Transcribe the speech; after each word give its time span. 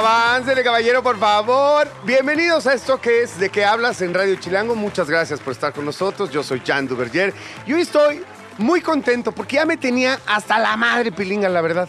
Aváncele, 0.00 0.62
caballero, 0.62 1.02
por 1.02 1.18
favor. 1.18 1.88
Bienvenidos 2.04 2.66
a 2.66 2.74
esto 2.74 3.00
que 3.00 3.22
es 3.22 3.38
De 3.40 3.48
qué 3.48 3.64
hablas 3.64 4.02
en 4.02 4.12
Radio 4.12 4.34
Chilango. 4.36 4.74
Muchas 4.74 5.08
gracias 5.08 5.40
por 5.40 5.54
estar 5.54 5.72
con 5.72 5.86
nosotros. 5.86 6.30
Yo 6.30 6.42
soy 6.42 6.60
Jan 6.66 6.86
Duverger 6.86 7.32
y 7.66 7.72
hoy 7.72 7.80
estoy 7.80 8.22
muy 8.58 8.82
contento 8.82 9.32
porque 9.32 9.56
ya 9.56 9.64
me 9.64 9.78
tenía 9.78 10.20
hasta 10.26 10.58
la 10.58 10.76
madre 10.76 11.12
pilinga, 11.12 11.48
la 11.48 11.62
verdad. 11.62 11.88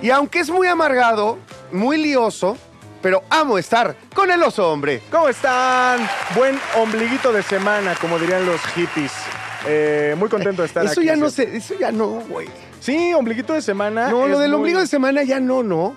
Y 0.00 0.08
aunque 0.08 0.38
es 0.38 0.48
muy 0.48 0.66
amargado, 0.68 1.38
muy 1.70 1.98
lioso, 1.98 2.56
pero 3.02 3.22
amo 3.28 3.58
estar 3.58 3.94
con 4.14 4.30
el 4.30 4.42
oso 4.42 4.70
hombre. 4.72 5.02
¿Cómo 5.10 5.28
están? 5.28 6.08
Buen 6.34 6.58
ombliguito 6.78 7.30
de 7.30 7.42
semana, 7.42 7.94
como 8.00 8.18
dirían 8.18 8.46
los 8.46 8.58
hippies. 8.74 9.12
Eh, 9.66 10.14
muy 10.18 10.30
contento 10.30 10.62
de 10.62 10.68
estar 10.68 10.86
Eso 10.86 11.00
aquí. 11.00 11.08
ya 11.08 11.16
no 11.16 11.28
sé, 11.28 11.58
eso 11.58 11.74
ya 11.78 11.92
no, 11.92 12.06
güey. 12.26 12.48
Sí, 12.80 13.12
ombliguito 13.12 13.52
de 13.52 13.60
semana. 13.60 14.08
No, 14.08 14.26
lo 14.26 14.38
del 14.38 14.52
muy- 14.52 14.56
ombligo 14.56 14.80
de 14.80 14.86
semana 14.86 15.22
ya 15.24 15.40
no, 15.40 15.62
¿no? 15.62 15.94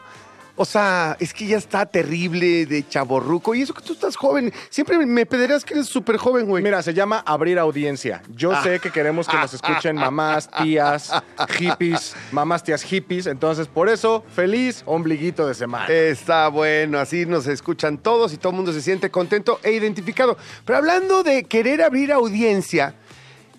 O 0.58 0.64
sea, 0.64 1.18
es 1.20 1.34
que 1.34 1.46
ya 1.48 1.58
está 1.58 1.86
terrible 1.86 2.66
de 2.66 2.88
chaborruco. 2.88 3.54
Y 3.56 3.62
eso 3.62 3.74
que 3.74 3.82
tú 3.82 3.94
estás 3.94 4.16
joven. 4.16 4.54
Siempre 4.70 4.98
me 5.06 5.26
pederás 5.26 5.66
que 5.66 5.74
eres 5.74 5.88
súper 5.88 6.16
joven, 6.18 6.46
güey. 6.48 6.64
Mira, 6.64 6.82
se 6.82 6.94
llama 6.94 7.22
abrir 7.26 7.60
audiencia. 7.60 8.22
Yo 8.34 8.52
Ah. 8.54 8.64
sé 8.64 8.80
que 8.80 8.90
queremos 8.90 9.28
que 9.28 9.36
nos 9.38 9.54
escuchen 9.54 9.96
mamás, 9.98 10.50
tías, 10.50 11.12
hippies, 11.58 12.16
mamás, 12.32 12.64
tías, 12.64 12.84
hippies. 12.84 13.28
Entonces, 13.28 13.68
por 13.68 13.90
eso, 13.90 14.24
feliz 14.34 14.84
ombliguito 14.86 15.46
de 15.48 15.54
semana. 15.56 15.88
Está 15.88 16.48
bueno, 16.48 17.00
así 17.00 17.26
nos 17.26 17.48
escuchan 17.48 17.98
todos 17.98 18.32
y 18.34 18.38
todo 18.38 18.52
el 18.52 18.56
mundo 18.56 18.72
se 18.72 18.82
siente 18.82 19.12
contento 19.12 19.60
e 19.64 19.72
identificado. 19.74 20.38
Pero 20.64 20.78
hablando 20.78 21.24
de 21.24 21.44
querer 21.44 21.82
abrir 21.82 22.12
audiencia 22.14 22.96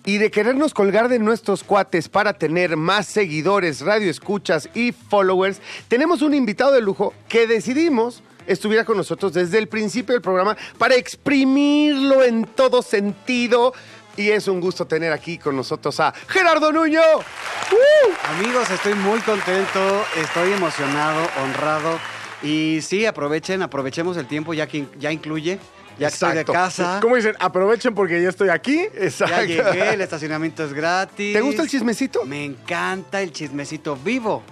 y 0.07 0.19
de 0.19 0.31
querernos 0.31 0.73
colgar 0.73 1.09
de 1.09 1.19
nuestros 1.19 1.65
cuates 1.65 2.07
para 2.07 2.31
tener 2.31 2.77
más 2.77 3.07
seguidores, 3.07 3.81
radioescuchas 3.81 4.69
y 4.73 4.93
followers, 4.93 5.59
tenemos 5.89 6.21
un 6.21 6.33
invitado 6.33 6.71
de 6.71 6.79
lujo 6.79 7.13
que 7.27 7.45
decidimos 7.45 8.23
estuviera 8.47 8.85
con 8.85 8.95
nosotros 8.95 9.33
desde 9.33 9.57
el 9.57 9.67
principio 9.67 10.13
del 10.13 10.21
programa 10.21 10.55
para 10.77 10.95
exprimirlo 10.95 12.23
en 12.23 12.45
todo 12.45 12.81
sentido. 12.81 13.73
Y 14.15 14.29
es 14.29 14.47
un 14.47 14.61
gusto 14.61 14.87
tener 14.87 15.11
aquí 15.11 15.37
con 15.37 15.57
nosotros 15.57 15.99
a 15.99 16.13
Gerardo 16.29 16.71
Nuño. 16.71 17.01
¡Uh! 17.01 18.37
Amigos, 18.37 18.71
estoy 18.71 18.93
muy 18.93 19.19
contento, 19.19 20.05
estoy 20.15 20.53
emocionado, 20.53 21.27
honrado. 21.43 21.99
Y 22.41 22.79
sí, 22.81 23.05
aprovechen, 23.05 23.61
aprovechemos 23.61 24.15
el 24.15 24.25
tiempo 24.25 24.53
ya 24.53 24.67
que 24.67 24.87
ya 24.97 25.11
incluye, 25.11 25.59
ya 25.99 26.07
estoy 26.07 26.33
de 26.33 26.41
Exacto. 26.41 26.53
casa. 26.53 26.99
¿Cómo 27.01 27.15
dicen? 27.15 27.35
Aprovechen 27.39 27.93
porque 27.95 28.21
ya 28.21 28.29
estoy 28.29 28.49
aquí. 28.49 28.85
Ya 29.19 29.43
llegué, 29.43 29.93
el 29.93 30.01
estacionamiento 30.07 30.63
es 30.63 30.73
gratis. 30.73 31.33
¿Te 31.33 31.41
gusta 31.41 31.63
el 31.63 31.69
chismecito? 31.69 32.25
Me 32.25 32.43
encanta 32.45 33.21
el 33.21 33.31
chismecito 33.31 33.95
vivo. 33.95 34.43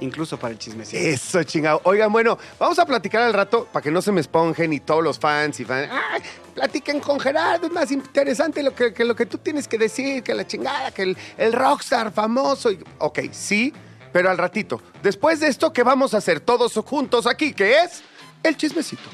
Incluso 0.00 0.38
para 0.38 0.52
el 0.52 0.58
chismecito. 0.58 0.98
Eso, 1.02 1.42
chingado. 1.44 1.80
Oigan, 1.84 2.12
bueno, 2.12 2.36
vamos 2.58 2.78
a 2.78 2.84
platicar 2.84 3.22
al 3.22 3.32
rato 3.32 3.66
para 3.72 3.82
que 3.82 3.90
no 3.90 4.02
se 4.02 4.12
me 4.12 4.20
esponjen 4.20 4.70
y 4.74 4.80
todos 4.80 5.02
los 5.02 5.18
fans 5.18 5.58
y 5.58 5.64
fans. 5.64 5.88
¡Ay! 5.90 6.20
Platiquen 6.54 7.00
con 7.00 7.18
Gerardo, 7.18 7.66
es 7.66 7.72
más 7.72 7.90
interesante 7.90 8.62
lo 8.62 8.74
que, 8.74 8.92
que 8.92 9.04
lo 9.06 9.16
que 9.16 9.24
tú 9.24 9.38
tienes 9.38 9.66
que 9.66 9.78
decir, 9.78 10.22
que 10.22 10.34
la 10.34 10.46
chingada, 10.46 10.90
que 10.90 11.02
el, 11.02 11.16
el 11.38 11.52
rockstar 11.54 12.12
famoso. 12.12 12.70
y- 12.70 12.78
Ok, 12.98 13.20
sí, 13.32 13.72
pero 14.12 14.28
al 14.30 14.36
ratito. 14.36 14.82
Después 15.02 15.40
de 15.40 15.48
esto, 15.48 15.72
¿qué 15.72 15.82
vamos 15.82 16.12
a 16.12 16.18
hacer 16.18 16.40
todos 16.40 16.74
juntos 16.74 17.26
aquí? 17.26 17.54
Que 17.54 17.80
es 17.80 18.02
el 18.42 18.54
chismecito. 18.56 19.08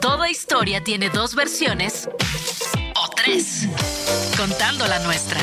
Toda 0.00 0.28
historia 0.30 0.82
tiene 0.82 1.10
dos 1.10 1.34
versiones 1.34 2.08
o 2.96 3.08
tres, 3.16 3.66
contando 4.36 4.86
la 4.86 4.98
nuestra. 5.00 5.40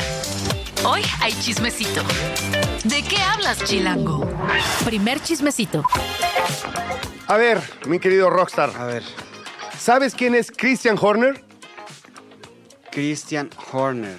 Hoy 0.84 1.02
hay 1.20 1.32
chismecito. 1.32 2.02
¿De 2.84 3.02
qué 3.02 3.16
hablas, 3.18 3.62
Chilango? 3.64 4.28
Primer 4.84 5.20
chismecito. 5.22 5.84
A 7.26 7.36
ver, 7.36 7.60
mi 7.86 7.98
querido 7.98 8.30
rockstar, 8.30 8.70
A 8.78 8.84
ver, 8.86 9.02
¿sabes 9.78 10.14
quién 10.14 10.34
es 10.34 10.50
Christian 10.50 10.96
Horner? 11.00 11.44
Christian 12.90 13.50
Horner. 13.72 14.18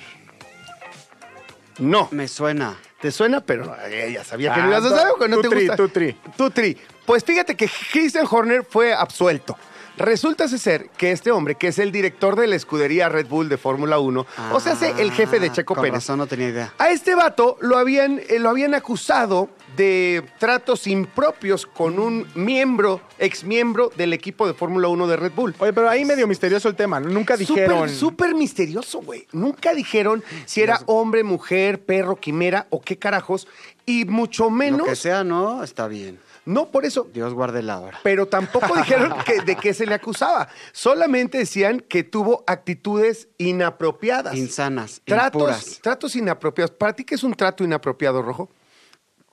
No. 1.79 2.07
Me 2.11 2.27
suena. 2.27 2.77
¿Te 3.01 3.11
suena? 3.11 3.39
Pero 3.39 3.73
eh, 3.85 4.11
ya 4.13 4.23
sabía 4.25 4.53
que 4.53 4.61
no 4.61 4.67
ibas 4.67 4.83
a 4.83 4.89
saber 4.89 5.29
no 5.29 5.37
te 5.37 5.43
tutri, 5.43 5.59
gusta. 5.67 5.75
tutri. 5.77 6.13
Tutri. 6.35 6.77
Pues 7.05 7.23
fíjate 7.23 7.55
que 7.55 7.69
Christian 7.91 8.27
Horner 8.29 8.65
fue 8.69 8.93
absuelto. 8.93 9.57
Resulta 9.99 10.47
ser 10.47 10.89
que 10.97 11.11
este 11.11 11.29
hombre, 11.29 11.55
que 11.55 11.67
es 11.67 11.77
el 11.77 11.91
director 11.91 12.35
de 12.37 12.47
la 12.47 12.55
escudería 12.55 13.09
Red 13.09 13.27
Bull 13.27 13.49
de 13.49 13.57
Fórmula 13.57 13.99
1, 13.99 14.25
o 14.53 14.59
sea, 14.59 14.75
el 14.97 15.11
jefe 15.11 15.39
de 15.39 15.51
Checo 15.51 15.73
Ah, 15.73 15.75
Con 15.75 15.81
Pérez. 15.83 15.93
razón, 15.95 16.17
no 16.19 16.25
tenía 16.25 16.47
idea. 16.49 16.73
A 16.77 16.89
este 16.89 17.15
vato 17.15 17.57
lo 17.59 17.77
habían, 17.77 18.19
eh, 18.29 18.39
lo 18.39 18.49
habían 18.49 18.73
acusado 18.73 19.49
de 19.75 20.23
tratos 20.39 20.87
impropios 20.87 21.65
con 21.65 21.99
un 21.99 22.25
miembro, 22.33 23.01
ex 23.19 23.43
miembro 23.43 23.91
del 23.97 24.13
equipo 24.13 24.47
de 24.47 24.53
Fórmula 24.53 24.87
1 24.87 25.05
de 25.07 25.15
Red 25.17 25.33
Bull. 25.35 25.53
Oye, 25.59 25.73
pero 25.73 25.89
ahí 25.89 26.05
medio 26.05 26.27
misterioso 26.27 26.69
el 26.69 26.75
tema. 26.75 26.99
Nunca 26.99 27.35
dijeron. 27.37 27.89
Súper, 27.89 27.89
súper 27.89 28.35
misterioso, 28.35 29.01
güey. 29.01 29.27
Nunca 29.33 29.73
dijeron 29.73 30.23
si 30.45 30.61
era 30.61 30.79
hombre, 30.85 31.23
mujer, 31.23 31.81
perro, 31.83 32.15
quimera 32.15 32.67
o 32.69 32.81
qué 32.81 32.97
carajos. 32.97 33.47
Y 33.85 34.05
mucho 34.05 34.49
menos. 34.49 34.79
Lo 34.79 34.85
que 34.85 34.95
sea, 34.95 35.23
no, 35.23 35.63
está 35.63 35.87
bien. 35.87 36.19
No, 36.49 36.71
por 36.71 36.83
eso. 36.85 37.07
Dios 37.13 37.33
guarde 37.33 37.61
la 37.61 37.79
hora. 37.79 37.99
Pero 38.03 38.27
tampoco 38.27 38.75
dijeron 38.75 39.13
que- 39.25 39.41
de 39.41 39.55
qué 39.55 39.73
se 39.73 39.85
le 39.85 39.93
acusaba. 39.93 40.49
Solamente 40.71 41.37
decían 41.37 41.79
que 41.79 42.03
tuvo 42.03 42.43
actitudes 42.47 43.27
inapropiadas. 43.37 44.35
Insanas, 44.35 45.01
Tratos, 45.05 45.41
impuras. 45.41 45.79
tratos 45.81 46.15
inapropiados. 46.15 46.71
¿Para 46.71 46.93
ti 46.93 47.03
qué 47.03 47.15
es 47.15 47.23
un 47.23 47.33
trato 47.35 47.63
inapropiado, 47.63 48.21
Rojo? 48.21 48.49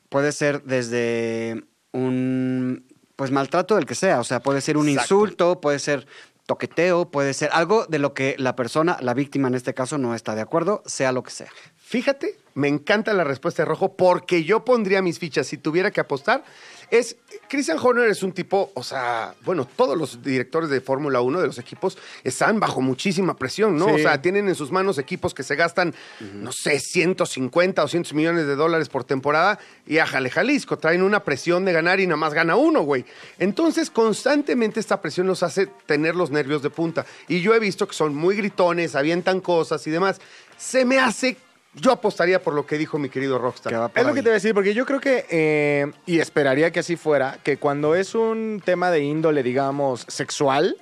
Puede 0.09 0.33
ser 0.33 0.63
desde 0.65 1.65
un 1.93 2.85
pues 3.17 3.31
maltrato 3.31 3.77
del 3.77 3.87
que 3.87 3.95
sea, 3.95 4.21
o 4.21 4.25
sea, 4.25 4.41
puede 4.41 4.61
ser 4.61 4.77
un 4.77 4.89
Exacto. 4.91 5.15
insulto, 5.15 5.61
puede 5.61 5.79
ser 5.79 6.07
toqueteo, 6.45 7.11
puede 7.11 7.33
ser 7.33 7.49
algo 7.53 7.87
de 7.87 7.99
lo 7.99 8.13
que 8.13 8.37
la 8.39 8.55
persona, 8.55 8.99
la 9.01 9.15
víctima 9.15 9.49
en 9.49 9.55
este 9.55 9.73
caso, 9.73 9.97
no 9.97 10.15
está 10.15 10.35
de 10.35 10.43
acuerdo, 10.43 10.83
sea 10.85 11.13
lo 11.13 11.23
que 11.23 11.31
sea. 11.31 11.49
Fíjate, 11.77 12.37
me 12.55 12.69
encanta 12.69 13.15
la 13.15 13.25
respuesta 13.25 13.63
de 13.63 13.69
Rojo 13.69 13.97
porque 13.97 14.45
yo 14.45 14.65
pondría 14.67 15.01
mis 15.01 15.19
fichas 15.19 15.47
si 15.47 15.57
tuviera 15.57 15.91
que 15.91 16.01
apostar. 16.01 16.45
Es, 16.91 17.17
Christian 17.49 17.79
Horner 17.81 18.09
es 18.09 18.23
un 18.23 18.33
tipo, 18.33 18.71
o 18.75 18.83
sea, 18.83 19.35
bueno, 19.45 19.67
todos 19.67 19.97
los 19.97 20.23
directores 20.23 20.71
de 20.71 20.81
Fórmula 20.81 21.21
1 21.21 21.41
de 21.41 21.47
los 21.49 21.59
equipos 21.59 21.99
están 22.23 22.61
bajo 22.61 22.81
muchísima 22.81 23.37
presión, 23.37 23.77
¿no? 23.77 23.87
Sí. 23.87 23.95
O 23.95 23.99
sea, 23.99 24.23
tienen 24.23 24.49
en 24.49 24.55
sus 24.55 24.71
manos 24.71 24.99
equipos 24.99 25.35
que 25.35 25.43
se 25.43 25.57
gastan, 25.57 25.95
no 26.21 26.53
sé, 26.53 26.79
150 26.79 27.83
o 27.83 27.85
200 27.85 28.15
millones 28.15 28.47
de 28.47 28.55
dólares 28.55 28.89
por 28.89 29.05
temporada 29.05 29.59
y 29.87 29.99
a 29.99 30.07
Jale 30.07 30.31
Jalisco 30.31 30.79
traen 30.79 31.03
una 31.03 31.25
presión 31.25 31.65
de 31.65 31.73
ganar 31.73 31.99
y 31.99 32.07
nada 32.07 32.17
más 32.17 32.35
gana 32.35 32.57
uno, 32.57 32.83
güey. 32.83 33.05
Entonces, 33.39 33.91
constantemente 33.91 34.79
esta 34.79 35.01
presión 35.01 35.27
los 35.27 35.43
hace 35.43 35.67
tener 35.87 36.15
los 36.15 36.31
nervios 36.31 36.63
de 36.63 36.71
punta. 36.71 37.05
Y 37.29 37.41
yo 37.41 37.55
he 37.55 37.59
visto 37.59 37.89
que 37.89 37.95
son 37.95 38.15
muy 38.15 38.37
gritones, 38.37 38.95
avientan 38.95 39.41
cosas 39.41 39.87
y 39.87 39.91
demás. 39.91 40.21
Se 40.57 40.85
me 40.85 40.99
hace 40.99 41.37
yo 41.77 41.93
apostaría 41.93 42.43
por 42.43 42.55
lo 42.55 42.67
que 42.67 42.79
dijo 42.79 42.99
mi 42.99 43.09
querido 43.09 43.39
Rockstar. 43.39 43.91
Es 43.95 44.07
lo 44.07 44.15
que 44.15 44.23
te 44.23 44.29
voy 44.29 44.33
a 44.33 44.35
decir, 44.35 44.55
porque 44.55 44.75
yo 44.75 44.87
creo 44.87 45.01
que, 45.01 45.27
eh, 45.31 45.93
y 46.07 46.19
esperaría 46.19 46.71
que 46.71 46.81
así 46.81 46.97
fuera, 46.97 47.39
que 47.43 47.59
cuando 47.59 47.95
es 47.95 48.15
un 48.15 48.63
tema 48.65 48.91
de 48.91 49.01
índole, 49.01 49.43
digamos, 49.43 50.05
sexual, 50.09 50.77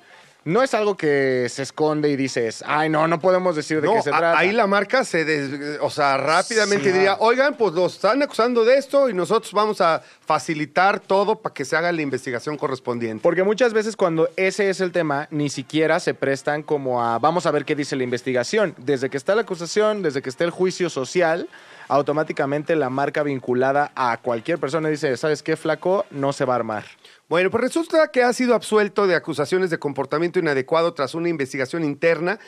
no 0.44 0.62
es 0.62 0.74
algo 0.74 0.96
que 0.96 1.46
se 1.48 1.62
esconde 1.62 2.10
y 2.10 2.16
dices, 2.16 2.62
ay, 2.66 2.88
no, 2.88 3.08
no 3.08 3.18
podemos 3.20 3.56
decir 3.56 3.80
de 3.80 3.86
No, 3.88 3.94
qué 3.94 4.02
se 4.02 4.10
a- 4.10 4.18
trata. 4.18 4.38
ahí 4.38 4.52
la 4.52 4.66
marca 4.66 5.04
se, 5.04 5.24
des- 5.24 5.78
o 5.80 5.90
sea, 5.90 6.16
rápidamente 6.16 6.84
Sí. 6.86 6.92
diría, 6.92 7.16
oigan, 7.20 7.54
pues 7.54 7.72
los 7.74 7.94
están 7.94 8.22
acusando 8.22 8.64
de 8.64 8.76
esto 8.76 9.08
y 9.08 9.14
nosotros 9.14 9.52
vamos 9.52 9.80
a 9.80 10.02
facilitar 10.26 11.00
todo 11.00 11.36
para 11.36 11.54
que 11.54 11.64
se 11.64 11.76
haga 11.76 11.92
la 11.92 12.02
investigación 12.02 12.56
correspondiente. 12.56 13.22
Porque 13.22 13.42
muchas 13.42 13.72
veces 13.72 13.96
cuando 13.96 14.28
ese 14.36 14.68
es 14.70 14.80
el 14.80 14.92
tema, 14.92 15.28
ni 15.30 15.48
siquiera 15.48 16.00
se 16.00 16.14
prestan 16.14 16.62
como 16.62 17.02
a, 17.02 17.18
vamos 17.18 17.46
a 17.46 17.50
ver 17.50 17.64
qué 17.64 17.74
dice 17.74 17.96
la 17.96 18.04
investigación. 18.04 18.74
Desde 18.78 19.10
que 19.10 19.16
está 19.16 19.34
la 19.34 19.42
acusación, 19.42 20.02
desde 20.02 20.22
que 20.22 20.28
está 20.30 20.44
el 20.44 20.50
juicio 20.50 20.90
social, 20.90 21.48
automáticamente 21.88 22.76
la 22.76 22.90
marca 22.90 23.22
vinculada 23.22 23.92
a 23.94 24.16
cualquier 24.18 24.58
persona 24.58 24.88
dice, 24.88 25.16
¿sabes 25.16 25.42
qué, 25.42 25.56
flaco? 25.56 26.04
No 26.10 26.32
se 26.32 26.44
va 26.44 26.54
a 26.54 26.56
armar. 26.56 26.84
Bueno, 27.26 27.50
pues 27.50 27.64
resulta 27.64 28.08
que 28.08 28.22
ha 28.22 28.32
sido 28.34 28.54
absuelto 28.54 29.06
de 29.06 29.14
acusaciones 29.14 29.70
de 29.70 29.78
comportamiento 29.78 30.38
inadecuado 30.38 30.92
tras 30.92 31.14
una 31.14 31.30
investigación 31.30 31.82
interna 31.82 32.38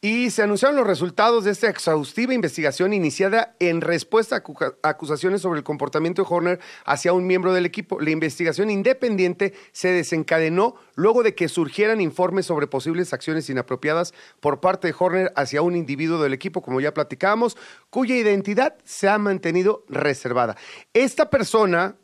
y 0.00 0.30
se 0.30 0.42
anunciaron 0.44 0.76
los 0.76 0.86
resultados 0.86 1.44
de 1.44 1.50
esta 1.50 1.68
exhaustiva 1.68 2.32
investigación 2.32 2.92
iniciada 2.92 3.56
en 3.58 3.80
respuesta 3.80 4.36
a 4.36 4.42
acu- 4.44 4.76
acusaciones 4.84 5.42
sobre 5.42 5.58
el 5.58 5.64
comportamiento 5.64 6.22
de 6.22 6.28
Horner 6.30 6.60
hacia 6.84 7.12
un 7.12 7.26
miembro 7.26 7.52
del 7.52 7.66
equipo. 7.66 8.00
La 8.00 8.10
investigación 8.10 8.70
independiente 8.70 9.52
se 9.72 9.88
desencadenó 9.88 10.76
luego 10.94 11.24
de 11.24 11.34
que 11.34 11.48
surgieran 11.48 12.00
informes 12.00 12.46
sobre 12.46 12.68
posibles 12.68 13.12
acciones 13.12 13.50
inapropiadas 13.50 14.14
por 14.38 14.60
parte 14.60 14.86
de 14.88 14.94
Horner 14.96 15.32
hacia 15.34 15.60
un 15.60 15.74
individuo 15.74 16.22
del 16.22 16.34
equipo, 16.34 16.62
como 16.62 16.80
ya 16.80 16.94
platicábamos, 16.94 17.58
cuya 17.90 18.16
identidad 18.16 18.76
se 18.84 19.08
ha 19.08 19.18
mantenido 19.18 19.84
reservada. 19.88 20.56
Esta 20.94 21.30
persona 21.30 21.96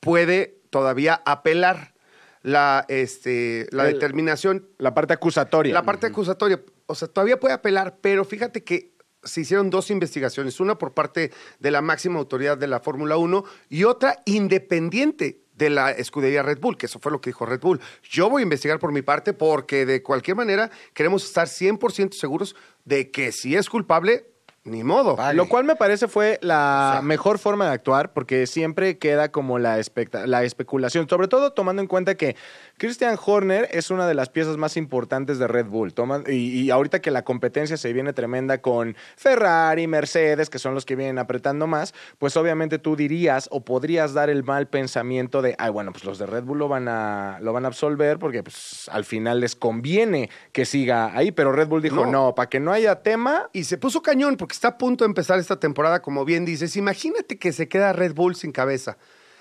puede 0.00 0.59
todavía 0.70 1.20
apelar 1.26 1.94
la, 2.42 2.86
este, 2.88 3.66
la 3.70 3.86
El- 3.88 3.94
determinación 3.94 4.68
La 4.78 4.94
parte 4.94 5.12
acusatoria. 5.12 5.74
la 5.74 5.82
parte 5.82 6.06
acusatoria, 6.06 6.62
o 6.86 6.94
sea, 6.94 7.08
todavía 7.08 7.38
puede 7.38 7.54
apelar, 7.54 7.98
pero 8.00 8.24
fíjate 8.24 8.64
que 8.64 8.94
se 9.22 9.42
hicieron 9.42 9.68
dos 9.68 9.90
investigaciones, 9.90 10.60
una 10.60 10.78
por 10.78 10.94
parte 10.94 11.30
de 11.58 11.70
la 11.70 11.82
máxima 11.82 12.18
autoridad 12.18 12.56
de 12.56 12.66
la 12.66 12.80
Fórmula 12.80 13.18
1 13.18 13.44
y 13.68 13.84
otra 13.84 14.16
independiente 14.24 15.42
de 15.54 15.68
la 15.68 15.90
escudería 15.90 16.42
Red 16.42 16.58
Bull, 16.60 16.78
que 16.78 16.86
eso 16.86 16.98
fue 17.00 17.12
lo 17.12 17.20
que 17.20 17.28
dijo 17.28 17.44
Red 17.44 17.60
Bull. 17.60 17.80
Yo 18.02 18.30
voy 18.30 18.40
a 18.40 18.44
investigar 18.44 18.78
por 18.78 18.92
mi 18.92 19.02
parte 19.02 19.34
porque 19.34 19.84
de 19.84 20.02
cualquier 20.02 20.36
manera 20.38 20.70
queremos 20.94 21.22
estar 21.24 21.48
100% 21.48 22.14
seguros 22.14 22.56
de 22.86 23.10
que 23.10 23.30
si 23.30 23.56
es 23.56 23.68
culpable, 23.68 24.29
ni 24.64 24.84
modo. 24.84 25.16
Lo 25.32 25.48
cual 25.48 25.64
me 25.64 25.74
parece 25.74 26.06
fue 26.06 26.38
la 26.42 26.90
O 26.90 26.92
sea- 26.96 27.02
mejor 27.02 27.38
forma 27.38 27.64
de 27.66 27.72
actuar 27.72 28.12
porque 28.12 28.46
siempre 28.46 28.98
queda 28.98 29.30
como 29.32 29.58
la, 29.58 29.80
la 30.26 30.44
especulación, 30.44 31.08
sobre 31.08 31.28
todo 31.28 31.52
tomando 31.52 31.80
en 31.80 31.88
cuenta 31.88 32.14
que 32.14 32.36
Christian 32.76 33.16
Horner 33.24 33.68
es 33.72 33.90
una 33.90 34.06
de 34.06 34.14
las 34.14 34.28
piezas 34.28 34.58
más 34.58 34.76
importantes 34.76 35.38
de 35.38 35.46
Red 35.48 35.66
Bull. 35.66 35.94
Toman- 35.94 36.24
y, 36.30 36.60
y 36.60 36.70
ahorita 36.70 37.00
que 37.00 37.10
la 37.10 37.22
competencia 37.24 37.76
se 37.78 37.92
viene 37.94 38.12
tremenda 38.12 38.58
con 38.58 38.96
Ferrari, 39.16 39.86
Mercedes, 39.86 40.50
que 40.50 40.58
son 40.58 40.74
los 40.74 40.84
que 40.84 40.94
vienen 40.96 41.18
apretando 41.18 41.66
más, 41.66 41.94
pues 42.18 42.36
obviamente 42.36 42.78
tú 42.78 42.96
dirías 42.96 43.48
o 43.50 43.64
podrías 43.64 44.12
dar 44.12 44.28
el 44.28 44.44
mal 44.44 44.68
pensamiento 44.68 45.40
de, 45.42 45.54
ay, 45.58 45.70
bueno, 45.70 45.92
pues 45.92 46.04
los 46.04 46.18
de 46.18 46.26
Red 46.26 46.44
Bull 46.44 46.58
lo 46.58 46.68
van 46.68 46.86
a, 46.88 47.38
lo 47.40 47.52
van 47.54 47.64
a 47.64 47.68
absolver 47.68 48.18
porque 48.18 48.42
pues, 48.42 48.88
al 48.92 49.04
final 49.06 49.40
les 49.40 49.56
conviene 49.56 50.28
que 50.52 50.66
siga 50.66 51.16
ahí, 51.16 51.32
pero 51.32 51.52
Red 51.52 51.68
Bull 51.68 51.80
dijo, 51.82 52.04
No. 52.04 52.10
no, 52.12 52.34
para 52.34 52.48
que 52.50 52.60
no 52.60 52.72
haya 52.72 52.96
tema, 53.02 53.48
Y 53.52 53.64
se 53.64 53.78
puso 53.78 54.02
cañón 54.02 54.36
porque 54.36 54.49
está 54.52 54.68
a 54.68 54.78
punto 54.78 55.04
de 55.04 55.08
empezar 55.08 55.38
esta 55.38 55.58
temporada, 55.58 56.02
como 56.02 56.24
bien 56.24 56.44
dices. 56.44 56.76
Imagínate 56.76 57.38
que 57.38 57.52
se 57.52 57.68
queda 57.68 57.92
Red 57.92 58.14
Bull 58.14 58.34
sin 58.34 58.52
cabeza. 58.52 58.96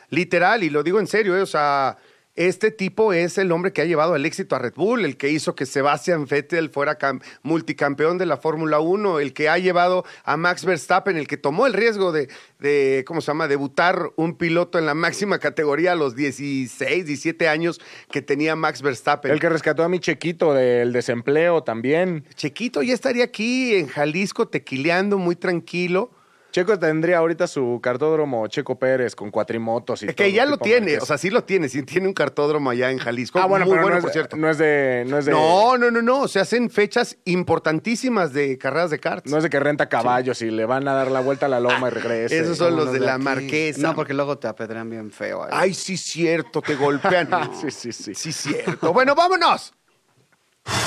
Literal, 0.09 0.63
y 0.63 0.69
lo 0.69 0.83
digo 0.83 1.00
en 1.00 1.07
serio, 1.07 1.38
¿eh? 1.38 1.41
o 1.41 1.45
sea, 1.45 1.97
este 2.35 2.71
tipo 2.71 3.11
es 3.11 3.37
el 3.37 3.51
hombre 3.51 3.73
que 3.73 3.81
ha 3.81 3.85
llevado 3.85 4.15
el 4.15 4.25
éxito 4.25 4.55
a 4.55 4.59
Red 4.59 4.73
Bull, 4.75 5.03
el 5.03 5.17
que 5.17 5.29
hizo 5.29 5.55
que 5.55 5.65
Sebastian 5.65 6.25
Vettel 6.25 6.69
fuera 6.69 6.97
cam- 6.97 7.21
multicampeón 7.43 8.17
de 8.17 8.25
la 8.25 8.37
Fórmula 8.37 8.79
1, 8.79 9.19
el 9.19 9.33
que 9.33 9.49
ha 9.49 9.57
llevado 9.57 10.05
a 10.23 10.37
Max 10.37 10.63
Verstappen, 10.63 11.17
el 11.17 11.27
que 11.27 11.35
tomó 11.35 11.67
el 11.67 11.73
riesgo 11.73 12.11
de, 12.13 12.29
de, 12.59 13.03
¿cómo 13.05 13.19
se 13.19 13.27
llama?, 13.27 13.47
debutar 13.49 14.11
un 14.15 14.37
piloto 14.37 14.79
en 14.79 14.85
la 14.85 14.93
máxima 14.93 15.39
categoría 15.39 15.91
a 15.91 15.95
los 15.95 16.15
16, 16.15 17.05
17 17.05 17.47
años 17.49 17.81
que 18.09 18.21
tenía 18.21 18.55
Max 18.55 18.81
Verstappen. 18.81 19.31
El 19.31 19.39
que 19.41 19.49
rescató 19.49 19.83
a 19.83 19.89
mi 19.89 19.99
chequito 19.99 20.53
del 20.53 20.93
desempleo 20.93 21.63
también. 21.63 22.25
Chequito 22.35 22.81
ya 22.83 22.93
estaría 22.93 23.25
aquí 23.25 23.75
en 23.75 23.87
Jalisco 23.87 24.47
tequileando 24.47 25.17
muy 25.17 25.35
tranquilo. 25.35 26.11
Checo 26.51 26.80
tendría 26.80 27.19
ahorita 27.19 27.46
su 27.46 27.80
cartódromo 27.81 28.48
Checo 28.48 28.78
Pérez 28.80 29.16
con 29.16 29.30
cuatrimotos 29.30 30.01
y 30.01 30.07
que 30.07 30.13
todo 30.13 30.28
ya 30.28 30.46
lo 30.48 30.57
tiene, 30.57 30.98
o 30.98 31.06
sea, 31.06 31.19
sí 31.19 31.30
lo 31.30 31.44
tiene, 31.44 31.69
sí 31.69 31.84
tiene 31.84 32.07
un 32.07 32.13
cartódromo 32.13 32.72
allá 32.72 32.90
en 32.90 32.98
Jalisco. 32.98 33.38
ah, 33.40 33.46
bueno, 33.46 33.66
muy 33.66 33.74
pero 33.74 33.84
bueno, 33.84 33.98
no, 33.98 34.01
por 34.01 34.10
es, 34.10 34.13
cierto. 34.13 34.36
no 34.36 34.50
es 34.50 34.57
de 34.57 35.06
no 35.07 35.19
es 35.19 35.25
de 35.25 35.31
No, 35.31 35.78
no, 35.78 35.92
no, 35.92 36.01
no, 36.01 36.28
se 36.28 36.40
hacen 36.40 36.72
fechas 36.72 37.18
importantísimas 37.25 38.34
de 38.34 38.57
carreras 38.57 38.90
de 38.90 39.00
karts. 39.00 39.30
no 39.30 39.38
es 39.38 39.44
de 39.44 39.50
que 39.51 39.60
renta 39.60 39.90
caballos 39.90 40.42
y 40.42 40.50
le 40.50 40.66
van 40.66 40.88
a 40.88 40.94
dar 40.94 41.12
la 41.12 41.19
vuelta 41.19 41.46
a 41.46 41.50
la 41.50 41.60
loma 41.60 41.88
y 41.88 41.92
regrese. 41.92 42.40
Esos 42.40 42.57
son 42.57 42.75
los 42.75 42.92
de 42.92 43.00
la 43.00 43.13
aquí. 43.16 43.24
marquesa. 43.24 43.81
No, 43.81 43.94
porque 43.94 44.16
luego 44.16 44.40
te 44.40 44.48
apedrean 44.48 44.90
bien 44.90 45.12
feo. 45.12 45.44
ahí. 45.44 45.50
Ay, 45.51 45.74
sí, 45.75 45.98
cierto, 45.98 46.62
te 46.62 46.75
golpean. 46.75 47.30
Sí, 47.62 47.69
sí, 47.69 47.92
sí. 47.92 48.16
Sí, 48.16 48.31
cierto. 48.31 48.92
Bueno, 48.92 49.13
vámonos. 49.13 49.74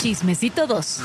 Chismecito 0.00 0.66
2. 0.66 1.02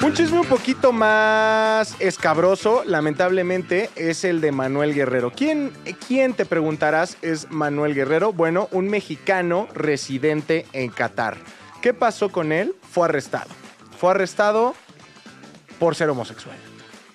Un 0.00 0.14
chisme 0.14 0.38
un 0.38 0.46
poquito 0.46 0.92
más 0.92 1.96
escabroso, 1.98 2.84
lamentablemente, 2.86 3.90
es 3.96 4.22
el 4.22 4.40
de 4.40 4.52
Manuel 4.52 4.94
Guerrero. 4.94 5.32
¿Quién, 5.34 5.72
¿Quién, 6.06 6.34
te 6.34 6.46
preguntarás, 6.46 7.18
es 7.20 7.50
Manuel 7.50 7.96
Guerrero? 7.96 8.32
Bueno, 8.32 8.68
un 8.70 8.88
mexicano 8.88 9.66
residente 9.74 10.66
en 10.72 10.90
Qatar. 10.90 11.36
¿Qué 11.82 11.94
pasó 11.94 12.28
con 12.30 12.52
él? 12.52 12.76
Fue 12.88 13.06
arrestado. 13.06 13.50
Fue 13.98 14.12
arrestado 14.12 14.76
por 15.80 15.96
ser 15.96 16.08
homosexual. 16.10 16.56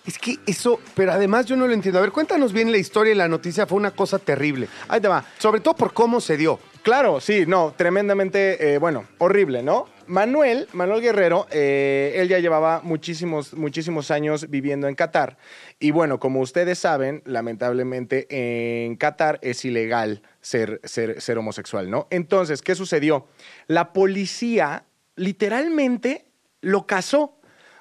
Es 0.05 0.17
que 0.19 0.39
eso, 0.45 0.81
pero 0.93 1.13
además 1.13 1.45
yo 1.45 1.55
no 1.55 1.65
lo 1.65 1.73
entiendo. 1.73 1.99
A 1.99 2.01
ver, 2.01 2.11
cuéntanos 2.11 2.51
bien 2.51 2.69
la 2.69 2.77
historia 2.77 3.13
y 3.13 3.15
la 3.15 3.29
noticia. 3.29 3.65
Fue 3.65 3.77
una 3.77 3.91
cosa 3.91 4.19
terrible. 4.19 4.67
Ahí 4.89 4.99
te 4.99 5.07
va. 5.07 5.23
Sobre 5.37 5.61
todo 5.61 5.75
por 5.75 5.93
cómo 5.93 6.19
se 6.19 6.35
dio. 6.35 6.59
Claro, 6.81 7.21
sí, 7.21 7.45
no, 7.47 7.73
tremendamente, 7.77 8.73
eh, 8.73 8.77
bueno, 8.77 9.05
horrible, 9.19 9.63
¿no? 9.63 9.92
Manuel, 10.07 10.67
Manuel 10.73 11.01
Guerrero, 11.01 11.47
eh, 11.51 12.13
él 12.15 12.27
ya 12.27 12.39
llevaba 12.39 12.81
muchísimos, 12.83 13.53
muchísimos 13.53 14.11
años 14.11 14.49
viviendo 14.49 14.87
en 14.87 14.95
Qatar. 14.95 15.37
Y 15.79 15.91
bueno, 15.91 16.19
como 16.19 16.41
ustedes 16.41 16.79
saben, 16.79 17.21
lamentablemente 17.25 18.27
en 18.29 18.95
Qatar 18.95 19.39
es 19.41 19.63
ilegal 19.65 20.21
ser, 20.41 20.81
ser, 20.83 21.21
ser 21.21 21.37
homosexual, 21.37 21.89
¿no? 21.89 22.07
Entonces, 22.09 22.61
¿qué 22.61 22.75
sucedió? 22.75 23.27
La 23.67 23.93
policía 23.93 24.85
literalmente 25.15 26.25
lo 26.61 26.87
casó. 26.87 27.21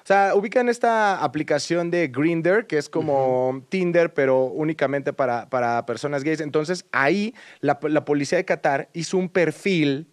O 0.03 0.05
sea, 0.05 0.35
ubican 0.35 0.67
esta 0.67 1.23
aplicación 1.23 1.89
de 1.89 2.09
Grinder, 2.09 2.67
que 2.67 2.77
es 2.77 2.89
como 2.89 3.65
Tinder, 3.69 4.13
pero 4.13 4.43
únicamente 4.45 5.13
para, 5.13 5.49
para 5.49 5.85
personas 5.85 6.25
gays. 6.25 6.41
Entonces, 6.41 6.85
ahí 6.91 7.33
la, 7.61 7.79
la 7.83 8.03
policía 8.03 8.37
de 8.37 8.43
Qatar 8.43 8.89
hizo 8.93 9.17
un 9.17 9.29
perfil 9.29 10.12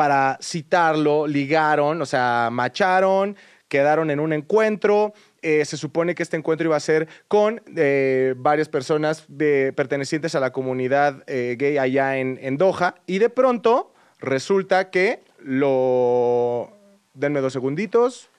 para 0.00 0.38
citarlo, 0.40 1.26
ligaron, 1.26 2.00
o 2.00 2.06
sea, 2.06 2.48
macharon, 2.50 3.36
quedaron 3.68 4.10
en 4.10 4.18
un 4.18 4.32
encuentro. 4.32 5.12
Eh, 5.42 5.62
se 5.66 5.76
supone 5.76 6.14
que 6.14 6.22
este 6.22 6.38
encuentro 6.38 6.68
iba 6.68 6.76
a 6.76 6.80
ser 6.80 7.06
con 7.28 7.60
eh, 7.76 8.32
varias 8.34 8.70
personas 8.70 9.26
de- 9.28 9.74
pertenecientes 9.76 10.34
a 10.34 10.40
la 10.40 10.52
comunidad 10.52 11.22
eh, 11.26 11.54
gay 11.58 11.76
allá 11.76 12.16
en, 12.16 12.38
en 12.40 12.56
Doha. 12.56 12.94
Y 13.04 13.18
de 13.18 13.28
pronto 13.28 13.92
resulta 14.20 14.88
que 14.88 15.20
lo... 15.38 16.72
Denme 17.12 17.40
dos 17.42 17.52
segunditos. 17.52 18.30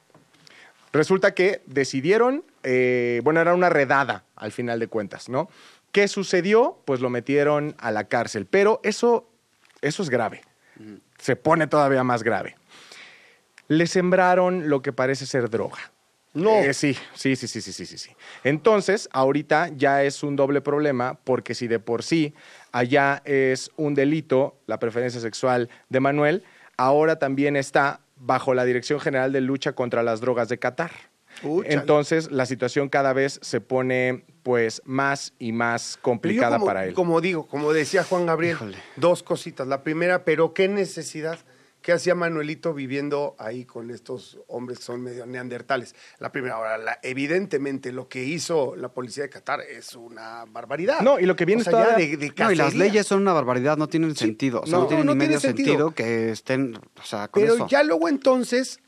Resulta 0.92 1.36
que 1.36 1.62
decidieron, 1.68 2.44
bueno, 3.24 3.40
era 3.40 3.54
una 3.54 3.70
redada 3.70 4.24
al 4.36 4.52
final 4.52 4.80
de 4.80 4.88
cuentas, 4.88 5.30
¿no? 5.30 5.48
¿Qué 5.92 6.08
sucedió? 6.08 6.80
Pues 6.86 7.02
lo 7.02 7.12
metieron 7.12 7.76
a 7.78 7.92
la 7.92 8.06
cárcel, 8.06 8.48
pero 8.48 8.80
eso, 8.84 9.30
eso 9.84 10.02
es 10.02 10.10
grave 10.10 10.42
se 11.22 11.36
pone 11.36 11.68
todavía 11.68 12.04
más 12.04 12.24
grave. 12.24 12.56
Le 13.68 13.88
sembraron 13.88 14.70
lo 14.70 14.82
que 14.82 14.92
parece 14.92 15.26
ser 15.26 15.50
droga. 15.50 15.78
No. 16.34 16.60
Eh, 16.60 16.74
sí, 16.74 16.96
sí, 17.14 17.36
sí, 17.36 17.48
sí, 17.48 17.62
sí, 17.62 17.74
sí, 17.74 17.98
sí. 17.98 18.10
Entonces, 18.44 19.08
ahorita 19.12 19.70
ya 19.76 20.04
es 20.04 20.24
un 20.24 20.36
doble 20.36 20.62
problema 20.62 21.20
porque 21.24 21.54
si 21.54 21.68
de 21.68 21.80
por 21.80 22.04
sí 22.04 22.34
allá 22.72 23.22
es 23.26 23.70
un 23.76 23.94
delito 23.94 24.58
la 24.66 24.80
preferencia 24.80 25.22
sexual 25.22 25.70
de 25.90 26.00
Manuel, 26.00 26.44
ahora 26.78 27.20
también 27.20 27.56
está 27.56 28.02
bajo 28.16 28.54
la 28.54 28.66
Dirección 28.66 29.00
General 29.00 29.32
de 29.32 29.42
Lucha 29.42 29.74
contra 29.74 30.04
las 30.04 30.22
Drogas 30.22 30.50
de 30.50 30.58
Qatar. 30.58 30.92
Entonces, 31.66 32.32
la 32.32 32.46
situación 32.46 32.90
cada 32.90 33.14
vez 33.14 33.40
se 33.42 33.62
pone 33.62 34.26
pues 34.44 34.82
más 34.86 35.34
y 35.40 35.52
más 35.52 35.98
complicada 36.02 36.58
como, 36.58 36.66
para 36.66 36.86
él. 36.86 36.94
Como 36.94 37.22
digo, 37.22 37.48
como 37.48 37.74
decía 37.74 38.04
Juan 38.04 38.26
Gabriel, 38.26 38.56
Híjole. 38.56 38.78
dos 38.96 39.24
cositas. 39.24 39.68
La 39.68 39.84
primera, 39.84 40.24
pero 40.26 40.54
qué 40.54 40.68
necesidad. 40.68 41.40
¿Qué 41.82 41.92
hacía 41.94 42.14
Manuelito 42.14 42.76
viviendo 42.76 43.36
ahí 43.40 43.66
con 43.66 43.90
estos 43.90 44.40
hombres 44.48 44.78
que 44.78 44.84
son 44.86 45.02
medio 45.02 45.26
neandertales? 45.26 45.96
La 46.20 46.32
primera, 46.32 46.54
ahora, 46.54 46.78
la- 46.78 47.00
evidentemente 47.02 47.92
lo 47.92 48.08
que 48.08 48.24
hizo 48.24 48.76
la 48.76 48.90
policía 48.90 49.24
de 49.24 49.30
Qatar 49.32 49.62
es 49.62 49.96
una 49.96 50.46
barbaridad. 50.46 51.02
No, 51.02 51.20
y 51.20 51.26
lo 51.26 51.36
que 51.36 51.46
viene 51.46 51.64
o 51.64 51.66
sea, 51.66 51.96
de, 51.98 52.18
de 52.18 52.32
No, 52.38 52.52
y 52.52 52.56
las 52.56 52.76
leyes 52.76 53.08
son 53.08 53.24
una 53.24 53.34
barbaridad, 53.34 53.78
no 53.78 53.88
tienen 53.88 54.16
sentido. 54.16 54.62
O 54.62 54.68
sea, 54.68 54.76
no, 54.78 54.82
no, 54.84 54.88
tienen 54.90 55.06
no 55.08 55.14
ni 55.16 55.20
tiene 55.22 55.30
medio 55.30 55.40
sentido. 55.40 55.68
sentido. 55.70 55.92
que 55.96 56.30
estén, 56.32 56.76
o 56.76 57.04
sea, 57.04 57.30
con 57.30 57.42
Pero 57.42 57.56
eso. 57.56 57.68
ya 57.68 57.82
luego 57.82 58.08
entonces 58.10 58.80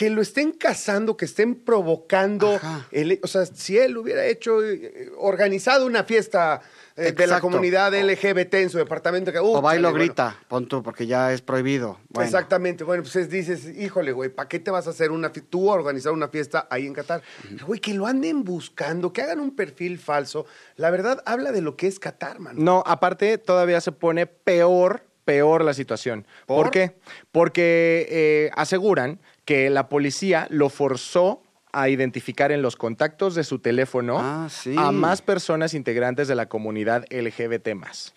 que 0.00 0.08
lo 0.08 0.22
estén 0.22 0.52
cazando, 0.52 1.14
que 1.14 1.26
estén 1.26 1.54
provocando, 1.54 2.58
el- 2.90 3.20
o 3.22 3.26
sea, 3.26 3.44
si 3.44 3.76
él 3.76 3.98
hubiera 3.98 4.24
hecho, 4.24 4.64
eh, 4.64 5.10
organizado 5.18 5.84
una 5.84 6.04
fiesta 6.04 6.62
eh, 6.96 7.12
de 7.12 7.26
la 7.26 7.38
comunidad 7.38 7.92
LGBT 7.94 8.54
en 8.62 8.70
su 8.70 8.78
departamento, 8.78 9.30
que, 9.30 9.38
o 9.40 9.58
uh, 9.58 9.60
bailo 9.60 9.88
chale, 9.88 9.92
bueno, 9.92 10.04
grita, 10.06 10.38
pon 10.48 10.66
tú, 10.66 10.82
porque 10.82 11.06
ya 11.06 11.34
es 11.34 11.42
prohibido. 11.42 11.98
Bueno, 12.08 12.24
Exactamente. 12.26 12.82
Bueno, 12.82 13.02
pues 13.02 13.14
es- 13.16 13.28
dices, 13.28 13.66
híjole, 13.76 14.12
güey, 14.12 14.30
¿para 14.30 14.48
qué 14.48 14.58
te 14.58 14.70
vas 14.70 14.86
a 14.86 14.90
hacer 14.90 15.10
una 15.10 15.28
fiesta? 15.28 15.50
Tú 15.50 15.70
a 15.70 15.74
organizar 15.74 16.12
una 16.12 16.28
fiesta 16.28 16.66
ahí 16.70 16.86
en 16.86 16.94
Qatar. 16.94 17.20
Pero, 17.42 17.66
Güey, 17.66 17.78
que 17.80 17.92
lo 17.92 18.06
anden 18.06 18.42
buscando, 18.42 19.12
que 19.12 19.20
hagan 19.20 19.38
un 19.38 19.54
perfil 19.54 19.98
falso. 19.98 20.46
La 20.76 20.88
verdad, 20.90 21.22
habla 21.26 21.52
de 21.52 21.60
lo 21.60 21.76
que 21.76 21.88
es 21.88 21.98
Qatar, 21.98 22.38
mano. 22.40 22.58
No, 22.58 22.82
aparte 22.86 23.36
todavía 23.36 23.82
se 23.82 23.92
pone 23.92 24.24
peor 24.24 25.04
peor 25.22 25.62
la 25.64 25.74
situación. 25.74 26.26
¿Por, 26.46 26.64
¿Por? 26.64 26.70
qué? 26.72 26.96
Porque 27.30 28.06
eh, 28.10 28.50
aseguran 28.56 29.20
que 29.44 29.70
la 29.70 29.88
policía 29.88 30.46
lo 30.50 30.68
forzó 30.68 31.42
a 31.72 31.88
identificar 31.88 32.50
en 32.50 32.62
los 32.62 32.74
contactos 32.74 33.36
de 33.36 33.44
su 33.44 33.60
teléfono 33.60 34.18
Ah, 34.20 34.48
sí. 34.50 34.74
a 34.76 34.90
más 34.90 35.22
personas 35.22 35.72
integrantes 35.74 36.26
de 36.26 36.34
la 36.34 36.46
comunidad 36.48 37.04
LGBT+. 37.10 37.68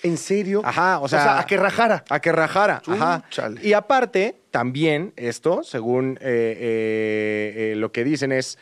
¿En 0.02 0.18
serio? 0.18 0.62
Ajá, 0.66 1.00
o 1.00 1.08
sea, 1.08 1.40
a 1.40 1.46
que 1.46 1.56
rajara. 1.58 2.04
A 2.10 2.20
que 2.20 2.32
rajara, 2.32 2.82
ajá. 2.88 3.24
Y 3.62 3.74
aparte, 3.74 4.42
también 4.50 5.14
esto, 5.18 5.62
según 5.64 6.18
eh, 6.22 6.58
eh, 6.60 7.72
eh, 7.74 7.76
lo 7.76 7.92
que 7.92 8.04
dicen, 8.04 8.32
es 8.32 8.58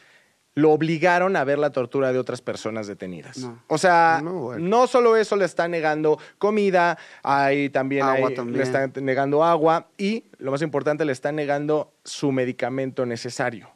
lo 0.54 0.72
obligaron 0.72 1.36
a 1.38 1.44
ver 1.46 1.58
la 1.60 1.70
tortura 1.72 2.12
de 2.12 2.20
otras 2.20 2.42
personas 2.42 2.86
detenidas. 2.88 3.38
No. 3.38 3.64
O 3.68 3.78
sea, 3.78 4.22
No, 4.22 4.88
solo 4.88 5.16
eso 5.16 5.36
le 5.38 5.46
están 5.46 5.72
negando 5.72 6.20
comida, 6.38 6.98
hay 7.24 7.70
también, 7.70 8.04
Agua 8.04 8.30
hay- 8.30 8.36
también. 8.36 8.58
le 8.58 8.64
están 8.64 8.92
negando 9.04 9.44
agua 9.46 9.88
y, 9.98 10.26
lo 10.40 10.52
más 10.52 10.62
importante, 10.62 11.06
le 11.06 11.14
están 11.14 11.36
negando 11.38 11.94
su 12.04 12.32
medicamento 12.32 13.06
necesario. 13.06 13.70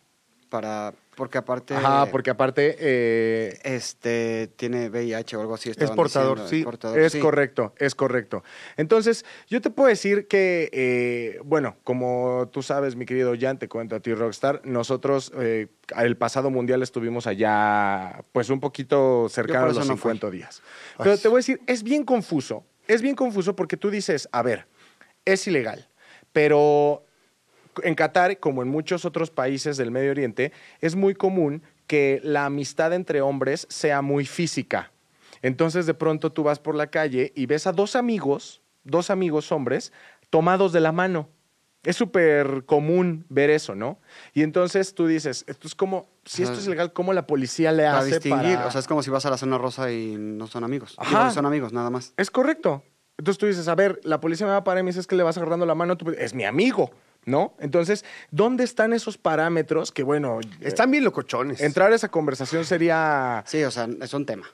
Para, 0.49 0.93
porque 1.15 1.37
aparte. 1.37 1.73
Ajá, 1.75 2.05
porque 2.11 2.29
aparte... 2.29 2.75
eh, 2.79 3.59
Este 3.63 4.49
tiene 4.55 4.89
VIH 4.89 5.37
o 5.37 5.41
algo 5.41 5.55
así. 5.55 5.69
estaban 5.69 5.95
portador, 5.95 6.41
diciendo, 6.41 6.49
sí. 6.49 6.59
es 6.59 6.65
portador, 6.65 6.99
Es 6.99 7.11
sí. 7.13 7.19
correcto, 7.19 7.73
es 7.77 7.95
correcto. 7.95 8.43
Entonces, 8.77 9.25
yo 9.47 9.61
te 9.61 9.69
puedo 9.69 9.89
decir 9.89 10.27
que, 10.27 10.69
eh, 10.73 11.39
bueno, 11.43 11.77
como 11.83 12.49
tú 12.51 12.61
sabes, 12.61 12.95
mi 12.95 13.05
querido 13.05 13.33
Jan, 13.39 13.57
te 13.59 13.67
cuento 13.67 13.95
a 13.95 13.99
ti, 13.99 14.13
Rockstar, 14.13 14.61
nosotros 14.65 15.31
eh, 15.39 15.67
el 15.97 16.17
pasado 16.17 16.49
mundial 16.49 16.83
estuvimos 16.83 17.27
allá, 17.27 18.23
pues 18.31 18.49
un 18.49 18.59
poquito 18.59 19.27
cercano 19.29 19.65
a 19.65 19.67
los 19.69 19.77
no 19.87 19.97
fui. 19.97 20.11
50 20.11 20.29
días. 20.31 20.61
Pero 20.97 21.17
te 21.17 21.27
voy 21.27 21.37
a 21.37 21.39
decir, 21.39 21.61
es 21.67 21.83
bien 21.83 22.03
confuso, 22.03 22.65
es 22.87 23.01
bien 23.01 23.15
confuso 23.15 23.55
porque 23.55 23.77
tú 23.77 23.89
dices, 23.89 24.27
a 24.31 24.41
ver, 24.41 24.67
es 25.25 25.47
ilegal, 25.47 25.87
pero 26.31 27.04
en 27.83 27.95
Qatar, 27.95 28.39
como 28.39 28.61
en 28.61 28.67
muchos 28.69 29.05
otros 29.05 29.31
países 29.31 29.77
del 29.77 29.91
Medio 29.91 30.11
Oriente, 30.11 30.51
es 30.81 30.95
muy 30.95 31.13
común 31.15 31.63
que 31.87 32.19
la 32.23 32.45
amistad 32.45 32.93
entre 32.93 33.21
hombres 33.21 33.67
sea 33.69 34.01
muy 34.01 34.25
física. 34.25 34.91
Entonces, 35.41 35.85
de 35.85 35.93
pronto 35.93 36.31
tú 36.31 36.43
vas 36.43 36.59
por 36.59 36.75
la 36.75 36.87
calle 36.87 37.31
y 37.35 37.45
ves 37.45 37.67
a 37.67 37.71
dos 37.71 37.95
amigos, 37.95 38.61
dos 38.83 39.09
amigos 39.09 39.51
hombres, 39.51 39.91
tomados 40.29 40.73
de 40.73 40.79
la 40.79 40.91
mano. 40.91 41.29
Es 41.83 41.97
súper 41.97 42.63
común 42.65 43.25
ver 43.29 43.51
eso, 43.51 43.75
¿no? 43.75 43.99
Y 44.33 44.41
entonces 44.41 44.95
tú 44.95 45.05
dices, 45.05 45.45
esto 45.47 45.67
es 45.67 45.75
como, 45.75 46.07
si 46.25 46.41
esto 46.41 46.57
es 46.59 46.65
ilegal, 46.65 46.93
¿cómo 46.93 47.13
la 47.13 47.27
policía 47.27 47.71
le 47.71 47.83
Para 47.83 47.99
hace 47.99 48.15
distinguir. 48.15 48.55
para...? 48.55 48.67
O 48.67 48.71
sea, 48.71 48.79
es 48.79 48.87
como 48.87 49.03
si 49.03 49.11
vas 49.11 49.27
a 49.27 49.29
la 49.29 49.37
zona 49.37 49.59
rosa 49.59 49.91
y 49.91 50.15
no 50.17 50.47
son 50.47 50.63
amigos. 50.63 50.95
Ajá. 50.97 51.19
Digo, 51.19 51.31
son 51.31 51.45
amigos, 51.45 51.73
nada 51.73 51.91
más. 51.91 52.13
Es 52.17 52.31
correcto. 52.31 52.81
Entonces 53.19 53.37
tú 53.37 53.45
dices, 53.45 53.67
a 53.67 53.75
ver, 53.75 53.99
la 54.03 54.19
policía 54.19 54.47
me 54.47 54.53
va 54.53 54.57
a 54.57 54.63
parar 54.63 54.81
y 54.81 54.83
me 54.83 54.89
dices 54.89 55.05
que 55.05 55.15
le 55.15 55.21
vas 55.21 55.37
agarrando 55.37 55.67
la 55.67 55.75
mano, 55.75 55.95
tú- 55.95 56.09
es 56.17 56.33
mi 56.33 56.43
amigo, 56.43 56.89
¿no? 57.25 57.55
Entonces, 57.59 58.05
¿dónde 58.31 58.63
están 58.63 58.93
esos 58.93 59.17
parámetros 59.17 59.91
que, 59.91 60.03
bueno, 60.03 60.39
Están 60.61 60.91
bien 60.91 61.03
locochones. 61.03 61.61
entrar 61.61 61.91
a 61.91 61.95
esa 61.95 62.09
conversación 62.09 62.65
sería, 62.65 63.43
Sí, 63.47 63.63
o 63.63 63.71
sea, 63.71 63.87
es 64.01 64.13
un 64.13 64.25
tema. 64.25 64.47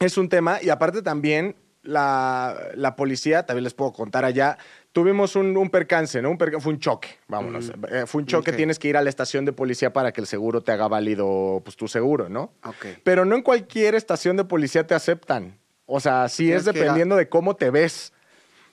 es 0.00 0.16
un 0.18 0.28
tema 0.28 0.58
y 0.62 0.70
aparte 0.70 1.02
también 1.02 1.56
la, 1.82 2.56
la 2.74 2.96
policía, 2.96 3.46
también 3.46 3.64
les 3.64 3.72
puedo 3.74 3.92
contar 3.92 4.24
allá, 4.24 4.58
tuvimos 4.92 5.36
un, 5.36 5.56
un 5.56 5.70
percance, 5.70 6.20
¿no? 6.20 6.30
Un 6.30 6.36
perca- 6.38 6.60
fue 6.60 6.72
un 6.72 6.80
choque, 6.80 7.08
vámonos. 7.28 7.72
Eh, 7.90 8.04
fue 8.06 8.20
un 8.22 8.26
choque, 8.26 8.52
tienes 8.52 8.78
que 8.78 8.88
ir 8.88 8.96
a 8.96 9.02
la 9.02 9.08
estación 9.08 9.44
de 9.44 9.52
policía 9.52 9.92
para 9.92 10.12
que 10.12 10.20
el 10.20 10.26
seguro 10.26 10.60
te 10.60 10.72
haga 10.72 10.88
válido, 10.88 11.60
pues 11.64 11.76
tu 11.76 11.88
seguro, 11.88 12.28
¿no? 12.28 12.52
Ok. 12.64 12.86
Pero 13.04 13.24
no 13.24 13.36
en 13.36 13.42
cualquier 13.42 13.94
estación 13.94 14.36
de 14.36 14.44
policía 14.44 14.86
te 14.86 14.94
aceptan. 14.94 15.56
O 15.86 16.00
sea, 16.00 16.28
sí 16.28 16.52
es 16.52 16.66
a- 16.68 16.72
dependiendo 16.72 17.16
de 17.16 17.28
cómo 17.28 17.54
te 17.56 17.70
ves. 17.70 18.12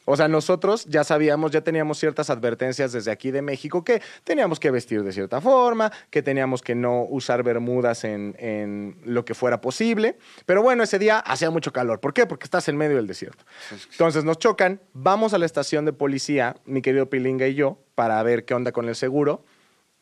O 0.05 0.15
sea, 0.15 0.27
nosotros 0.27 0.85
ya 0.85 1.03
sabíamos, 1.03 1.51
ya 1.51 1.61
teníamos 1.61 1.97
ciertas 1.97 2.29
advertencias 2.29 2.91
desde 2.91 3.11
aquí 3.11 3.31
de 3.31 3.41
México 3.41 3.83
que 3.83 4.01
teníamos 4.23 4.59
que 4.59 4.69
vestir 4.71 5.03
de 5.03 5.11
cierta 5.11 5.41
forma, 5.41 5.91
que 6.11 6.21
teníamos 6.21 6.61
que 6.61 6.75
no 6.75 7.03
usar 7.03 7.41
bermudas 7.43 8.03
en, 8.03 8.35
en 8.37 8.97
lo 9.03 9.25
que 9.25 9.33
fuera 9.33 9.61
posible. 9.61 10.17
Pero 10.45 10.61
bueno, 10.61 10.83
ese 10.83 10.99
día 10.99 11.17
hacía 11.19 11.49
mucho 11.49 11.73
calor. 11.73 11.99
¿Por 11.99 12.13
qué? 12.13 12.25
Porque 12.27 12.43
estás 12.45 12.67
en 12.69 12.77
medio 12.77 12.97
del 12.97 13.07
desierto. 13.07 13.43
Entonces 13.91 14.23
nos 14.23 14.37
chocan, 14.37 14.79
vamos 14.93 15.33
a 15.33 15.37
la 15.39 15.45
estación 15.47 15.85
de 15.85 15.93
policía, 15.93 16.55
mi 16.65 16.81
querido 16.83 17.09
Pilinga 17.09 17.47
y 17.47 17.55
yo, 17.55 17.79
para 17.95 18.21
ver 18.23 18.45
qué 18.45 18.53
onda 18.53 18.71
con 18.71 18.87
el 18.87 18.95
seguro. 18.95 19.43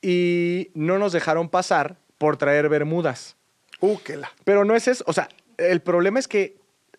Y 0.02 0.72
no 0.74 1.00
nos 1.00 1.14
dejaron 1.14 1.48
pasar 1.50 1.98
por 2.18 2.36
traer 2.38 2.68
bermudas. 2.70 3.38
Uh, 3.80 3.98
que 4.00 4.18
la- 4.18 4.32
Pero 4.44 4.66
no 4.66 4.76
es 4.76 4.88
eso. 4.88 5.04
O 5.08 5.14
sea, 5.14 5.30
el 5.58 5.82
problema 5.82 6.20
es 6.20 6.28
que 6.28 6.58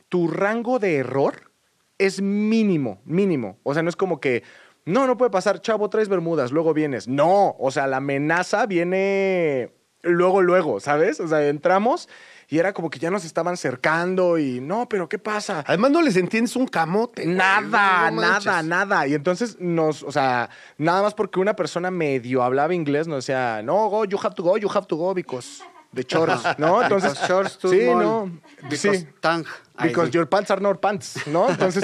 tu 0.09 0.29
rango 0.29 0.79
de 0.79 0.97
error 0.97 1.51
es 1.99 2.21
mínimo, 2.21 3.01
mínimo. 3.05 3.59
O 3.63 3.75
sea, 3.75 3.83
no 3.83 3.89
es 3.89 3.97
como 3.97 4.21
que, 4.21 4.43
no, 4.85 5.07
no 5.07 5.17
puede 5.17 5.31
pasar, 5.31 5.61
chavo, 5.61 5.89
traes 5.89 6.09
bermudas, 6.09 6.53
luego 6.53 6.75
vienes. 6.75 7.09
No, 7.09 7.57
o 7.59 7.71
sea, 7.71 7.87
la 7.87 7.99
amenaza 7.99 8.67
viene 8.67 9.73
luego, 10.03 10.43
luego, 10.43 10.81
¿sabes? 10.81 11.21
O 11.21 11.29
sea, 11.29 11.47
entramos 11.49 12.09
y 12.49 12.59
era 12.59 12.75
como 12.75 12.91
que 12.91 12.99
ya 12.99 13.11
nos 13.11 13.25
estaban 13.25 13.57
cercando 13.57 14.39
y, 14.39 14.61
no, 14.61 14.89
pero 14.89 15.09
¿qué 15.09 15.19
pasa? 15.19 15.65
Además, 15.67 15.91
no 15.93 16.03
les 16.03 16.17
entiendes 16.17 16.57
un 16.57 16.67
camote. 16.67 17.25
Nada, 17.27 18.11
No 18.11 18.21
nada, 18.21 18.63
nada. 18.63 19.07
Y 19.07 19.15
entonces 19.15 19.59
nos, 19.61 20.03
o 20.03 20.13
sea, 20.13 20.51
nada 20.77 21.03
más 21.03 21.15
porque 21.15 21.41
una 21.41 21.57
persona 21.57 21.91
medio 21.91 22.43
hablaba 22.43 22.75
inglés, 22.75 23.09
nos 23.09 23.25
decía, 23.25 23.63
no, 23.63 23.89
go, 23.89 24.05
you 24.05 24.19
have 24.23 24.35
to 24.35 24.43
go, 24.43 24.59
you 24.59 24.69
have 24.69 24.87
to 24.87 24.97
go, 24.97 25.15
because 25.15 25.63
de 25.95 26.05
chorros, 26.05 26.43
¿no? 26.59 26.83
Entonces, 26.83 27.13
Because 27.13 27.29
shorts 27.29 27.59
too 27.59 27.71
sí, 27.71 27.83
small. 27.85 28.03
no, 28.03 28.41
Because 28.69 28.99
sí. 28.99 29.07
tang. 29.21 29.45
Because 29.83 30.11
your 30.13 30.29
pants 30.29 30.51
are 30.53 30.61
not 30.61 30.81
pants, 30.81 31.27
¿no? 31.27 31.49
Entonces, 31.49 31.83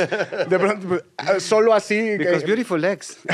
de 0.49 0.59
pronto, 0.59 1.03
ah, 1.19 1.41
solo 1.41 1.75
así. 1.75 2.17
Because 2.19 2.41
que- 2.41 2.47
beautiful 2.47 2.81
legs. 2.81 3.19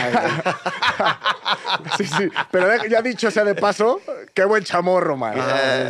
Sí, 1.98 2.04
sí. 2.06 2.28
Pero 2.50 2.84
ya 2.86 3.02
dicho 3.02 3.30
sea 3.30 3.44
de 3.44 3.54
paso, 3.54 4.00
qué 4.34 4.44
buen 4.44 4.64
chamorro, 4.64 5.16
man. 5.16 5.34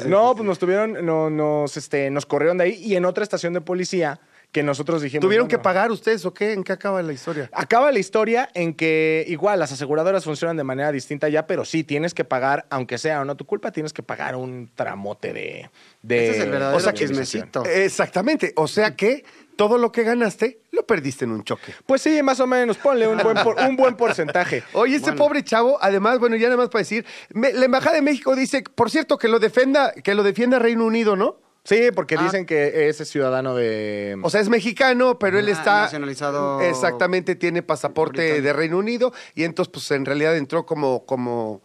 Sí, 0.02 0.08
no, 0.08 0.34
pues 0.34 0.44
nos 0.46 0.58
tuvieron, 0.58 1.04
no, 1.04 1.30
nos, 1.30 1.76
este, 1.76 2.10
nos 2.10 2.26
corrieron 2.26 2.58
de 2.58 2.64
ahí 2.64 2.72
y 2.74 2.96
en 2.96 3.04
otra 3.04 3.22
estación 3.22 3.52
de 3.52 3.60
policía 3.60 4.20
que 4.56 4.62
nosotros 4.62 5.02
dijimos. 5.02 5.20
¿Tuvieron 5.20 5.48
que 5.48 5.58
pagar 5.58 5.90
ustedes 5.90 6.24
o 6.24 6.32
qué? 6.32 6.54
¿En 6.54 6.64
qué 6.64 6.72
acaba 6.72 7.02
la 7.02 7.12
historia? 7.12 7.50
Acaba 7.52 7.92
la 7.92 7.98
historia 7.98 8.48
en 8.54 8.72
que 8.72 9.22
igual 9.28 9.58
las 9.58 9.70
aseguradoras 9.70 10.24
funcionan 10.24 10.56
de 10.56 10.64
manera 10.64 10.90
distinta 10.92 11.28
ya, 11.28 11.46
pero 11.46 11.66
sí 11.66 11.84
tienes 11.84 12.14
que 12.14 12.24
pagar, 12.24 12.64
aunque 12.70 12.96
sea 12.96 13.20
o 13.20 13.26
no 13.26 13.36
tu 13.36 13.44
culpa, 13.44 13.70
tienes 13.70 13.92
que 13.92 14.02
pagar 14.02 14.34
un 14.34 14.70
tramote 14.74 15.34
de. 15.34 15.70
de 16.00 16.28
Ese 16.30 16.38
es 16.38 16.44
el 16.44 16.50
verdadero 16.50 16.78
o 16.78 16.80
sea, 16.80 16.94
chismecito. 16.94 17.66
Exactamente. 17.66 18.54
O 18.56 18.66
sea 18.66 18.96
que 18.96 19.26
todo 19.56 19.76
lo 19.76 19.92
que 19.92 20.04
ganaste 20.04 20.60
lo 20.70 20.86
perdiste 20.86 21.26
en 21.26 21.32
un 21.32 21.44
choque. 21.44 21.74
Pues 21.84 22.00
sí, 22.00 22.22
más 22.22 22.40
o 22.40 22.46
menos, 22.46 22.78
ponle 22.78 23.06
un 23.06 23.18
buen, 23.18 23.36
por- 23.44 23.58
un 23.60 23.76
buen 23.76 23.94
porcentaje. 23.98 24.62
Oye, 24.72 24.96
este 24.96 25.10
Bueno. 25.10 25.24
pobre 25.24 25.44
chavo, 25.44 25.76
además, 25.82 26.18
bueno, 26.18 26.36
ya 26.36 26.46
nada 26.46 26.56
más 26.56 26.70
para 26.70 26.80
decir, 26.80 27.04
me- 27.34 27.52
la 27.52 27.66
Embajada 27.66 27.96
de 27.96 28.02
México 28.02 28.34
dice, 28.34 28.62
por 28.62 28.90
cierto, 28.90 29.18
que 29.18 29.28
lo 29.28 29.38
defenda, 29.38 29.92
que 29.92 30.14
lo 30.14 30.22
defienda 30.22 30.58
Reino 30.58 30.86
Unido, 30.86 31.14
¿no? 31.14 31.44
Sí, 31.66 31.90
porque 31.94 32.14
Ah. 32.16 32.22
dicen 32.22 32.46
que 32.46 32.88
ese 32.88 33.04
ciudadano 33.04 33.54
de. 33.54 34.16
O 34.22 34.30
sea, 34.30 34.40
es 34.40 34.48
mexicano, 34.48 35.18
pero 35.18 35.38
él 35.38 35.48
está 35.48 35.82
nacionalizado 35.82 36.60
Exactamente, 36.60 37.34
tiene 37.34 37.62
pasaporte 37.62 38.20
británico. 38.22 38.46
de 38.46 38.52
Reino 38.52 38.78
Unido 38.78 39.12
y 39.34 39.44
entonces, 39.44 39.70
pues, 39.72 39.90
en 39.90 40.04
realidad 40.04 40.36
entró 40.36 40.64
como, 40.64 41.04
como, 41.06 41.62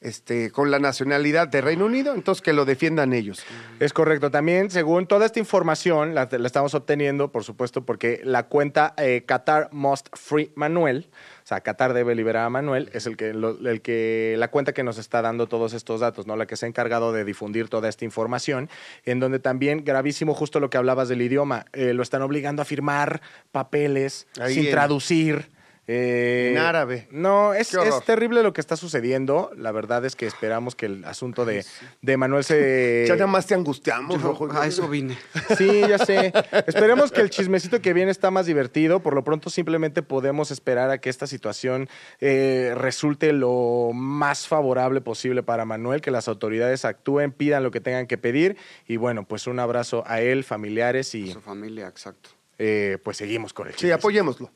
este, 0.00 0.50
con 0.50 0.70
la 0.70 0.78
nacionalidad 0.78 1.48
de 1.48 1.60
Reino 1.62 1.86
Unido, 1.86 2.14
entonces 2.14 2.42
que 2.42 2.52
lo 2.52 2.64
defiendan 2.64 3.12
ellos. 3.12 3.42
Es 3.80 3.92
correcto. 3.92 4.30
También, 4.30 4.70
según 4.70 5.06
toda 5.06 5.26
esta 5.26 5.38
información, 5.38 6.14
la, 6.14 6.28
la 6.30 6.46
estamos 6.46 6.74
obteniendo, 6.74 7.32
por 7.32 7.44
supuesto, 7.44 7.84
porque 7.86 8.20
la 8.24 8.44
cuenta 8.48 8.94
eh, 8.98 9.22
Qatar 9.26 9.68
Must 9.72 10.08
Free 10.14 10.52
Manuel, 10.54 11.08
sea, 11.48 11.60
Qatar 11.60 11.92
debe 11.94 12.14
liberar 12.14 12.44
a 12.46 12.50
Manuel, 12.50 12.90
es 12.92 13.06
el 13.06 13.16
que, 13.16 13.32
lo- 13.32 13.56
el 13.68 13.80
que, 13.80 14.34
la 14.36 14.48
cuenta 14.50 14.72
que 14.72 14.82
nos 14.82 14.98
está 14.98 15.22
dando 15.22 15.46
todos 15.46 15.74
estos 15.74 16.00
datos, 16.00 16.26
¿no? 16.26 16.34
La 16.36 16.46
que 16.46 16.56
se 16.56 16.66
ha 16.66 16.68
encargado 16.68 17.12
de 17.12 17.24
difundir 17.24 17.68
toda 17.68 17.88
esta 17.88 18.04
información, 18.04 18.68
en 19.04 19.20
donde 19.20 19.38
también, 19.38 19.84
gravísimo, 19.84 20.34
justo 20.34 20.58
lo 20.58 20.70
que 20.70 20.76
hablabas 20.78 21.08
del 21.08 21.22
idioma, 21.22 21.66
eh, 21.72 21.92
lo 21.92 22.02
están 22.02 22.22
obligando 22.22 22.62
a 22.62 22.64
firmar 22.64 23.20
papeles 23.52 24.26
Ahí 24.40 24.54
sin 24.54 24.64
en- 24.66 24.70
traducir. 24.72 25.48
Eh, 25.88 26.50
En 26.52 26.58
árabe. 26.58 27.06
No, 27.10 27.54
es, 27.54 27.72
es 27.74 28.04
terrible 28.04 28.42
lo 28.42 28.52
que 28.52 28.60
está 28.60 28.76
sucediendo. 28.76 29.50
La 29.56 29.70
verdad 29.72 30.04
es 30.04 30.16
que 30.16 30.26
esperamos 30.26 30.74
que 30.74 30.86
el 30.86 31.04
asunto 31.04 31.44
de, 31.44 31.64
de 32.02 32.16
Manuel 32.16 32.42
se... 32.44 33.04
ya 33.06 33.14
nada 33.14 33.26
más 33.28 33.46
te 33.46 33.54
angustiamos, 33.54 34.20
Rojo. 34.20 34.48
a 34.52 34.66
eso 34.66 34.88
vine. 34.88 35.16
Sí, 35.56 35.82
ya 35.88 35.98
sé. 35.98 36.32
Esperemos 36.66 37.12
que 37.12 37.20
el 37.20 37.30
chismecito 37.30 37.80
que 37.80 37.92
viene 37.92 38.10
está 38.10 38.30
más 38.30 38.46
divertido. 38.46 39.00
Por 39.00 39.14
lo 39.14 39.22
pronto, 39.22 39.48
simplemente 39.50 40.02
podemos 40.02 40.50
esperar 40.50 40.90
a 40.90 40.98
que 40.98 41.08
esta 41.08 41.26
situación 41.26 41.88
eh, 42.20 42.72
resulte 42.76 43.32
lo 43.32 43.90
más 43.94 44.48
favorable 44.48 45.00
posible 45.00 45.42
para 45.42 45.64
Manuel, 45.64 46.00
que 46.00 46.10
las 46.10 46.26
autoridades 46.28 46.84
actúen, 46.84 47.30
pidan 47.32 47.62
lo 47.62 47.70
que 47.70 47.80
tengan 47.80 48.06
que 48.06 48.18
pedir. 48.18 48.56
Y 48.88 48.96
bueno, 48.96 49.24
pues 49.26 49.46
un 49.46 49.60
abrazo 49.60 50.02
a 50.06 50.20
él, 50.20 50.42
familiares 50.44 51.14
y 51.14 51.32
Su 51.32 51.40
familia, 51.40 51.86
exacto. 51.86 52.30
eh, 52.58 52.98
pues 53.04 53.16
seguimos 53.18 53.52
con 53.52 53.66
el 53.68 53.72
Sí, 53.74 53.78
chismecito. 53.78 53.96
apoyémoslo. 53.98 54.50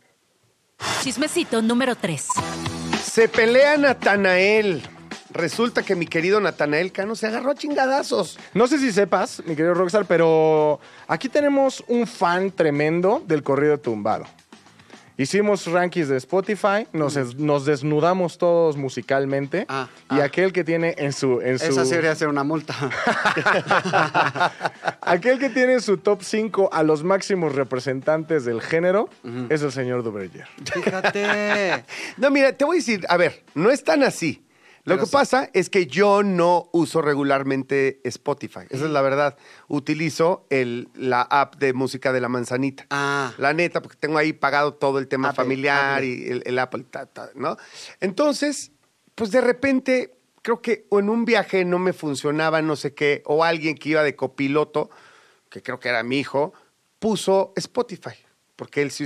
Chismecito 1.03 1.63
número 1.63 1.95
3. 1.97 2.27
Se 3.03 3.29
pelea 3.29 3.77
Natanael. 3.77 4.83
Resulta 5.33 5.83
que 5.83 5.95
mi 5.95 6.07
querido 6.07 6.41
Natanael 6.41 6.93
Cano 6.93 7.15
se 7.15 7.27
agarró 7.27 7.53
a 7.53 7.55
chingadazos. 7.55 8.39
No 8.53 8.67
sé 8.67 8.79
si 8.79 8.93
sepas, 8.93 9.43
mi 9.47 9.55
querido 9.55 9.75
Rockstar, 9.75 10.05
pero 10.07 10.81
aquí 11.07 11.29
tenemos 11.29 11.85
un 11.87 12.07
fan 12.07 12.51
tremendo 12.51 13.23
del 13.27 13.43
corrido 13.43 13.79
tumbado. 13.79 14.25
Hicimos 15.21 15.67
rankings 15.67 16.09
de 16.09 16.17
Spotify, 16.17 16.87
nos, 16.95 17.15
es- 17.15 17.35
nos 17.35 17.67
desnudamos 17.67 18.39
todos 18.39 18.79
musicalmente. 18.79 19.67
Ah, 19.69 19.87
y 20.11 20.21
ah. 20.21 20.25
aquel 20.25 20.51
que 20.51 20.65
tiene 20.65 20.95
en 20.97 21.13
su. 21.13 21.43
En 21.43 21.59
su 21.59 21.67
Esa 21.67 21.85
sí 21.85 21.91
debería 21.91 22.15
ser 22.15 22.29
una 22.29 22.43
multa. 22.43 22.75
aquel 25.03 25.39
que 25.39 25.51
tiene 25.51 25.75
en 25.75 25.83
su 25.83 25.99
top 25.99 26.23
5 26.23 26.71
a 26.73 26.83
los 26.83 27.05
máximos 27.05 27.55
representantes 27.55 28.47
del 28.47 28.63
género 28.63 29.11
es 29.51 29.61
el 29.61 29.73
señor 29.73 30.03
Duverger. 30.03 30.47
Fíjate. 30.65 31.85
No, 32.17 32.31
mira, 32.31 32.53
te 32.53 32.65
voy 32.65 32.77
a 32.77 32.79
decir, 32.79 33.05
a 33.09 33.17
ver, 33.19 33.43
no 33.55 33.71
es 33.71 33.85
tan 33.85 34.03
así. 34.03 34.43
Lo 34.85 34.95
Pero 34.95 35.01
que 35.01 35.07
sí. 35.07 35.13
pasa 35.13 35.51
es 35.53 35.69
que 35.69 35.87
yo 35.87 36.23
no 36.23 36.71
uso 36.73 37.03
regularmente 37.03 38.01
Spotify. 38.05 38.61
Esa 38.71 38.87
es 38.87 38.91
la 38.91 39.03
verdad. 39.03 39.37
Utilizo 39.69 40.47
el, 40.49 40.89
la 40.95 41.21
app 41.23 41.57
de 41.57 41.75
música 41.75 42.13
de 42.13 42.21
la 42.21 42.29
manzanita. 42.29 42.87
Ah. 42.91 43.33
La 43.37 43.53
neta, 43.53 43.83
porque 43.83 43.99
tengo 43.99 44.17
ahí 44.17 44.33
pagado 44.33 44.75
todo 44.75 44.99
el 44.99 45.07
tema 45.07 45.29
Apple, 45.29 45.45
familiar 45.45 45.97
Apple. 45.97 46.07
y 46.07 46.29
el, 46.29 46.43
el 46.47 46.59
Apple, 46.59 46.85
ta, 46.91 47.07
ta, 47.07 47.31
¿no? 47.35 47.57
Entonces, 48.01 48.73
pues 49.15 49.31
de 49.31 49.43
repente, 49.43 50.17
creo 50.41 50.63
que 50.63 50.87
o 50.89 50.99
en 50.99 51.11
un 51.11 51.27
viaje 51.27 51.65
no 51.67 51.79
me 51.79 51.93
funcionaba 51.93 52.63
no 52.63 52.75
sé 52.75 52.95
qué, 52.95 53.23
o 53.27 53.45
alguien 53.45 53.77
que 53.77 53.91
iba 53.91 54.03
de 54.03 54.17
copiloto, 54.17 54.89
que 55.51 55.63
creo 55.63 55.79
que 55.79 55.91
era 55.91 56.03
mi 56.03 56.19
hijo, 56.19 56.55
puso 56.99 57.53
Spotify, 57.57 58.15
porque 58.57 58.83
él 58.83 58.91
sí 58.91 59.05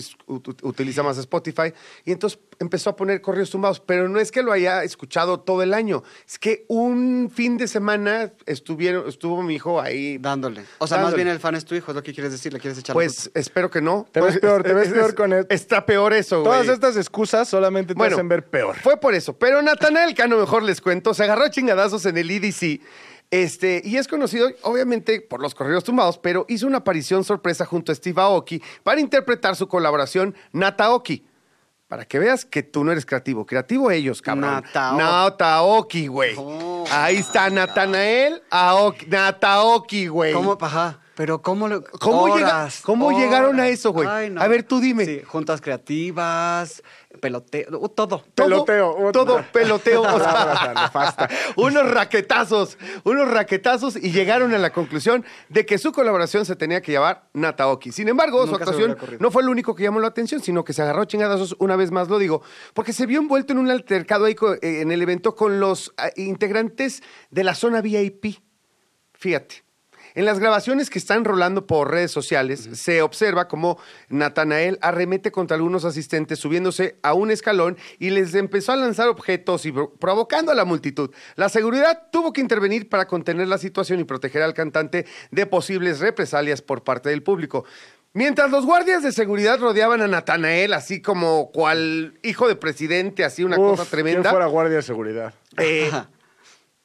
utiliza 0.63 1.03
más 1.03 1.19
Spotify, 1.19 1.73
y 2.05 2.13
entonces 2.13 2.39
empezó 2.59 2.91
a 2.91 2.97
poner 2.97 3.21
correos 3.21 3.51
tumbados, 3.51 3.81
pero 3.81 4.09
no 4.09 4.21
es 4.21 4.31
que 4.31 4.43
lo 4.43 4.53
haya 4.53 4.83
escuchado 4.85 5.41
todo 5.41 5.63
el 5.63 5.75
año, 5.75 6.03
es 6.27 6.39
que 6.39 6.65
un 6.69 7.31
fin 7.35 7.57
de 7.57 7.69
semana 7.69 8.33
estuvieron, 8.47 9.09
estuvo 9.09 9.43
mi 9.43 9.55
hijo 9.55 9.81
ahí. 9.81 10.19
Dándole. 10.19 10.65
O 10.79 10.87
sea, 10.87 10.99
más 10.99 11.15
bien 11.15 11.29
el 11.29 11.41
fan 11.41 11.55
es 11.55 11.65
tu 11.65 11.75
hijo, 11.75 11.91
es 11.91 11.97
lo 11.97 12.03
que 12.03 12.13
quieres 12.13 12.33
decir, 12.33 12.53
le 12.53 12.61
quieres 12.61 12.79
echar 12.79 12.95
Pues 12.95 13.31
espero 13.35 13.71
que 13.71 13.81
no. 13.81 14.07
Te 14.11 14.21
ves 14.21 14.39
peor, 14.39 14.63
te 14.63 14.73
ves 14.73 14.89
peor 14.89 15.15
con 15.15 15.33
él. 15.33 15.47
Está 15.49 15.85
peor 15.85 16.13
eso, 16.13 16.41
güey. 16.41 16.53
Todas 16.53 16.69
estas 16.69 16.97
excusas 16.97 17.49
solamente 17.49 17.95
te 17.95 17.99
Bueno, 17.99 18.17
hacen 18.17 18.29
ver 18.29 18.47
peor. 18.47 18.77
Fue 18.77 18.97
por 18.99 19.15
eso. 19.15 19.37
Pero 19.37 19.63
Natanael 19.63 20.15
Cano, 20.15 20.39
mejor 20.39 20.63
les 20.63 20.81
cuento, 20.81 21.15
se 21.15 21.25
agarró 21.25 21.45
a 21.45 21.51
chingadazos 21.51 22.07
en 22.07 22.17
el 22.17 22.31
EDC. 22.31 22.81
Este, 23.31 23.83
y 23.85 23.97
es 23.97 24.07
conocido, 24.07 24.49
obviamente, 24.63 25.21
por 25.21 25.41
los 25.41 25.55
correos 25.55 25.83
tumbados, 25.83 26.19
pero 26.19 26.47
hizo 26.49 26.67
una 26.67 26.79
aparición 26.79 27.25
sorpresa 27.25 27.65
junto 27.65 27.91
a 27.91 27.95
Steve 27.95 28.21
Aoki 28.21 28.63
para 28.83 29.01
interpretar 29.01 29.57
su 29.57 29.67
colaboración 29.67 30.35
Nataoki. 30.53 31.25
Para 31.95 32.07
que 32.07 32.19
veas 32.19 32.45
que 32.45 32.65
tú 32.65 32.83
no 32.83 32.91
eres 32.91 33.07
creativo. 33.07 33.47
Creativo 33.47 33.89
ellos, 33.89 34.21
cabrón. 34.21 34.51
Nataoki. 34.51 34.99
Nataoki, 34.99 36.07
güey. 36.09 36.35
Oh. 36.37 36.85
Ahí 36.91 37.19
está 37.19 37.49
Natanael 37.51 38.43
Aoki. 38.51 39.07
Nataoki, 39.07 40.09
güey. 40.09 40.33
¿Cómo? 40.33 40.59
Ajá. 40.61 40.99
Pero 41.17 41.43
¿cómo 41.43 41.69
lo- 41.69 41.83
¿Cómo 41.85 42.27
llega- 42.35 42.49
horas, 42.49 42.81
cómo 42.83 43.17
llegaron 43.17 43.61
a 43.61 43.69
eso, 43.69 43.93
güey? 43.93 44.09
Ay, 44.09 44.31
no. 44.31 44.41
A 44.41 44.49
ver, 44.49 44.65
tú 44.65 44.81
dime. 44.81 45.05
Sí, 45.05 45.23
juntas 45.25 45.61
creativas, 45.61 46.83
peloteo, 47.21 47.79
uh, 47.79 47.89
todo. 47.89 48.25
Todo- 48.35 48.65
Peloteo. 48.65 49.13
Todo 49.13 49.45
peloteo. 49.53 50.03
o 50.03 50.05
sea, 50.19 50.33
Palabra 50.33 50.83
nefasta. 50.83 51.29
unos 51.57 51.89
raquetazos, 51.91 52.79
unos 53.05 53.31
raquetazos 53.31 53.95
y 53.97 54.11
llegaron 54.11 54.53
a 54.55 54.59
la 54.59 54.73
conclusión 54.73 55.25
de 55.49 55.65
que 55.65 55.79
su 55.79 55.93
colaboración 55.93 56.45
se 56.47 56.57
tenía 56.57 56.83
que 56.83 56.91
llamar 56.93 57.29
Nataoki. 57.33 57.93
Sin 57.93 58.09
embargo, 58.09 58.45
su 58.47 58.53
Nunca 58.53 58.65
actuación 58.65 58.97
no 59.21 59.31
fue 59.31 59.45
lo 59.45 59.53
único 59.53 59.77
que 59.77 59.85
llamó 59.85 60.01
la 60.01 60.09
atención, 60.09 60.41
sino 60.43 60.65
que 60.65 60.73
se 60.73 60.83
agarró 60.83 61.03
a 61.03 61.07
chingadazos 61.07 61.55
una 61.61 61.77
vez 61.77 61.93
más, 61.93 62.09
lo 62.09 62.19
digo, 62.19 62.43
porque 62.73 62.93
se 62.93 63.07
vio 63.07 63.21
envuelto 63.21 63.53
en 63.53 63.61
un 63.61 63.71
altercado 63.71 64.25
ahí 64.25 64.35
eh, 64.63 64.81
en 64.81 64.91
el 64.91 65.01
evento 65.01 65.37
con 65.37 65.61
los 65.61 65.93
ah, 65.97 66.11
integrantes 66.17 67.03
de 67.31 67.45
la 67.45 67.55
zona 67.55 67.81
VIP. 67.81 68.41
Fíjate. 69.13 69.63
En 70.17 70.25
las 70.27 70.39
grabaciones 70.39 70.91
que 70.91 70.99
están 71.01 71.25
rolando 71.25 71.67
por 71.67 71.91
redes 71.91 72.13
sociales, 72.13 72.69
se 72.75 73.03
observa 73.03 73.49
cómo 73.49 73.79
Natanael 74.09 74.79
arremete 74.81 75.33
contra 75.33 75.57
algunos 75.57 75.85
asistentes 75.85 76.39
subiéndose 76.39 76.99
a 77.03 77.15
un 77.15 77.33
escalón 77.33 77.77
y 77.99 78.11
les 78.11 78.33
empezó 78.37 78.71
a 78.71 78.77
lanzar 78.77 79.09
objetos 79.09 79.67
y 79.67 79.73
pro- 79.73 79.93
provocando 79.95 80.53
a 80.53 80.55
la 80.55 80.65
multitud. 80.65 81.11
La 81.35 81.49
seguridad 81.49 82.09
tuvo 82.13 82.33
que 82.33 82.41
intervenir 82.41 82.89
para 82.89 83.09
contener 83.09 83.49
la 83.49 83.59
situación 83.59 83.99
y 83.99 84.05
proteger 84.05 84.43
al 84.43 84.55
cantante 84.55 85.05
de 85.33 85.47
posibles 85.47 85.99
represalias 85.99 86.63
por 86.63 86.85
parte 86.85 87.09
del 87.09 87.25
público. 87.25 87.65
Mientras 88.13 88.53
los 88.53 88.65
guardias 88.65 89.03
de 89.03 89.11
seguridad 89.11 89.59
rodeaban 89.59 90.01
a 90.01 90.07
Natanael, 90.07 90.75
así 90.75 91.03
como 91.03 91.51
cual 91.51 92.17
hijo 92.23 92.47
de 92.47 92.55
presidente, 92.55 93.25
así 93.25 93.43
una 93.43 93.59
Uf, 93.59 93.71
cosa 93.71 93.83
¿quién 93.83 93.91
tremenda. 93.91 94.31
fuera 94.31 94.47
guardia 94.47 94.77
de 94.77 94.83
seguridad? 94.83 95.35
Eh, 95.59 95.91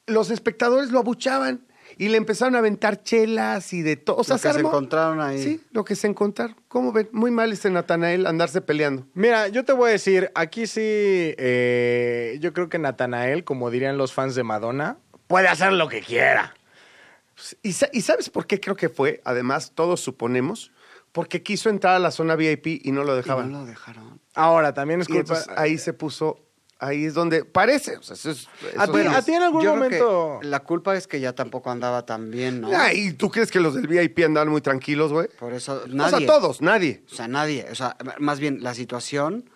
los 0.06 0.32
espectadores 0.32 0.90
lo 0.90 0.98
abuchaban 0.98 1.64
y 2.00 2.08
le 2.08 2.16
empezaron 2.16 2.54
a 2.54 2.60
aventar 2.60 3.02
chelas 3.02 3.74
y 3.74 3.82
de 3.82 3.96
todo. 3.96 4.16
O 4.16 4.24
sea, 4.24 4.36
Lo 4.36 4.42
que 4.42 4.48
se 4.52 4.58
armó- 4.58 4.68
encontraron 4.70 5.20
ahí. 5.20 5.42
Sí, 5.42 5.60
lo 5.70 5.84
que 5.84 5.94
se 5.94 6.06
encontraron. 6.06 6.56
¿Cómo 6.66 6.92
ven? 6.92 7.10
Muy 7.12 7.30
mal 7.30 7.52
este 7.52 7.68
Natanael 7.68 8.26
andarse 8.26 8.62
peleando. 8.62 9.06
Mira, 9.12 9.48
yo 9.48 9.66
te 9.66 9.72
voy 9.74 9.90
a 9.90 9.92
decir, 9.92 10.30
aquí 10.34 10.66
sí, 10.66 10.80
eh, 10.82 12.38
yo 12.40 12.52
creo 12.54 12.68
que 12.70 12.78
Natanael, 12.78 13.44
como 13.44 13.70
dirían 13.70 13.98
los 13.98 14.14
fans 14.14 14.34
de 14.34 14.42
Madonna, 14.44 14.96
puede 15.26 15.48
hacer 15.48 15.72
lo 15.74 15.88
que 15.88 16.00
quiera. 16.00 16.54
¿Y, 17.62 17.72
sa- 17.72 17.88
y 17.92 18.00
sabes 18.00 18.30
por 18.30 18.46
qué 18.46 18.60
creo 18.60 18.76
que 18.76 18.88
fue? 18.88 19.20
Además, 19.24 19.72
todos 19.74 20.00
suponemos, 20.00 20.72
porque 21.12 21.42
quiso 21.42 21.68
entrar 21.70 21.94
a 21.96 21.98
la 21.98 22.10
zona 22.12 22.34
VIP 22.34 22.80
y 22.82 22.92
no 22.92 23.04
lo 23.04 23.12
Y 23.14 23.16
dejaban. 23.16 23.52
no 23.52 23.60
lo 23.60 23.66
dejaron. 23.66 24.20
Ahora, 24.34 24.72
también 24.74 25.00
es 25.00 25.08
Y 25.08 25.12
culpa... 25.12 25.34
entonces 25.34 25.48
ahí 25.58 25.76
se 25.78 25.92
puso, 25.92 26.38
ahí 26.80 27.04
es 27.04 27.14
donde 27.14 27.44
parece. 27.44 27.96
O 27.98 28.02
sea, 28.02 28.14
eso 28.14 28.30
es- 28.30 28.48
A 28.76 28.86
ti- 28.86 28.98
es- 28.98 29.06
a 29.08 29.22
ti 29.22 29.32
en 29.32 29.42
algún 29.42 29.62
Yo 29.62 29.72
creo 29.72 29.82
momento... 29.84 30.38
que 30.40 30.46
la 30.48 30.60
culpa 30.60 30.96
es 30.96 31.06
que 31.06 31.20
ya 31.20 31.34
tampoco 31.34 31.70
andaba 31.70 32.04
tan 32.06 32.30
bien, 32.30 32.60
¿no? 32.62 32.70
Ay, 32.74 33.12
¿tú 33.12 33.30
crees 33.30 33.50
que 33.50 33.60
los 33.60 33.74
del 33.74 33.86
VIP 33.86 34.24
andaban 34.24 34.48
muy 34.48 34.60
tranquilos, 34.60 35.12
güey? 35.12 35.28
Por 35.38 35.52
eso 35.52 35.82
O 35.84 35.88
nadie. 35.88 36.18
sea, 36.18 36.26
todos, 36.26 36.60
nadie. 36.62 37.02
O 37.10 37.14
sea, 37.14 37.28
nadie. 37.28 37.66
O 37.70 37.74
sea, 37.74 37.96
más 38.18 38.40
bien 38.40 38.62
la 38.62 38.74
situación 38.74 39.48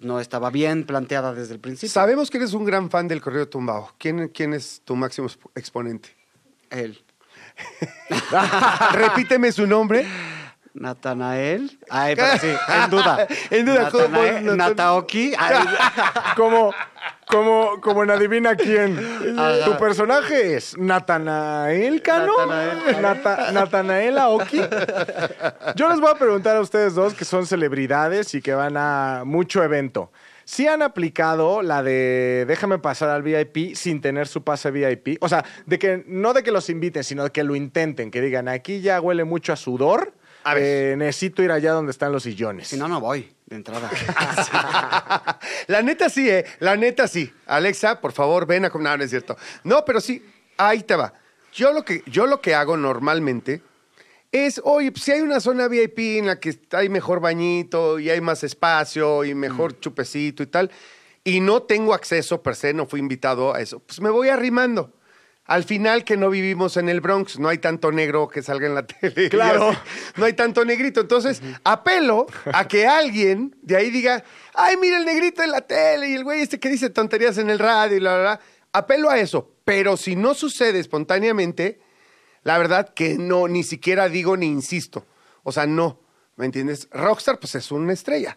no 0.00 0.20
estaba 0.20 0.50
bien 0.50 0.84
planteada 0.86 1.34
desde 1.34 1.54
el 1.54 1.60
principio. 1.60 1.90
Sabemos 1.92 2.30
que 2.30 2.38
eres 2.38 2.52
un 2.54 2.64
gran 2.64 2.88
fan 2.90 3.08
del 3.08 3.20
Correo 3.20 3.48
Tumbado. 3.48 3.92
¿Quién, 3.98 4.28
quién 4.28 4.54
es 4.54 4.80
tu 4.84 4.94
máximo 4.94 5.28
exp- 5.28 5.50
exponente? 5.56 6.10
Él. 6.70 7.02
Repíteme 8.92 9.50
su 9.52 9.66
nombre. 9.66 10.06
Natanael. 10.74 11.78
Ay, 11.90 12.14
pero 12.16 12.38
sí, 12.38 12.48
en 12.84 12.90
duda. 12.90 13.26
En 13.50 13.66
duda. 13.66 13.90
Natanael- 13.90 14.42
Natan- 14.44 14.56
Nataoki. 14.56 15.32
Ay, 15.38 15.56
como, 16.36 16.72
como, 17.26 17.80
como 17.80 18.02
en 18.04 18.10
Adivina 18.10 18.54
quién. 18.54 18.98
Ajá. 19.38 19.64
Tu 19.64 19.76
personaje 19.78 20.56
es 20.56 20.76
Natanael 20.78 22.02
Cano. 22.02 22.32
Natanael. 22.46 23.02
Nata- 23.02 23.52
Natanael 23.52 24.18
Aoki. 24.18 24.60
Yo 25.76 25.88
les 25.88 26.00
voy 26.00 26.10
a 26.10 26.14
preguntar 26.14 26.56
a 26.56 26.60
ustedes 26.60 26.94
dos 26.94 27.14
que 27.14 27.24
son 27.24 27.46
celebridades 27.46 28.34
y 28.34 28.42
que 28.42 28.54
van 28.54 28.76
a 28.76 29.22
mucho 29.24 29.62
evento. 29.62 30.10
Si 30.44 30.66
han 30.66 30.80
aplicado 30.80 31.60
la 31.60 31.82
de 31.82 32.46
déjame 32.48 32.78
pasar 32.78 33.10
al 33.10 33.22
VIP 33.22 33.74
sin 33.74 34.00
tener 34.00 34.26
su 34.26 34.42
pase 34.44 34.70
VIP? 34.70 35.18
O 35.22 35.28
sea, 35.28 35.44
de 35.66 35.78
que 35.78 36.04
no 36.06 36.32
de 36.32 36.42
que 36.42 36.50
los 36.50 36.70
inviten, 36.70 37.04
sino 37.04 37.24
de 37.24 37.30
que 37.30 37.44
lo 37.44 37.54
intenten, 37.54 38.10
que 38.10 38.22
digan, 38.22 38.48
aquí 38.48 38.80
ya 38.80 38.98
huele 38.98 39.24
mucho 39.24 39.52
a 39.52 39.56
sudor. 39.56 40.14
A 40.50 40.54
ver. 40.54 40.92
eh, 40.92 40.96
necesito 40.96 41.42
ir 41.42 41.50
allá 41.50 41.72
donde 41.72 41.90
están 41.92 42.12
los 42.12 42.22
sillones. 42.22 42.68
si 42.68 42.76
no, 42.76 42.88
no 42.88 43.00
voy 43.00 43.32
de 43.46 43.56
entrada. 43.56 43.90
La 45.66 45.82
neta 45.82 46.08
sí, 46.08 46.28
¿eh? 46.28 46.44
La 46.60 46.76
neta 46.76 47.08
sí. 47.08 47.32
Alexa, 47.46 48.00
por 48.00 48.12
favor, 48.12 48.46
ven 48.46 48.64
a... 48.64 48.68
No, 48.68 48.96
no 48.96 49.04
es 49.04 49.10
cierto. 49.10 49.36
No, 49.64 49.84
pero 49.84 50.00
sí, 50.00 50.24
ahí 50.56 50.82
te 50.82 50.96
va. 50.96 51.14
Yo 51.52 51.72
lo 51.72 51.84
que, 51.84 52.02
yo 52.06 52.26
lo 52.26 52.40
que 52.40 52.54
hago 52.54 52.76
normalmente 52.76 53.62
es, 54.30 54.60
oye, 54.64 54.92
pues, 54.92 55.04
si 55.04 55.12
hay 55.12 55.22
una 55.22 55.40
zona 55.40 55.68
VIP 55.68 55.98
en 56.18 56.26
la 56.26 56.38
que 56.38 56.58
hay 56.72 56.88
mejor 56.88 57.20
bañito 57.20 57.98
y 57.98 58.10
hay 58.10 58.20
más 58.20 58.44
espacio 58.44 59.24
y 59.24 59.34
mejor 59.34 59.80
chupecito 59.80 60.42
y 60.42 60.46
tal, 60.46 60.70
y 61.24 61.40
no 61.40 61.62
tengo 61.62 61.94
acceso 61.94 62.42
per 62.42 62.54
se, 62.54 62.74
no 62.74 62.86
fui 62.86 63.00
invitado 63.00 63.54
a 63.54 63.60
eso, 63.60 63.80
pues 63.80 64.00
me 64.00 64.10
voy 64.10 64.28
arrimando. 64.28 64.92
Al 65.48 65.64
final 65.64 66.04
que 66.04 66.16
no 66.16 66.28
vivimos 66.30 66.76
en 66.76 66.88
el 66.88 67.00
Bronx, 67.00 67.38
no 67.38 67.48
hay 67.48 67.58
tanto 67.58 67.90
negro 67.90 68.28
que 68.28 68.42
salga 68.42 68.66
en 68.66 68.74
la 68.74 68.86
tele. 68.86 69.28
Claro. 69.30 69.72
No 70.16 70.26
hay 70.26 70.34
tanto 70.34 70.64
negrito. 70.64 71.00
Entonces, 71.00 71.42
apelo 71.64 72.26
a 72.52 72.68
que 72.68 72.86
alguien 72.86 73.56
de 73.62 73.76
ahí 73.76 73.90
diga, 73.90 74.22
ay, 74.54 74.76
mira 74.76 74.98
el 74.98 75.06
negrito 75.06 75.42
en 75.42 75.50
la 75.50 75.62
tele 75.62 76.10
y 76.10 76.14
el 76.14 76.22
güey 76.22 76.42
este 76.42 76.60
que 76.60 76.68
dice 76.68 76.90
tonterías 76.90 77.38
en 77.38 77.48
el 77.50 77.58
radio 77.58 77.96
y 77.96 78.00
la 78.00 78.16
verdad. 78.16 78.40
Apelo 78.72 79.08
a 79.10 79.18
eso. 79.18 79.50
Pero 79.64 79.96
si 79.96 80.14
no 80.16 80.34
sucede 80.34 80.78
espontáneamente, 80.78 81.80
la 82.42 82.58
verdad 82.58 82.92
que 82.94 83.16
no, 83.18 83.48
ni 83.48 83.62
siquiera 83.64 84.08
digo 84.08 84.36
ni 84.36 84.46
insisto. 84.46 85.06
O 85.42 85.50
sea, 85.52 85.66
no. 85.66 86.00
¿Me 86.36 86.44
entiendes? 86.44 86.88
Rockstar, 86.92 87.40
pues 87.40 87.54
es 87.54 87.72
una 87.72 87.92
estrella. 87.94 88.36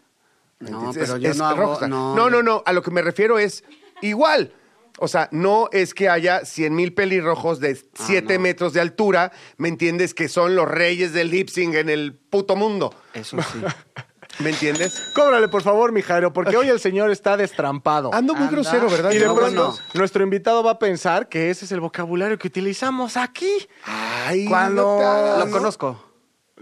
¿me 0.60 0.72
No, 0.72 0.78
entiendes? 0.86 1.04
pero 1.10 1.18
Es- 1.18 1.24
yo 1.24 1.30
es 1.32 1.38
no 1.38 1.46
hago- 1.46 1.80
no, 1.82 2.16
no, 2.16 2.16
no, 2.16 2.30
yo- 2.38 2.44
no. 2.44 2.64
A 2.66 2.72
lo 2.72 2.82
que 2.82 2.90
me 2.92 3.02
refiero 3.02 3.38
es 3.38 3.64
igual. 4.02 4.54
O 5.00 5.08
sea, 5.08 5.28
no 5.32 5.68
es 5.72 5.94
que 5.94 6.10
haya 6.10 6.46
100 6.46 6.76
mil 6.76 6.94
pelirrojos 6.94 7.60
de 7.60 7.76
7 7.94 8.34
Ah, 8.34 8.38
no. 8.38 8.44
metros 8.44 8.74
de 8.74 8.82
altura, 8.82 9.32
¿me 9.58 9.68
entiendes? 9.68 10.14
Que 10.14 10.28
son 10.28 10.56
los 10.56 10.68
reyes 10.68 11.14
del 11.14 11.32
lip 11.32 11.50
sync 11.50 11.76
en 11.76 11.90
el 11.90 12.14
puto 12.14 12.56
mundo. 12.56 12.94
Eso 13.14 13.38
sí. 13.54 13.62
¿Me 14.40 14.52
entiendes? 14.52 15.12
Cóbrale, 15.14 15.48
por 15.50 15.62
favor, 15.62 15.92
mi 15.92 16.02
Jairo, 16.02 16.32
porque 16.32 16.56
hoy 16.56 16.70
el 16.70 16.80
señor 16.80 17.12
está 17.12 17.36
destrampado. 17.36 18.14
Ando 18.14 18.34
muy 18.34 18.44
Anda. 18.44 18.54
grosero, 18.54 18.90
¿verdad? 18.90 19.12
Y 19.12 19.18
de 19.18 19.26
No, 19.26 19.36
pronto, 19.36 19.68
bueno. 19.72 19.86
nuestro 19.94 20.24
invitado 20.24 20.64
va 20.64 20.72
a 20.72 20.80
pensar 20.80 21.28
que 21.28 21.50
ese 21.50 21.66
es 21.66 21.72
el 21.74 21.82
vocabulario 21.82 22.38
que 22.38 22.48
utilizamos 22.48 23.18
aquí. 23.18 23.52
Ay, 23.86 24.46
Cuando- 24.46 24.84
no 24.84 24.98
te 25.00 25.04
hagas, 25.06 25.40
Lo 25.40 25.46
¿no? 25.48 25.52
conozco. 25.52 26.06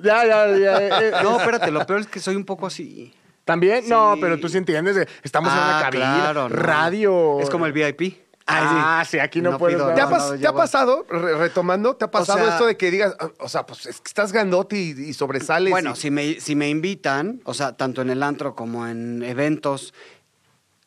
Ya, 0.01 0.25
ya, 0.25 0.47
ya. 0.57 0.77
eh, 0.81 0.89
eh, 1.09 1.11
No, 1.21 1.37
espérate, 1.39 1.69
lo 1.71 1.85
peor 1.85 1.99
es 1.99 2.07
que 2.07 2.19
soy 2.19 2.35
un 2.35 2.45
poco 2.45 2.65
así. 2.65 3.13
¿También? 3.49 3.83
Sí. 3.83 3.89
No, 3.89 4.15
pero 4.21 4.39
tú 4.39 4.47
sí 4.47 4.57
entiendes. 4.57 4.95
de, 4.95 5.07
Estamos 5.23 5.51
en 5.51 5.57
una 5.57 5.79
Ah, 5.79 5.81
cabina, 5.83 6.15
claro, 6.21 6.49
no. 6.49 6.55
radio. 6.55 7.39
Es 7.41 7.49
como 7.49 7.65
el 7.65 7.73
VIP. 7.73 8.15
Ah, 8.45 9.03
sí, 9.07 9.17
aquí 9.19 9.41
no, 9.41 9.51
No 9.51 9.57
dar. 9.59 9.95
¿Te 9.95 10.01
ha, 10.01 10.05
No, 10.05 10.11
pas- 10.11 10.27
no, 10.29 10.31
te 10.33 10.39
ya 10.39 10.49
ha 10.49 10.51
voy. 10.51 10.61
pasado, 10.61 11.05
re- 11.09 11.37
retomando, 11.37 11.95
te 11.95 12.05
ha 12.05 12.11
pasado 12.11 12.39
sea- 12.39 12.49
esto 12.49 12.65
de 12.65 12.77
que 12.77 12.89
digas, 12.91 13.15
ah, 13.19 13.29
o 13.39 13.49
sea, 13.49 13.65
pues 13.65 13.85
es 13.85 14.01
que 14.01 14.07
estás 14.07 14.31
grandote 14.31 14.75
y, 14.75 14.89
y 14.91 15.13
sobresales? 15.13 15.69
Bueno, 15.71 15.91
y- 15.91 15.95
si 15.95 16.09
me, 16.11 16.39
si 16.39 16.55
me 16.55 16.69
invitan, 16.69 17.41
o 17.43 17.53
sea, 17.53 17.73
tanto 17.77 18.01
en 18.01 18.09
el 18.11 18.21
antro 18.23 18.55
como 18.55 18.87
en 18.87 19.21
eventos, 19.23 19.93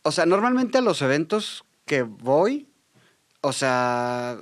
o 0.03 0.11
sea, 0.13 0.27
normalmente 0.27 0.79
a 0.79 0.81
los 0.81 1.03
eventos 1.03 1.65
que 1.85 2.03
voy, 2.03 2.69
o 3.43 3.53
sea, 3.53 4.39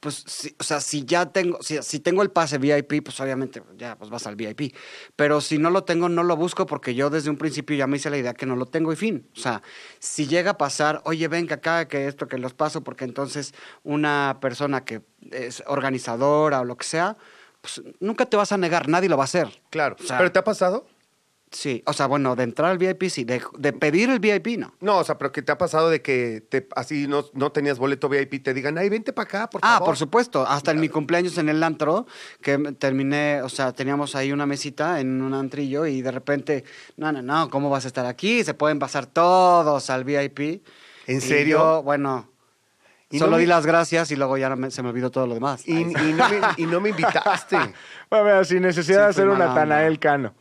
pues, 0.00 0.24
si, 0.26 0.54
o 0.58 0.64
sea, 0.64 0.80
si 0.80 1.04
ya 1.04 1.26
tengo, 1.26 1.62
si, 1.62 1.82
si 1.82 2.00
tengo 2.00 2.22
el 2.22 2.30
pase 2.30 2.58
VIP, 2.58 3.02
pues 3.02 3.18
obviamente 3.20 3.62
ya, 3.76 3.96
pues 3.96 4.10
vas 4.10 4.26
al 4.26 4.36
VIP. 4.36 4.74
Pero 5.16 5.40
si 5.40 5.58
no 5.58 5.70
lo 5.70 5.84
tengo, 5.84 6.08
no 6.08 6.22
lo 6.22 6.36
busco 6.36 6.66
porque 6.66 6.94
yo 6.94 7.10
desde 7.10 7.30
un 7.30 7.36
principio 7.36 7.76
ya 7.76 7.86
me 7.86 7.96
hice 7.96 8.10
la 8.10 8.18
idea 8.18 8.34
que 8.34 8.46
no 8.46 8.56
lo 8.56 8.66
tengo 8.66 8.92
y 8.92 8.96
fin. 8.96 9.28
O 9.34 9.40
sea, 9.40 9.62
si 9.98 10.26
llega 10.26 10.52
a 10.52 10.58
pasar, 10.58 11.00
oye, 11.04 11.28
venga 11.28 11.56
acá, 11.56 11.88
que 11.88 12.06
esto, 12.06 12.28
que 12.28 12.38
los 12.38 12.54
paso, 12.54 12.82
porque 12.82 13.04
entonces 13.04 13.54
una 13.82 14.38
persona 14.40 14.84
que 14.84 15.02
es 15.30 15.62
organizadora 15.66 16.60
o 16.60 16.64
lo 16.64 16.76
que 16.76 16.84
sea, 16.84 17.16
pues 17.60 17.82
nunca 18.00 18.26
te 18.26 18.36
vas 18.36 18.52
a 18.52 18.58
negar, 18.58 18.88
nadie 18.88 19.08
lo 19.08 19.16
va 19.16 19.24
a 19.24 19.26
hacer. 19.26 19.48
Claro. 19.70 19.96
O 19.98 20.02
sea, 20.02 20.18
¿Pero 20.18 20.30
te 20.30 20.38
ha 20.38 20.44
pasado? 20.44 20.86
Sí, 21.56 21.82
o 21.86 21.94
sea, 21.94 22.06
bueno, 22.06 22.36
de 22.36 22.42
entrar 22.42 22.70
al 22.70 22.76
VIP 22.76 23.08
sí, 23.08 23.24
de, 23.24 23.40
de 23.56 23.72
pedir 23.72 24.10
el 24.10 24.20
VIP 24.20 24.58
no. 24.58 24.74
No, 24.80 24.98
o 24.98 25.04
sea, 25.04 25.16
pero 25.16 25.32
que 25.32 25.40
te 25.40 25.52
ha 25.52 25.56
pasado 25.56 25.88
de 25.88 26.02
que 26.02 26.42
te, 26.46 26.68
así 26.76 27.06
no, 27.08 27.24
no 27.32 27.50
tenías 27.50 27.78
boleto 27.78 28.10
VIP, 28.10 28.42
te 28.44 28.52
digan, 28.52 28.76
ay, 28.76 28.90
vente 28.90 29.14
para 29.14 29.26
acá, 29.26 29.48
por 29.48 29.62
ah, 29.64 29.68
favor. 29.78 29.86
por 29.86 29.96
supuesto, 29.96 30.46
hasta 30.46 30.72
en 30.72 30.80
mi 30.80 30.90
cumpleaños 30.90 31.38
en 31.38 31.48
el 31.48 31.62
antro, 31.62 32.06
que 32.42 32.58
terminé, 32.78 33.40
o 33.40 33.48
sea, 33.48 33.72
teníamos 33.72 34.14
ahí 34.14 34.32
una 34.32 34.44
mesita 34.44 35.00
en 35.00 35.22
un 35.22 35.32
antrillo 35.32 35.86
y 35.86 36.02
de 36.02 36.10
repente, 36.10 36.64
no, 36.98 37.10
no, 37.10 37.22
no, 37.22 37.48
¿cómo 37.48 37.70
vas 37.70 37.86
a 37.86 37.88
estar 37.88 38.04
aquí? 38.04 38.44
Se 38.44 38.52
pueden 38.52 38.78
pasar 38.78 39.06
todos 39.06 39.88
al 39.88 40.04
VIP. 40.04 40.62
¿En 41.06 41.16
Y 41.16 41.20
serio? 41.20 41.58
yo, 41.58 41.82
bueno, 41.82 42.28
Y 43.10 43.18
solo 43.18 43.30
no 43.30 43.36
di 43.38 43.46
las 43.46 43.64
gracias 43.64 44.10
y 44.10 44.16
luego 44.16 44.36
ya 44.36 44.54
me- 44.56 44.70
se 44.70 44.82
me 44.82 44.90
olvidó 44.90 45.10
todo 45.10 45.26
lo 45.26 45.32
demás. 45.32 45.66
Y, 45.66 45.72
y 45.80 45.84
no 46.12 46.28
me, 46.28 46.40
y 46.58 46.66
no 46.66 46.80
me 46.82 46.90
invitaste. 46.90 47.56
Bueno, 48.10 48.24
mira, 48.26 48.44
sin 48.44 48.60
necesidad 48.62 48.98
Sí, 48.98 49.02
de 49.04 49.08
hacer 49.08 49.24
fui 49.24 49.32
un 49.32 49.38
mala 49.38 49.50
onda. 49.52 49.62
Natanael 49.62 49.98
Cano. 49.98 50.34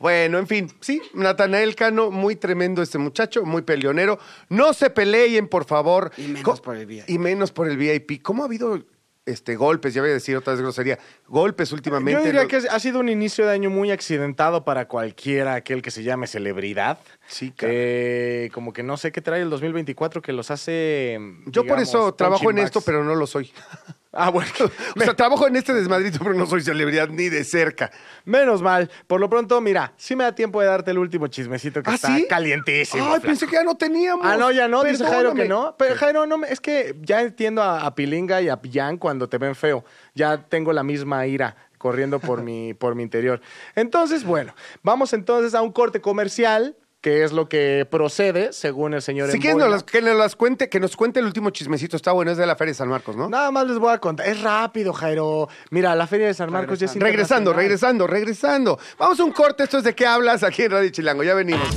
Bueno, 0.00 0.38
en 0.38 0.46
fin, 0.46 0.70
sí, 0.80 1.00
Natanael 1.14 1.74
Cano, 1.76 2.10
muy 2.10 2.36
tremendo 2.36 2.82
este 2.82 2.98
muchacho, 2.98 3.44
muy 3.44 3.62
peleonero. 3.62 4.18
No 4.48 4.72
se 4.74 4.90
peleen, 4.90 5.48
por 5.48 5.64
favor. 5.64 6.10
Y 6.18 6.22
menos 6.28 6.60
por 6.60 6.76
el 6.76 6.84
VIP. 6.86 7.08
Y 7.08 7.18
menos 7.18 7.52
por 7.52 7.68
el 7.68 7.76
VIP. 7.76 8.20
¿Cómo 8.22 8.42
ha 8.42 8.46
habido 8.46 8.82
este 9.24 9.56
golpes? 9.56 9.94
Ya 9.94 10.02
voy 10.02 10.10
a 10.10 10.14
decir 10.14 10.36
otra 10.36 10.52
vez 10.52 10.60
grosería. 10.60 10.98
Golpes 11.28 11.72
últimamente. 11.72 12.20
Yo 12.20 12.26
diría 12.26 12.42
Lo- 12.42 12.48
que 12.48 12.56
ha 12.56 12.78
sido 12.80 12.98
un 13.00 13.08
inicio 13.08 13.46
de 13.46 13.52
año 13.52 13.70
muy 13.70 13.92
accidentado 13.92 14.64
para 14.64 14.88
cualquiera, 14.88 15.54
aquel 15.54 15.80
que 15.80 15.90
se 15.92 16.02
llame 16.02 16.26
celebridad. 16.26 16.98
Sí, 17.28 17.52
claro. 17.52 17.72
Eh, 17.74 18.50
como 18.52 18.72
que 18.72 18.82
no 18.82 18.96
sé 18.96 19.12
qué 19.12 19.22
trae 19.22 19.40
el 19.42 19.48
2024 19.48 20.20
que 20.20 20.32
los 20.32 20.50
hace. 20.50 21.18
Yo 21.46 21.64
por 21.64 21.78
eso 21.78 22.12
trabajo 22.14 22.50
en 22.50 22.58
esto, 22.58 22.80
pero 22.82 23.04
no 23.04 23.14
lo 23.14 23.26
soy. 23.26 23.50
Ah, 24.16 24.30
bueno. 24.30 24.50
O 24.96 25.00
sea, 25.00 25.14
trabajo 25.14 25.46
en 25.46 25.56
este 25.56 25.74
desmadrito, 25.74 26.18
pero 26.20 26.34
no 26.34 26.46
soy 26.46 26.62
celebridad 26.62 27.08
ni 27.08 27.28
de 27.28 27.44
cerca. 27.44 27.90
Menos 28.24 28.62
mal. 28.62 28.90
Por 29.06 29.20
lo 29.20 29.28
pronto, 29.28 29.60
mira, 29.60 29.92
sí 29.96 30.14
me 30.16 30.24
da 30.24 30.34
tiempo 30.34 30.60
de 30.60 30.66
darte 30.68 30.90
el 30.92 30.98
último 30.98 31.26
chismecito 31.26 31.82
que 31.82 31.90
¿Ah, 31.90 31.94
está 31.94 32.16
sí? 32.16 32.26
calientísimo. 32.28 33.02
Ay, 33.04 33.10
flaco. 33.10 33.26
pensé 33.26 33.46
que 33.46 33.52
ya 33.56 33.64
no 33.64 33.76
teníamos. 33.76 34.24
Ah, 34.26 34.36
no, 34.36 34.50
ya 34.52 34.68
no, 34.68 34.82
dice 34.84 35.04
Jairo 35.04 35.30
que 35.34 35.42
Perdóname. 35.42 35.48
no. 35.48 35.74
Pero 35.76 35.96
Jairo, 35.96 36.26
no 36.26 36.38
me- 36.38 36.48
es 36.48 36.60
que 36.60 36.94
ya 37.02 37.20
entiendo 37.22 37.62
a, 37.62 37.84
a 37.86 37.94
Pilinga 37.94 38.40
y 38.40 38.48
a 38.48 38.56
Pillán 38.60 38.96
cuando 38.98 39.28
te 39.28 39.38
ven 39.38 39.54
feo. 39.54 39.84
Ya 40.14 40.38
tengo 40.38 40.72
la 40.72 40.82
misma 40.82 41.26
ira 41.26 41.56
corriendo 41.78 42.18
por 42.20 42.42
mi, 42.42 42.72
por 42.72 42.94
mi 42.94 43.02
interior. 43.02 43.40
Entonces, 43.74 44.24
bueno, 44.24 44.54
vamos 44.82 45.12
entonces 45.12 45.54
a 45.54 45.60
un 45.60 45.70
corte 45.72 46.00
comercial, 46.00 46.76
que 47.04 47.22
es 47.22 47.32
lo 47.32 47.50
que 47.50 47.86
procede, 47.90 48.54
según 48.54 48.94
el 48.94 49.02
señor 49.02 49.30
Si 49.30 49.38
quieres, 49.38 49.56
Emboina. 49.56 49.66
nos 49.66 49.74
las- 49.74 49.82
que, 49.92 50.00
nos 50.00 50.16
las 50.16 50.36
cuente, 50.36 50.70
que 50.70 50.80
nos 50.80 50.96
cuente 50.96 51.20
el 51.20 51.26
último 51.26 51.50
chismecito. 51.50 51.96
Está 51.98 52.12
bueno, 52.12 52.30
es 52.30 52.38
de 52.38 52.46
la 52.46 52.56
Feria 52.56 52.70
de 52.70 52.76
San 52.78 52.88
Marcos, 52.88 53.14
¿no? 53.14 53.28
Nada 53.28 53.50
más 53.50 53.66
les 53.66 53.78
voy 53.78 53.92
a 53.92 53.98
contar. 53.98 54.26
Es 54.26 54.40
rápido, 54.40 54.94
Jairo. 54.94 55.50
Mira, 55.68 55.94
la 55.94 56.06
Feria 56.06 56.28
de 56.28 56.32
San 56.32 56.50
Marcos 56.50 56.78
ya 56.78 56.86
es 56.86 56.94
Regresando, 56.94 57.50
internacional. 57.50 57.56
regresando, 57.56 58.06
regresando. 58.06 58.78
Vamos 58.98 59.20
a 59.20 59.24
un 59.24 59.32
corte. 59.32 59.64
Esto 59.64 59.76
es 59.76 59.84
de 59.84 59.94
qué 59.94 60.06
hablas 60.06 60.42
aquí 60.42 60.62
en 60.62 60.70
Radio 60.70 60.88
Chilango. 60.88 61.22
Ya 61.24 61.34
venimos. 61.34 61.68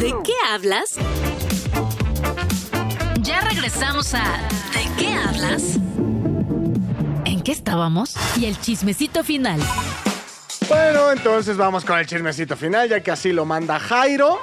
¿De 0.00 0.14
qué 0.24 0.32
hablas? 0.50 0.94
Ya 3.20 3.42
regresamos 3.42 4.14
a 4.14 4.22
¿De 4.72 4.88
qué 5.04 5.12
hablas? 5.12 5.76
¿En 7.26 7.42
qué 7.42 7.52
estábamos? 7.52 8.14
Y 8.40 8.46
el 8.46 8.58
chismecito 8.58 9.22
final. 9.24 9.60
Bueno, 10.72 11.12
entonces 11.12 11.58
vamos 11.58 11.84
con 11.84 11.98
el 11.98 12.06
chismecito 12.06 12.56
final, 12.56 12.88
ya 12.88 13.00
que 13.02 13.10
así 13.10 13.30
lo 13.30 13.44
manda 13.44 13.78
Jairo. 13.78 14.40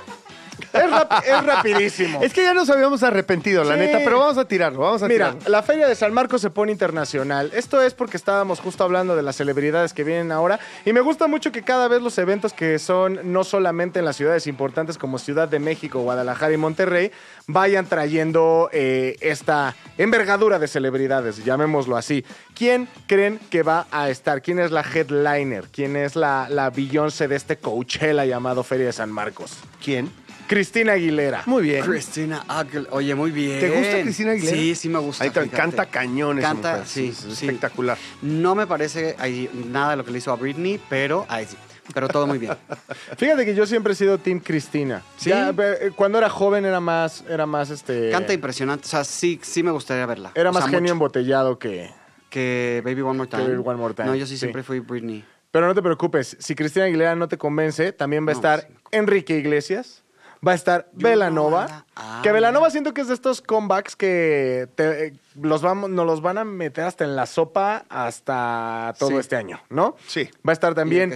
Es, 0.74 0.90
rap- 0.92 1.24
es 1.26 1.46
rapidísimo. 1.46 2.22
Es 2.22 2.34
que 2.34 2.44
ya 2.44 2.54
nos 2.54 2.70
habíamos 2.70 3.02
arrepentido, 3.04 3.64
la 3.64 3.74
Sí. 3.76 3.80
neta, 3.82 4.00
pero 4.04 4.20
vamos 4.20 4.38
a 4.38 4.46
tirarlo, 4.46 4.80
vamos 4.82 5.02
a 5.04 5.08
Mira, 5.08 5.32
tirarlo. 5.32 5.50
la 5.50 5.64
Feria 5.64 5.88
de 5.88 5.96
San 5.96 6.14
Marcos 6.14 6.42
se 6.42 6.50
pone 6.50 6.72
internacional. 6.72 7.52
Esto 7.54 7.82
es 7.82 7.94
porque 7.94 8.18
estábamos 8.18 8.60
justo 8.60 8.84
hablando 8.84 9.16
de 9.16 9.24
las 9.24 9.36
celebridades 9.36 9.94
que 9.94 10.04
vienen 10.04 10.32
ahora. 10.32 10.60
Y 10.86 10.94
me 10.94 11.02
gusta 11.02 11.28
mucho 11.28 11.52
que 11.52 11.64
cada 11.64 11.88
vez 11.88 12.02
los 12.02 12.18
eventos 12.18 12.54
que 12.54 12.78
son 12.80 13.20
no 13.34 13.44
solamente 13.44 14.00
en 14.00 14.06
las 14.06 14.16
ciudades 14.16 14.48
importantes 14.48 14.98
como 14.98 15.18
Ciudad 15.18 15.48
de 15.48 15.60
México, 15.60 16.00
Guadalajara 16.02 16.54
y 16.54 16.58
Monterrey, 16.58 17.12
vayan 17.48 17.86
trayendo 17.88 18.70
eh, 18.72 19.16
esta 19.22 19.76
envergadura 19.98 20.60
de 20.60 20.68
celebridades, 20.68 21.44
llamémoslo 21.44 21.98
así. 21.98 22.24
¿Quién 22.56 22.88
creen 23.08 23.40
que 23.50 23.64
va 23.64 23.88
a 23.92 24.10
estar? 24.10 24.42
¿Quién 24.42 24.60
es 24.60 24.72
la 24.72 24.82
headliner? 24.82 25.66
¿Quién 25.72 25.96
es 25.96 26.16
la, 26.16 26.48
la 26.50 26.70
Beyoncé 26.70 27.28
de 27.28 27.36
este 27.36 27.58
Coachella 27.58 28.26
llamado 28.26 28.64
Feria 28.64 28.86
de 28.88 28.94
San 28.94 29.12
Marcos? 29.12 29.58
¿Quién? 29.84 30.12
Cristina 30.50 30.94
Aguilera. 30.94 31.44
Muy 31.46 31.62
bien. 31.62 31.86
Cristina 31.86 32.44
Aguilera. 32.48 32.90
Oye, 32.92 33.14
muy 33.14 33.30
bien. 33.30 33.60
¿Te 33.60 33.70
gusta 33.70 34.02
Cristina 34.02 34.32
Aguilera? 34.32 34.58
Sí, 34.58 34.74
sí 34.76 34.90
me 34.90 34.98
gusta. 34.98 35.24
Ahí 35.24 35.30
te 35.30 35.48
canta 35.48 35.86
cañón 35.86 36.40
esa 36.40 36.48
Canta, 36.50 36.72
mujer. 36.72 36.88
sí, 36.88 37.08
Es 37.10 37.18
sí. 37.38 37.46
espectacular. 37.46 37.98
No 38.24 38.56
me 38.56 38.66
parece 38.66 39.16
ahí, 39.20 39.48
nada 39.68 39.92
de 39.92 39.98
lo 39.98 40.04
que 40.06 40.12
le 40.12 40.18
hizo 40.18 40.32
a 40.32 40.36
Britney, 40.36 40.80
pero, 40.90 41.24
ay, 41.30 41.46
sí, 41.46 41.56
pero 41.94 42.08
todo 42.08 42.26
muy 42.26 42.40
bien. 42.40 42.54
Fíjate 43.18 43.46
que 43.46 43.54
yo 43.54 43.68
siempre 43.68 43.94
he 43.94 43.96
sido 43.96 44.18
Team 44.18 44.40
Cristina. 44.40 45.04
¿Sí? 45.18 45.30
Ya, 45.30 45.50
eh, 45.56 45.92
cuando 45.96 46.18
era 46.18 46.30
joven 46.30 46.66
era 46.66 46.80
más, 46.80 47.24
era 47.30 47.46
más 47.46 47.70
este. 47.70 48.10
Canta 48.10 48.34
impresionante. 48.34 48.86
O 48.86 48.90
sea, 48.90 49.04
sí, 49.04 49.40
sí 49.44 49.62
me 49.62 49.70
gustaría 49.72 50.08
verla. 50.08 50.32
Era 50.34 50.50
O 50.50 50.54
más 50.54 50.64
sea, 50.64 50.70
genio 50.72 50.82
mucho. 50.82 50.94
embotellado 50.94 51.60
que. 51.60 51.92
que 52.32 52.82
Baby 52.84 53.02
One 53.02 53.18
More 53.20 53.30
Time. 53.30 53.44
Baby 53.44 53.62
One 53.64 53.78
More 53.78 53.94
Time, 53.94 54.08
No, 54.08 54.16
yo 54.16 54.26
sí, 54.26 54.34
sí. 54.34 54.40
siempre 54.40 54.64
fui 54.64 54.80
Britney. 54.80 55.24
Pero 55.52 55.68
no 55.68 55.74
te 55.76 55.82
preocupes, 55.84 56.38
si 56.40 56.54
Cristina 56.56 56.86
Aguilera 56.86 57.16
no 57.16 57.28
te 57.28 57.38
convence, 57.38 57.92
también 57.92 58.24
va 58.28 58.32
a 58.32 58.34
No, 58.34 58.40
estar 58.40 58.62
sí 58.62 58.68
Enrique 58.92 59.38
Iglesias. 59.38 60.04
Va 60.46 60.54
a 60.54 60.56
estar 60.56 60.90
Velanova. 60.94 61.86
Ah. 61.96 62.22
que 62.24 62.32
Velanova 62.32 62.70
siento 62.70 62.94
que 62.94 63.02
es 63.02 63.08
de 63.10 63.14
estos 63.14 63.42
comebacks 63.42 63.96
que 63.98 64.70
te- 64.76 65.08
eh, 65.08 65.14
los 65.42 65.62
vamos, 65.62 65.90
nos 65.90 66.06
los 66.06 66.22
van 66.22 66.38
a 66.38 66.46
meter 66.46 66.86
hasta 66.86 67.04
en 67.04 67.16
la 67.16 67.26
sopa 67.26 67.86
hasta 67.90 68.94
todo 68.98 69.10
Sí. 69.10 69.16
este 69.18 69.36
año, 69.36 69.62
¿no? 69.70 69.96
Sí. 70.08 70.30
Va 70.48 70.52
a 70.52 70.54
estar 70.54 70.74
también 70.76 71.14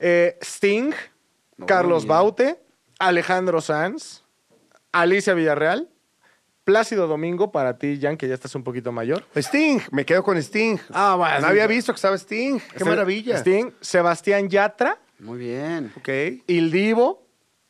eh, 0.00 0.36
Sting, 0.42 0.90
Carlos. 1.66 2.06
Baute, 2.06 2.58
Alejandro 2.98 3.60
Sanz, 3.60 4.22
Alicia 4.92 5.34
Villarreal, 5.34 5.88
Plácido 6.64 7.06
Domingo 7.06 7.52
para 7.52 7.78
ti, 7.78 7.98
Jan, 8.00 8.16
que 8.16 8.26
ya 8.26 8.34
estás 8.34 8.54
un 8.54 8.64
poquito 8.64 8.90
mayor. 8.90 9.24
Sting, 9.36 9.80
me 9.92 10.04
quedo 10.06 10.24
con 10.24 10.36
Sting. 10.38 10.78
Ah, 10.92 11.14
bueno, 11.16 11.40
No 11.40 11.46
había 11.48 11.66
visto 11.66 11.92
que 11.92 11.96
estaba 11.96 12.16
Sting. 12.16 12.58
Qué 12.58 12.66
Este- 12.78 12.84
maravilla. 12.86 13.36
Sting, 13.38 13.70
Sebastián 13.80 14.48
Yatra, 14.48 14.98
Muy 15.20 15.38
bien. 15.38 15.92
Ok. 15.96 16.08
Il 16.48 16.70
Divo, 16.72 17.23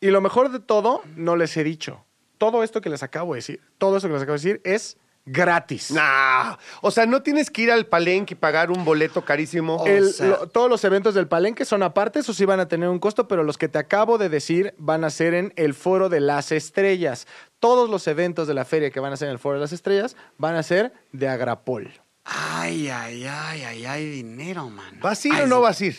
y 0.06 0.10
lo 0.10 0.20
mejor 0.20 0.50
de 0.50 0.60
todo, 0.60 1.02
no 1.16 1.36
les 1.36 1.56
he 1.56 1.64
dicho. 1.64 2.04
Todo 2.38 2.62
esto 2.62 2.80
que 2.80 2.90
les 2.90 3.02
acabo 3.02 3.34
de 3.34 3.38
decir, 3.38 3.60
todo 3.78 3.96
esto 3.96 4.08
que 4.08 4.14
les 4.14 4.22
acabo 4.22 4.36
de 4.38 4.42
decir 4.44 4.60
es 4.64 4.96
gratis. 5.26 5.90
Nah. 5.90 6.56
O 6.82 6.90
sea, 6.90 7.06
no 7.06 7.22
tienes 7.22 7.50
que 7.50 7.62
ir 7.62 7.70
al 7.72 7.86
palenque 7.86 8.34
y 8.34 8.36
pagar 8.36 8.70
un 8.70 8.84
boleto 8.84 9.24
carísimo. 9.24 9.82
El- 9.86 10.04
O 10.04 10.08
sea- 10.08 10.26
lo- 10.26 10.48
todos 10.48 10.68
los 10.68 10.84
eventos 10.84 11.14
del 11.14 11.26
palenque 11.28 11.64
son 11.64 11.82
aparte, 11.82 12.18
esos 12.18 12.36
sí 12.36 12.44
van 12.44 12.60
a 12.60 12.68
tener 12.68 12.90
un 12.90 12.98
costo, 12.98 13.26
pero 13.26 13.42
los 13.42 13.56
que 13.56 13.68
te 13.68 13.78
acabo 13.78 14.18
de 14.18 14.28
decir 14.28 14.74
van 14.76 15.02
a 15.04 15.08
ser 15.10 15.32
en 15.32 15.54
el 15.56 15.72
Foro 15.72 16.10
de 16.10 16.20
las 16.20 16.52
Estrellas. 16.52 17.26
Todos 17.58 17.88
los 17.88 18.06
eventos 18.06 18.46
de 18.46 18.52
la 18.54 18.66
feria 18.66 18.90
que 18.90 19.00
van 19.00 19.14
a 19.14 19.16
ser 19.16 19.28
en 19.28 19.32
el 19.32 19.38
Foro 19.38 19.54
de 19.54 19.62
las 19.62 19.72
Estrellas 19.72 20.14
van 20.36 20.56
a 20.56 20.62
ser 20.62 20.92
de 21.12 21.28
Agrapol. 21.28 21.90
Ay, 22.24 22.88
ay, 22.90 23.24
ay, 23.26 23.62
ay, 23.62 23.84
ay, 23.86 24.06
dinero, 24.10 24.68
man. 24.68 24.98
¿Vas 25.00 25.24
a 25.24 25.28
ir 25.28 25.34
Ay, 25.34 25.42
o 25.42 25.46
no 25.46 25.56
sí. 25.56 25.62
vas 25.62 25.80
a 25.80 25.84
ir? 25.86 25.96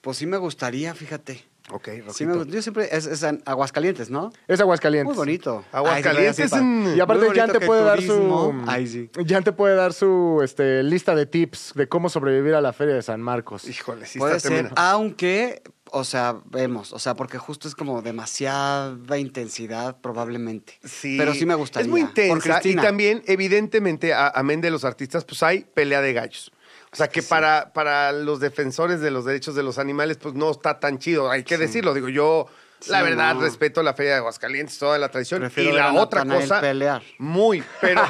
Pues 0.00 0.16
sí 0.16 0.26
me 0.26 0.36
gustaría, 0.36 0.94
fíjate. 0.94 1.44
Ok, 1.70 1.88
Sí 2.12 2.24
me 2.26 2.34
gu- 2.34 2.46
yo 2.46 2.62
siempre, 2.62 2.88
es, 2.90 3.06
es 3.06 3.22
en 3.22 3.42
Aguascalientes, 3.44 4.08
¿no? 4.10 4.32
Es 4.46 4.60
Aguascalientes. 4.60 5.06
Muy 5.08 5.16
bonito. 5.16 5.64
Aguascalientes 5.72 6.52
Ay, 6.52 6.60
en- 6.60 6.94
Y 6.96 7.00
aparte 7.00 7.26
Jan 7.34 7.52
te 7.52 7.60
puede 7.60 7.82
dar 7.82 8.00
su 8.02 8.54
Ay, 8.66 8.86
sí. 8.86 9.10
Jan 9.26 9.44
te 9.44 9.52
puede 9.52 9.74
dar 9.74 9.92
su 9.92 10.40
este, 10.42 10.82
lista 10.82 11.14
de 11.14 11.26
tips 11.26 11.72
de 11.74 11.88
cómo 11.88 12.08
sobrevivir 12.08 12.54
a 12.54 12.60
la 12.60 12.72
feria 12.72 12.94
de 12.94 13.02
San 13.02 13.20
Marcos. 13.20 13.68
Híjole, 13.68 14.06
sí 14.06 14.18
Puede 14.18 14.36
está 14.36 14.48
ser, 14.48 14.56
tremendo. 14.58 14.80
aunque, 14.80 15.62
o 15.90 16.04
sea, 16.04 16.36
vemos, 16.46 16.92
o 16.92 16.98
sea, 16.98 17.14
porque 17.14 17.38
justo 17.38 17.68
es 17.68 17.74
como 17.74 18.00
demasiada 18.02 19.18
intensidad 19.18 19.98
probablemente. 20.00 20.74
Sí. 20.84 21.16
Pero 21.18 21.34
sí 21.34 21.44
me 21.46 21.54
gustaría. 21.54 21.84
Es 21.84 21.90
muy 21.90 22.00
intensa 22.00 22.60
y 22.64 22.74
también, 22.76 23.22
evidentemente, 23.26 24.12
a- 24.14 24.28
amén 24.28 24.60
de 24.60 24.70
los 24.70 24.84
artistas, 24.84 25.24
pues 25.24 25.42
hay 25.42 25.64
pelea 25.74 26.00
de 26.00 26.12
gallos. 26.12 26.50
O 26.92 26.96
sea, 26.96 27.08
que 27.08 27.22
para, 27.22 27.72
para 27.72 28.12
los 28.12 28.40
defensores 28.40 29.00
de 29.00 29.10
los 29.10 29.24
derechos 29.24 29.54
de 29.54 29.62
los 29.62 29.78
animales, 29.78 30.16
pues 30.16 30.34
no 30.34 30.50
está 30.50 30.80
tan 30.80 30.98
chido. 30.98 31.30
Hay 31.30 31.44
que 31.44 31.58
decirlo. 31.58 31.94
Digo, 31.94 32.08
yo 32.08 32.48
la 32.86 33.02
verdad, 33.02 33.34
no. 33.34 33.40
respeto 33.40 33.82
la 33.82 33.92
Feria 33.92 34.12
de 34.12 34.18
Aguascalientes, 34.18 34.78
toda 34.78 34.98
la 34.98 35.08
tradición. 35.08 35.40
Prefiero 35.40 35.70
y 35.70 35.76
la 35.76 35.92
otra 35.92 36.24
cosa, 36.24 36.60
pelear. 36.60 37.02
muy, 37.18 37.62
pero 37.80 38.02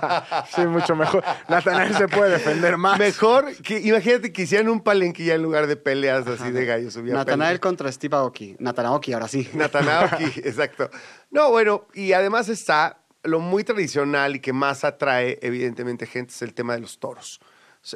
Sí, 0.54 0.62
mucho 0.62 0.94
mejor. 0.94 1.24
Natanael 1.48 1.94
se 1.94 2.08
puede 2.08 2.30
defender 2.30 2.76
más. 2.76 2.98
mejor 2.98 3.54
que, 3.56 3.80
imagínate 3.80 4.32
que 4.32 4.42
hicieran 4.42 4.68
un 4.68 4.80
palenque 4.80 5.24
ya 5.24 5.34
en 5.34 5.42
lugar 5.42 5.66
de 5.66 5.76
peleas 5.76 6.26
así 6.26 6.50
de 6.50 6.64
gallos. 6.64 6.96
Natanael 6.96 7.58
contra 7.58 7.90
Steve 7.90 8.16
Aoki. 8.16 8.56
Natanaoki, 8.58 9.12
ahora 9.12 9.28
sí. 9.28 9.48
Natanaoki, 9.54 10.24
exacto. 10.44 10.88
No, 11.30 11.50
bueno, 11.50 11.86
y 11.94 12.12
además 12.12 12.48
está 12.48 12.98
lo 13.24 13.40
muy 13.40 13.64
tradicional 13.64 14.36
y 14.36 14.40
que 14.40 14.52
más 14.52 14.84
atrae, 14.84 15.38
evidentemente, 15.42 16.06
gente, 16.06 16.32
es 16.32 16.42
el 16.42 16.54
tema 16.54 16.74
de 16.74 16.80
los 16.80 16.98
toros. 16.98 17.40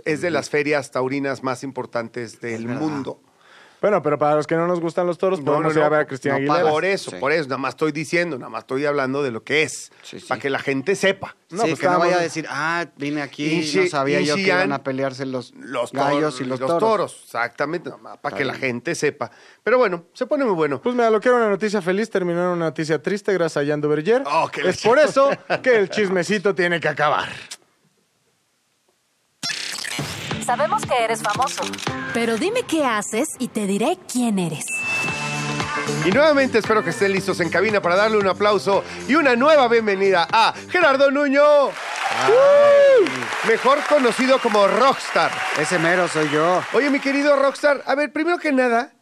Es 0.05 0.21
de 0.21 0.31
las 0.31 0.51
ferias 0.51 0.91
taurinas 0.91 1.43
más 1.43 1.63
importantes 1.63 2.41
del 2.41 2.67
mundo. 2.67 3.21
Bueno, 3.79 4.03
pero 4.03 4.19
para 4.19 4.35
los 4.37 4.47
que 4.47 4.57
no 4.57 4.67
nos 4.67 4.81
gustan 4.81 5.07
los 5.07 5.19
toros, 5.19 5.39
No, 5.41 5.45
podemos 5.45 5.75
no, 5.75 5.81
ir 5.81 5.83
a 5.83 5.85
no. 5.85 5.91
ver 5.91 6.01
a 6.01 6.07
Cristina 6.07 6.39
No 6.39 6.55
Aguilera. 6.55 6.71
Por 6.71 6.85
eso, 6.87 7.11
Sí. 7.11 7.17
por 7.21 7.31
eso, 7.31 7.45
nada 7.45 7.59
más 7.59 7.75
estoy 7.75 7.93
diciendo, 7.93 8.39
nada 8.39 8.49
más 8.49 8.63
estoy 8.63 8.87
hablando 8.87 9.23
de 9.23 9.31
lo 9.31 9.45
que 9.45 9.63
es, 9.65 9.93
Sí, 10.03 10.19
sí. 10.19 10.27
para 10.27 10.41
que 10.41 10.49
la 10.49 10.59
gente 10.61 10.97
sepa. 10.97 11.37
No, 11.51 11.63
sí, 11.63 11.69
pues 11.69 11.81
que 11.81 11.87
no 11.87 11.99
vaya 11.99 12.17
a 12.17 12.21
decir, 12.23 12.47
ah, 12.49 12.87
vine 12.97 13.21
aquí, 13.21 13.47
Y 13.71 13.77
no 13.77 13.87
sabía 13.87 14.21
y 14.23 14.25
yo 14.25 14.35
que 14.37 14.41
iban 14.41 14.73
a 14.73 14.83
pelearse 14.83 15.27
los, 15.27 15.53
Los 15.55 15.93
gallos 15.93 16.41
y 16.41 16.45
los, 16.45 16.59
toros. 16.59 17.21
exactamente, 17.27 17.91
nada 17.91 18.01
más 18.03 18.17
para 18.17 18.35
Está 18.35 18.39
que 18.39 18.45
la 18.47 18.55
gente 18.55 18.95
sepa. 18.95 19.31
Pero 19.63 19.77
bueno, 19.77 20.07
se 20.15 20.25
pone 20.27 20.47
muy 20.47 20.55
bueno. 20.55 20.81
Pues 20.81 20.95
mira, 20.95 21.11
lo 21.11 21.21
que 21.21 21.29
era 21.29 21.37
una 21.37 21.51
noticia 21.51 21.83
feliz 21.83 22.09
terminó 22.09 22.41
en 22.41 22.49
una 22.57 22.65
noticia 22.65 23.01
triste 23.01 23.35
gracias 23.35 23.63
a 23.63 23.69
Jan 23.69 23.83
Duverger. 23.83 24.23
Oh, 24.27 24.51
es 24.65 24.81
por 24.83 24.99
eso 24.99 25.31
que 25.63 25.77
el 25.77 25.91
chismecito 25.91 26.55
tiene 26.55 26.81
que 26.81 26.89
acabar. 26.89 27.29
Sabemos 30.47 30.83
que 30.87 30.95
eres 31.03 31.23
famoso. 31.23 31.63
Pero 32.15 32.37
dime 32.37 32.63
qué 32.63 32.85
haces 32.85 33.31
y 33.41 33.49
te 33.49 33.67
diré 33.67 33.99
quién 34.11 34.39
eres. 34.39 34.65
Y 36.05 36.11
nuevamente 36.11 36.59
espero 36.59 36.85
que 36.85 36.91
estén 36.91 37.13
listos 37.13 37.41
en 37.41 37.51
cabina 37.51 37.83
para 37.83 37.97
darle 37.97 38.17
un 38.19 38.29
aplauso 38.29 38.85
y 39.09 39.17
una 39.17 39.35
nueva 39.35 39.67
bienvenida 39.67 40.27
a 40.31 40.55
Gerardo 40.71 41.11
Nuño. 41.11 41.43
¡Uh! 41.67 43.49
Mejor 43.49 43.79
conocido 43.89 44.39
como 44.41 44.69
Rockstar. 44.69 45.33
Ese 45.61 45.81
mero 45.81 46.07
soy 46.07 46.31
yo. 46.31 46.63
Oye, 46.73 46.91
mi 46.91 47.01
querido 47.01 47.35
Rockstar, 47.37 47.83
a 47.85 47.97
ver, 47.97 48.13
primero 48.13 48.39
que 48.39 48.53
nada, 48.53 48.93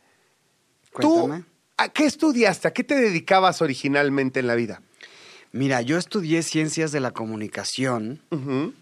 Cuéntame. 0.93 1.41
¿tú 1.43 1.47
a 1.77 1.89
qué 1.91 2.07
estudiaste? 2.07 2.69
¿A 2.69 2.73
qué 2.73 2.85
te 2.85 2.95
dedicabas 2.95 3.61
originalmente 3.61 4.41
en 4.41 4.47
la 4.47 4.55
vida? 4.55 4.81
Mira, 5.53 5.83
yo 5.83 5.99
estudié 5.99 6.43
ciencias 6.43 6.91
de 6.91 7.01
la 7.01 7.11
comunicación. 7.11 8.23
Ujú. 8.31 8.73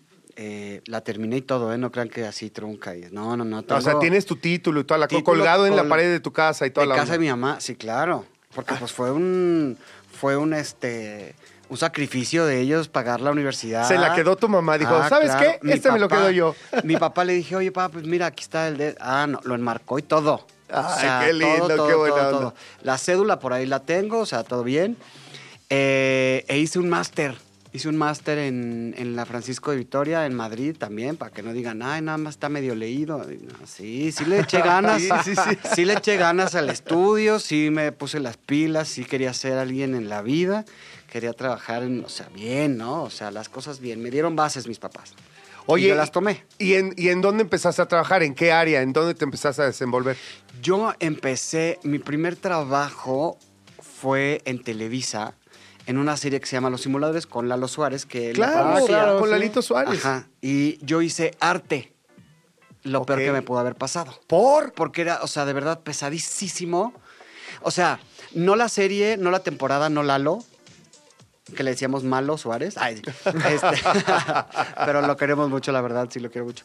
Eh, 0.45 0.83
la 0.87 1.03
terminé 1.03 1.37
y 1.37 1.43
todo, 1.43 1.73
¿eh? 1.73 1.79
No 1.79 1.93
crean 1.93 2.09
que 2.09 2.27
así 2.27 2.51
trunca. 2.51 2.97
y- 2.97 3.07
No, 3.13 3.37
no, 3.37 3.45
no. 3.45 3.63
O 3.69 3.81
sea, 3.81 4.01
tienes 4.01 4.27
tu 4.27 4.35
título 4.35 4.81
y 4.81 4.85
toda 4.85 4.99
la 4.99 5.07
cosa 5.07 5.23
colgado 5.23 5.67
en 5.67 5.77
la 5.77 5.85
pared 5.89 6.11
de 6.11 6.19
tu 6.19 6.33
casa 6.33 6.67
y 6.67 6.71
toda 6.71 6.85
de 6.85 6.89
la 6.89 6.97
casa 6.97 7.13
de 7.13 7.19
mi 7.21 7.29
mamá, 7.29 7.61
sí, 7.61 7.77
claro. 7.77 8.25
Porque 8.53 8.75
pues 8.75 8.91
fue 8.91 9.13
un 9.13 9.79
fue 10.11 10.37
un 10.37 10.53
este 10.53 11.37
un 11.69 11.77
sacrificio 11.77 12.45
de 12.45 12.61
ellos 12.61 12.89
pagar 12.89 13.21
la 13.21 13.31
universidad. 13.31 13.87
Se 13.87 13.97
la 13.99 14.15
quedó 14.17 14.35
tu 14.35 14.49
mamá, 14.49 14.79
dijo, 14.79 14.91
¿sabes 15.09 15.31
qué? 15.37 15.61
Este 15.73 15.93
me 15.93 16.01
lo 16.01 16.09
quedo 16.09 16.31
yo. 16.31 16.57
Mi 16.83 16.97
papá 16.97 17.25
le 17.25 17.35
dije, 17.35 17.55
oye, 17.55 17.71
papá, 17.71 17.93
pues 17.93 18.05
mira, 18.05 18.27
aquí 18.27 18.43
está 18.43 18.67
el 18.67 18.77
de... 18.79 18.97
Ah, 19.01 19.27
no, 19.29 19.39
lo 19.45 19.55
enmarcó 19.55 19.99
y 19.99 20.03
todo. 20.03 20.45
Ay, 20.69 21.27
qué 21.27 21.33
lindo, 21.35 21.87
qué 21.87 21.95
buena 21.95 22.29
onda. 22.29 22.55
La 22.83 22.99
cédula 22.99 23.39
por 23.39 23.53
ahí 23.53 23.65
la 23.67 23.81
tengo, 23.81 24.19
o 24.19 24.27
sea, 24.27 24.43
todo 24.43 24.65
bien. 24.65 24.97
Eh, 25.71 26.45
e 26.49 26.59
hice 26.59 26.79
un 26.79 26.89
máster. 26.89 27.37
Hice 27.75 27.89
un 27.89 27.97
máster 27.97 28.37
en, 28.37 28.95
en 28.99 29.17
la 29.17 29.25
Francisco 29.25 29.71
de 29.71 29.79
Vitoria, 29.79 30.27
en 30.27 30.35
Madrid 30.35 30.77
también, 30.79 31.17
para 31.17 31.31
que 31.31 31.43
no 31.43 31.55
digan, 31.55 31.83
ay, 31.83 32.03
nada 32.03 32.19
más 32.19 32.35
está 32.35 32.51
medio 32.51 32.75
leído. 32.75 33.19
No, 33.19 33.67
sí, 33.67 34.13
sí 34.13 34.27
le 34.27 34.41
eché 34.41 34.61
ganas. 34.61 35.01
Sí, 35.25 35.35
sí, 35.35 35.35
sí. 35.35 35.59
Sí 35.75 35.85
le 35.87 35.95
eché 35.95 36.17
ganas 36.19 36.55
al 36.55 36.69
estudio, 36.69 37.39
sí 37.39 37.71
me 37.71 37.91
puse 37.93 38.21
las 38.21 38.37
pilas, 38.37 38.89
sí 38.89 39.05
quería 39.05 39.33
ser 39.33 39.57
alguien 39.57 39.95
en 39.95 40.11
la 40.11 40.21
vida, 40.21 40.67
quería 41.11 41.33
trabajar, 41.33 41.83
en, 41.83 42.05
o 42.05 42.09
sea, 42.11 42.29
bien, 42.35 42.77
¿no? 42.77 43.05
O 43.05 43.11
sea, 43.11 43.31
las 43.31 43.49
cosas 43.49 43.81
bien. 43.81 44.03
Me 44.03 44.11
dieron 44.11 44.37
bases 44.37 44.67
mis 44.67 44.79
papás. 44.79 45.15
Oye, 45.67 45.87
y 45.87 45.89
yo 45.89 45.95
las 45.95 46.11
tomé. 46.13 46.45
¿y 46.59 46.75
en, 46.75 46.93
¿y 46.97 47.09
en 47.09 47.21
dónde 47.21 47.43
empezaste 47.43 47.81
a 47.81 47.87
trabajar? 47.87 48.23
¿En 48.23 48.35
qué 48.35 48.53
área? 48.53 48.83
¿En 48.83 48.93
dónde 48.93 49.15
te 49.15 49.25
empezaste 49.25 49.63
a 49.63 49.67
desenvolver? 49.67 50.17
Yo 50.61 50.93
empecé, 51.01 51.79
mi 51.85 51.99
primer 51.99 52.37
trabajo 52.37 53.39
fue 53.81 54.43
en 54.45 54.63
Televisa, 54.63 55.35
en 55.87 55.99
una 55.99 56.17
serie 56.17 56.41
que 56.41 56.47
se 56.47 56.57
llama 56.57 56.71
Los 56.71 56.83
Simuladores 56.83 57.27
con 57.27 57.49
Lalo 57.49 57.69
Suárez, 57.69 58.07
que 58.07 58.31
él 58.31 58.39
la 58.39 58.53
Claro, 58.53 58.87
claro, 58.87 59.19
con 59.19 59.29
sí. 59.29 59.31
Lalito 59.31 59.63
Suárez. 59.63 60.05
Ajá. 60.05 60.29
Y 60.41 60.79
yo 60.85 61.03
hice 61.03 61.33
arte. 61.41 61.93
Lo 62.85 63.07
peor 63.07 63.21
que 63.21 63.33
me 63.33 63.43
pudo 63.43 63.61
haber 63.61 63.77
pasado. 63.77 64.19
¿Por? 64.27 64.73
Porque 64.73 65.03
era, 65.03 65.21
o 65.23 65.29
sea, 65.29 65.45
de 65.45 65.53
verdad 65.53 65.81
pesadísimo. 65.81 66.93
O 67.63 67.71
sea, 67.71 68.01
no 68.35 68.57
la 68.57 68.69
serie, 68.69 69.17
no 69.17 69.31
la 69.31 69.41
temporada, 69.41 69.89
no 69.89 70.03
Lalo, 70.03 70.45
que 71.55 71.63
le 71.63 71.71
decíamos 71.71 72.03
malo 72.03 72.39
Suárez. 72.39 72.77
Ay, 72.77 72.97
sí. 72.97 73.03
Este, 73.49 73.83
pero 74.85 75.03
lo 75.03 75.17
queremos 75.17 75.49
mucho, 75.49 75.71
la 75.71 75.81
verdad, 75.81 76.09
sí 76.11 76.19
lo 76.19 76.31
quiero 76.31 76.47
mucho. 76.47 76.65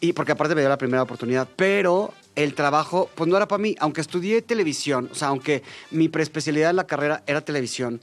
Y 0.00 0.12
porque 0.14 0.32
aparte 0.32 0.54
me 0.54 0.62
dio 0.62 0.68
la 0.68 0.78
primera 0.78 1.02
oportunidad, 1.02 1.48
pero 1.54 2.12
el 2.34 2.54
trabajo, 2.54 3.08
pues 3.14 3.28
no 3.28 3.36
era 3.36 3.46
para 3.46 3.62
mí. 3.62 3.76
Aunque 3.78 4.00
estudié 4.00 4.42
televisión, 4.42 5.08
o 5.12 5.14
sea, 5.14 5.28
aunque 5.28 5.62
mi 5.90 6.08
preespecialidad 6.08 6.70
en 6.70 6.76
la 6.76 6.86
carrera 6.86 7.22
era 7.26 7.40
televisión, 7.40 8.00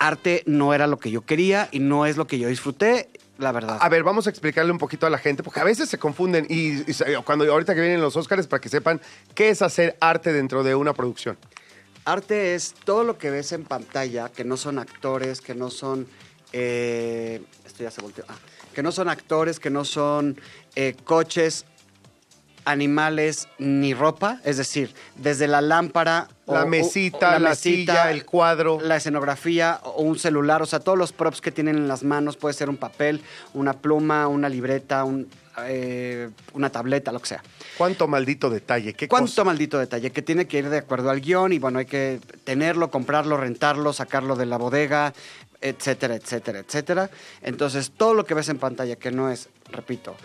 arte 0.00 0.42
no 0.46 0.74
era 0.74 0.88
lo 0.88 0.98
que 0.98 1.12
yo 1.12 1.20
quería 1.24 1.68
y 1.70 1.78
no 1.78 2.06
es 2.06 2.16
lo 2.16 2.26
que 2.26 2.38
yo 2.40 2.48
disfruté, 2.48 3.10
la 3.38 3.52
verdad. 3.52 3.78
A 3.80 3.88
ver, 3.88 4.02
vamos 4.02 4.26
a 4.26 4.30
explicarle 4.30 4.72
un 4.72 4.78
poquito 4.78 5.06
a 5.06 5.10
la 5.10 5.18
gente, 5.18 5.44
porque 5.44 5.60
a 5.60 5.64
veces 5.64 5.88
se 5.88 5.98
confunden 5.98 6.46
y, 6.48 6.82
cuando 7.22 7.50
ahorita 7.50 7.74
que 7.74 7.80
vienen 7.80 8.00
los 8.00 8.16
Óscares, 8.16 8.48
para 8.48 8.60
que 8.60 8.68
sepan 8.68 9.00
qué 9.34 9.50
es 9.50 9.62
hacer 9.62 9.96
arte 10.00 10.32
dentro 10.32 10.64
de 10.64 10.74
una 10.74 10.94
producción. 10.94 11.38
Arte 12.04 12.54
es 12.54 12.74
todo 12.84 13.04
lo 13.04 13.18
que 13.18 13.30
ves 13.30 13.52
en 13.52 13.64
pantalla, 13.64 14.30
que 14.30 14.42
no 14.42 14.56
son 14.56 14.78
actores, 14.78 15.40
que 15.40 15.54
no 15.54 15.70
son... 15.70 16.08
eh, 16.52 17.42
esto 17.64 17.84
ya 17.84 17.90
se 17.90 18.00
volteó. 18.00 18.24
Ah, 18.28 18.34
que 18.74 18.82
no 18.82 18.92
son 18.92 19.08
actores, 19.08 19.60
que 19.60 19.70
no 19.70 19.84
son 19.84 20.40
eh, 20.76 20.96
coches, 21.04 21.66
animales 22.64 23.48
ni 23.58 23.94
ropa. 23.94 24.40
Es 24.44 24.56
decir, 24.56 24.94
desde 25.16 25.48
la 25.48 25.60
lámpara... 25.60 26.28
La 26.46 26.66
mesita, 26.66 27.38
la 27.38 27.54
silla, 27.54 28.10
el 28.10 28.24
cuadro. 28.24 28.80
La 28.80 28.96
escenografía 28.96 29.80
o 29.84 30.02
un 30.02 30.18
celular. 30.18 30.62
O 30.62 30.66
sea, 30.66 30.80
todos 30.80 30.98
los 30.98 31.12
props 31.12 31.40
que 31.40 31.52
tienen 31.52 31.76
en 31.76 31.86
las 31.86 32.02
manos. 32.02 32.36
Puede 32.36 32.54
ser 32.54 32.68
un 32.68 32.76
papel, 32.76 33.22
una 33.54 33.74
pluma, 33.74 34.26
una 34.26 34.48
libreta, 34.48 35.04
un, 35.04 35.28
eh, 35.66 36.28
una 36.52 36.70
tableta, 36.70 37.12
lo 37.12 37.20
que 37.20 37.28
sea. 37.28 37.42
¿Cuánto 37.78 38.08
maldito 38.08 38.50
detalle? 38.50 38.94
¿Qué 38.94 39.06
¿Cuánto 39.06 39.30
cosa? 39.30 39.44
maldito 39.44 39.78
detalle? 39.78 40.10
Que 40.10 40.22
tiene 40.22 40.46
que 40.46 40.58
ir 40.58 40.68
de 40.70 40.78
acuerdo 40.78 41.10
al 41.10 41.20
guion 41.20 41.52
y 41.52 41.60
bueno, 41.60 41.78
hay 41.78 41.86
que 41.86 42.20
tenerlo, 42.42 42.90
comprarlo, 42.90 43.36
rentarlo, 43.36 43.92
sacarlo 43.92 44.34
de 44.34 44.46
la 44.46 44.56
bodega, 44.56 45.12
etcétera, 45.60 46.16
etcétera, 46.16 46.58
etcétera. 46.60 47.10
Entonces, 47.42 47.92
todo 47.96 48.14
lo 48.14 48.24
que 48.24 48.34
ves 48.34 48.48
en 48.48 48.58
pantalla 48.58 48.96
que 48.96 49.10
no 49.10 49.30
es, 49.30 49.48
repito, 49.70 50.16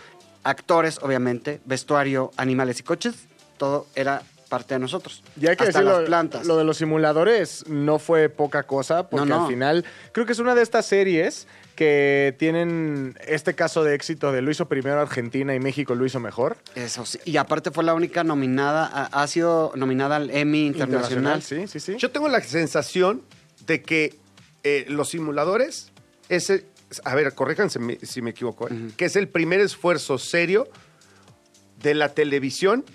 actores, 0.46 1.00
obviamente, 1.02 1.60
vestuario, 1.66 2.32
animales 2.38 2.80
y 2.80 2.84
coches, 2.84 3.16
todo 3.58 3.88
era 3.96 4.22
parte 4.48 4.76
de 4.76 4.80
nosotros. 4.80 5.24
Y 5.42 5.48
hay 5.48 5.58
que 5.58 5.64
Hasta 5.64 5.80
decirlo, 5.80 6.00
las 6.00 6.08
plantas. 6.08 6.46
lo 6.46 6.56
de 6.56 6.64
los 6.64 6.78
simuladores 6.78 7.66
no 7.68 8.00
fue 8.00 8.30
poca 8.30 8.64
cosa, 8.64 9.10
porque 9.10 9.28
No, 9.28 9.36
no. 9.38 9.42
al 9.44 9.50
final 9.50 9.84
creo 10.14 10.26
que 10.26 10.32
es 10.34 10.40
una 10.40 10.54
de 10.56 10.62
estas 10.62 10.86
series 10.86 11.48
que 11.76 12.36
tienen 12.40 13.18
este 13.28 13.54
caso 13.56 13.84
de 13.84 13.96
éxito 13.96 14.32
de 14.32 14.42
lo 14.42 14.52
hizo 14.52 14.68
primero 14.68 15.02
Argentina 15.02 15.54
y 15.56 15.60
México 15.60 15.96
lo 15.96 16.06
hizo 16.06 16.20
mejor. 16.20 16.58
Eso 16.76 17.06
sí. 17.06 17.20
Y 17.26 17.38
aparte 17.38 17.72
fue 17.72 17.84
la 17.84 17.94
única 17.96 18.24
nominada, 18.24 18.86
ha, 18.86 19.24
ha 19.24 19.28
sido 19.28 19.74
nominada 19.76 20.16
al 20.18 20.30
Emmy 20.30 20.68
Internacional. 20.68 21.42
Sí, 21.42 21.68
sí, 21.68 21.80
sí. 21.80 21.96
Yo 21.98 22.12
tengo 22.12 22.30
la 22.30 22.40
sensación 22.42 23.24
de 23.66 23.82
que 23.82 24.16
eh, 24.64 24.86
los 24.90 25.10
simuladores, 25.10 25.92
ese, 26.30 26.66
a 27.04 27.16
ver, 27.16 27.34
corríjanse 27.34 27.80
mi- 27.80 27.98
si 28.02 28.22
me 28.22 28.30
equivoco, 28.32 28.68
¿eh? 28.70 28.92
que 28.98 29.06
es 29.06 29.16
el 29.16 29.28
primer 29.28 29.60
esfuerzo 29.60 30.18
serio 30.18 30.68
de 31.82 31.94
la 31.94 32.10
televisión 32.14 32.86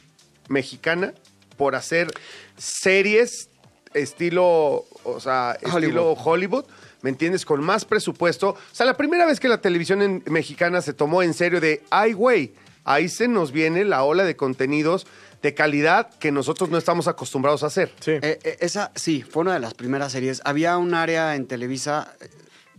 mexicana 0.49 1.13
por 1.57 1.75
hacer 1.75 2.09
series 2.57 3.49
estilo, 3.95 4.85
o 5.05 5.21
sea, 5.21 5.59
estilo 5.61 6.13
Hollywood. 6.13 6.65
¿Me 7.03 7.09
entiendes? 7.09 7.47
Con 7.47 7.63
más 7.65 7.87
presupuesto. 7.87 8.51
O 8.51 8.57
sea, 8.73 8.85
la 8.85 8.95
primera 8.97 9.25
vez 9.25 9.41
que 9.41 9.49
la 9.49 9.61
televisión 9.63 10.03
en- 10.03 10.23
mexicana 10.27 10.83
se 10.83 10.93
tomó 10.93 11.23
en 11.23 11.33
serio 11.33 11.59
de, 11.61 11.83
ay, 11.91 12.13
güey, 12.13 12.53
ahí 12.85 13.09
se 13.09 13.27
nos 13.27 13.53
viene 13.53 13.87
la 13.87 14.03
ola 14.05 14.25
de 14.25 14.37
contenidos 14.37 15.07
de 15.41 15.55
calidad 15.55 16.11
que 16.19 16.31
nosotros 16.31 16.69
no 16.69 16.77
estamos 16.77 17.09
acostumbrados 17.09 17.63
a 17.63 17.69
hacer. 17.69 17.91
Sí. 18.01 18.11
Eh, 18.13 18.39
eh, 18.45 18.59
esa, 18.61 18.93
sí, 18.97 19.23
fue 19.23 19.41
una 19.43 19.55
de 19.55 19.61
las 19.61 19.73
primeras 19.73 20.13
series. 20.13 20.43
Había 20.45 20.77
un 20.77 20.93
área 20.93 21.35
en 21.37 21.47
Televisa 21.47 22.15
eh, 22.21 22.29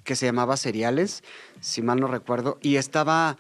que 0.04 0.16
se 0.16 0.26
llamaba 0.26 0.58
Seriales, 0.58 1.24
si 1.60 1.82
mal 1.82 2.00
no 2.00 2.08
recuerdo, 2.08 2.58
y 2.62 2.76
estaba 2.78 3.38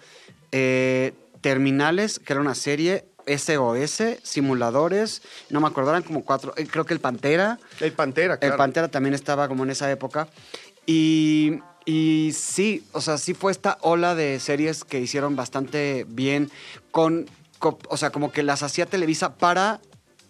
eh, 0.52 1.14
Terminales, 1.42 2.20
que 2.20 2.34
era 2.34 2.42
una 2.42 2.56
serie, 2.56 3.06
SOS, 3.26 4.02
Simuladores, 4.24 5.22
no 5.50 5.60
me 5.62 5.68
acuerdo, 5.68 5.92
eran 5.92 6.04
como 6.04 6.24
cuatro, 6.24 6.54
eh, 6.58 6.68
creo 6.70 6.86
que 6.86 6.94
el 6.94 7.00
Pantera. 7.00 7.60
El 7.80 7.94
Pantera, 7.94 8.38
claro. 8.38 8.54
El 8.56 8.58
Pantera 8.58 8.88
también 8.90 9.14
estaba 9.14 9.48
como 9.48 9.64
en 9.64 9.70
esa 9.72 9.90
época. 9.92 10.28
Y, 10.86 11.60
y 11.86 12.32
sí, 12.34 12.84
o 12.92 13.02
sea, 13.02 13.18
sí 13.18 13.34
fue 13.34 13.52
esta 13.52 13.78
ola 13.82 14.16
de 14.16 14.40
series 14.40 14.84
que 14.84 15.00
hicieron 15.00 15.36
bastante 15.36 16.06
bien 16.10 16.52
con, 16.92 17.28
co- 17.60 17.80
o 17.90 17.98
sea, 17.98 18.10
como 18.12 18.32
que 18.32 18.44
las 18.44 18.64
hacía 18.64 18.86
Televisa 18.88 19.36
para 19.36 19.80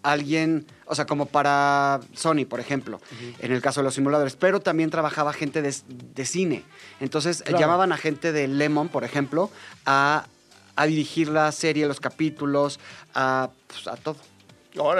alguien, 0.04 0.66
O 0.86 0.96
sea, 0.96 1.06
como 1.06 1.26
para 1.28 2.02
Sony, 2.14 2.46
por 2.50 2.60
ejemplo, 2.60 3.00
en 3.40 3.52
el 3.54 3.62
caso 3.62 3.80
de 3.80 3.86
los 3.86 3.94
simuladores. 3.96 4.36
Pero 4.36 4.60
también 4.60 4.90
trabajaba 4.90 5.32
gente 5.32 5.62
de, 5.62 5.74
de 5.88 6.26
cine. 6.26 6.64
Entonces, 7.00 7.44
Claro. 7.44 7.60
llamaban 7.60 7.92
a 7.94 7.98
gente 7.98 8.32
de 8.34 8.48
Lemon, 8.50 8.90
por 8.90 9.04
ejemplo, 9.06 9.50
a, 9.86 10.26
a 10.76 10.86
dirigir 10.88 11.30
la 11.30 11.52
serie, 11.54 11.86
los 11.88 12.00
capítulos, 12.02 12.80
a, 13.14 13.50
pues, 13.68 13.88
a 13.88 13.96
todo. 13.96 14.18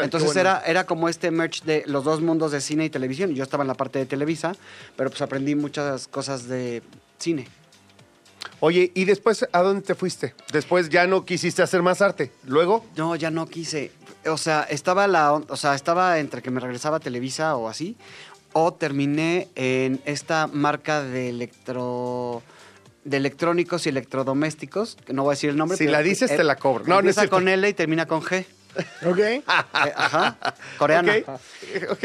Entonces 0.02 0.28
bueno. 0.34 0.42
era, 0.42 0.60
era 0.66 0.86
como 0.86 1.08
este 1.10 1.32
merch 1.32 1.64
de 1.64 1.84
los 1.88 2.04
dos 2.04 2.20
mundos 2.22 2.52
de 2.52 2.60
cine 2.62 2.86
y 2.86 2.90
televisión. 2.90 3.34
Yo 3.36 3.44
estaba 3.44 3.64
en 3.64 3.70
la 3.70 3.74
parte 3.76 4.00
de 4.00 4.06
Televisa, 4.06 4.54
pero 4.98 5.10
pues 5.10 5.22
aprendí 5.22 5.56
muchas 5.56 6.08
cosas 6.10 6.48
de 6.50 6.84
cine. 7.20 7.48
Oye, 8.60 8.92
¿y 8.94 9.06
después 9.06 9.48
a 9.52 9.62
dónde 9.62 9.82
te 9.82 9.96
fuiste? 9.96 10.36
Después 10.52 10.90
ya 10.90 11.08
no 11.08 11.26
quisiste 11.26 11.64
hacer 11.64 11.82
más 11.82 12.02
arte. 12.02 12.32
Luego, 12.46 12.86
No, 12.96 13.16
ya 13.16 13.32
no 13.32 13.48
quise. 13.48 13.92
O 14.26 14.38
sea, 14.38 14.64
estaba 14.70 15.08
la, 15.08 15.34
o 15.34 15.58
sea, 15.58 15.74
estaba 15.76 16.20
entre 16.20 16.42
que 16.42 16.52
me 16.52 16.60
regresaba 16.60 16.98
a 16.98 17.00
Televisa 17.00 17.56
o 17.56 17.68
así, 17.68 17.98
o 18.54 18.74
terminé 18.74 19.48
en 19.56 20.02
esta 20.06 20.48
marca 20.48 21.02
de 21.02 21.30
electro 21.30 22.42
de 23.04 23.18
electrónicos 23.18 23.86
y 23.88 23.90
electrodomésticos, 23.90 24.96
que 25.06 25.14
no 25.14 25.24
voy 25.24 25.32
a 25.32 25.36
decir 25.36 25.50
el 25.50 25.58
nombre. 25.58 25.76
Si 25.78 25.86
pero- 25.86 25.94
la 25.94 26.04
dices, 26.04 26.30
eh, 26.30 26.38
te 26.38 26.44
la 26.44 26.56
cobro. 26.56 26.86
No, 26.86 27.00
empieza 27.00 27.28
con 27.28 27.48
L 27.48 27.68
y 27.68 27.74
termina 27.74 28.06
con 28.06 28.22
G. 28.22 28.46
¿Ok? 29.06 29.18
Eh, 29.20 29.44
ajá. 29.96 30.38
Coreana. 30.78 31.14
ok, 31.18 31.92
ok. 31.92 32.04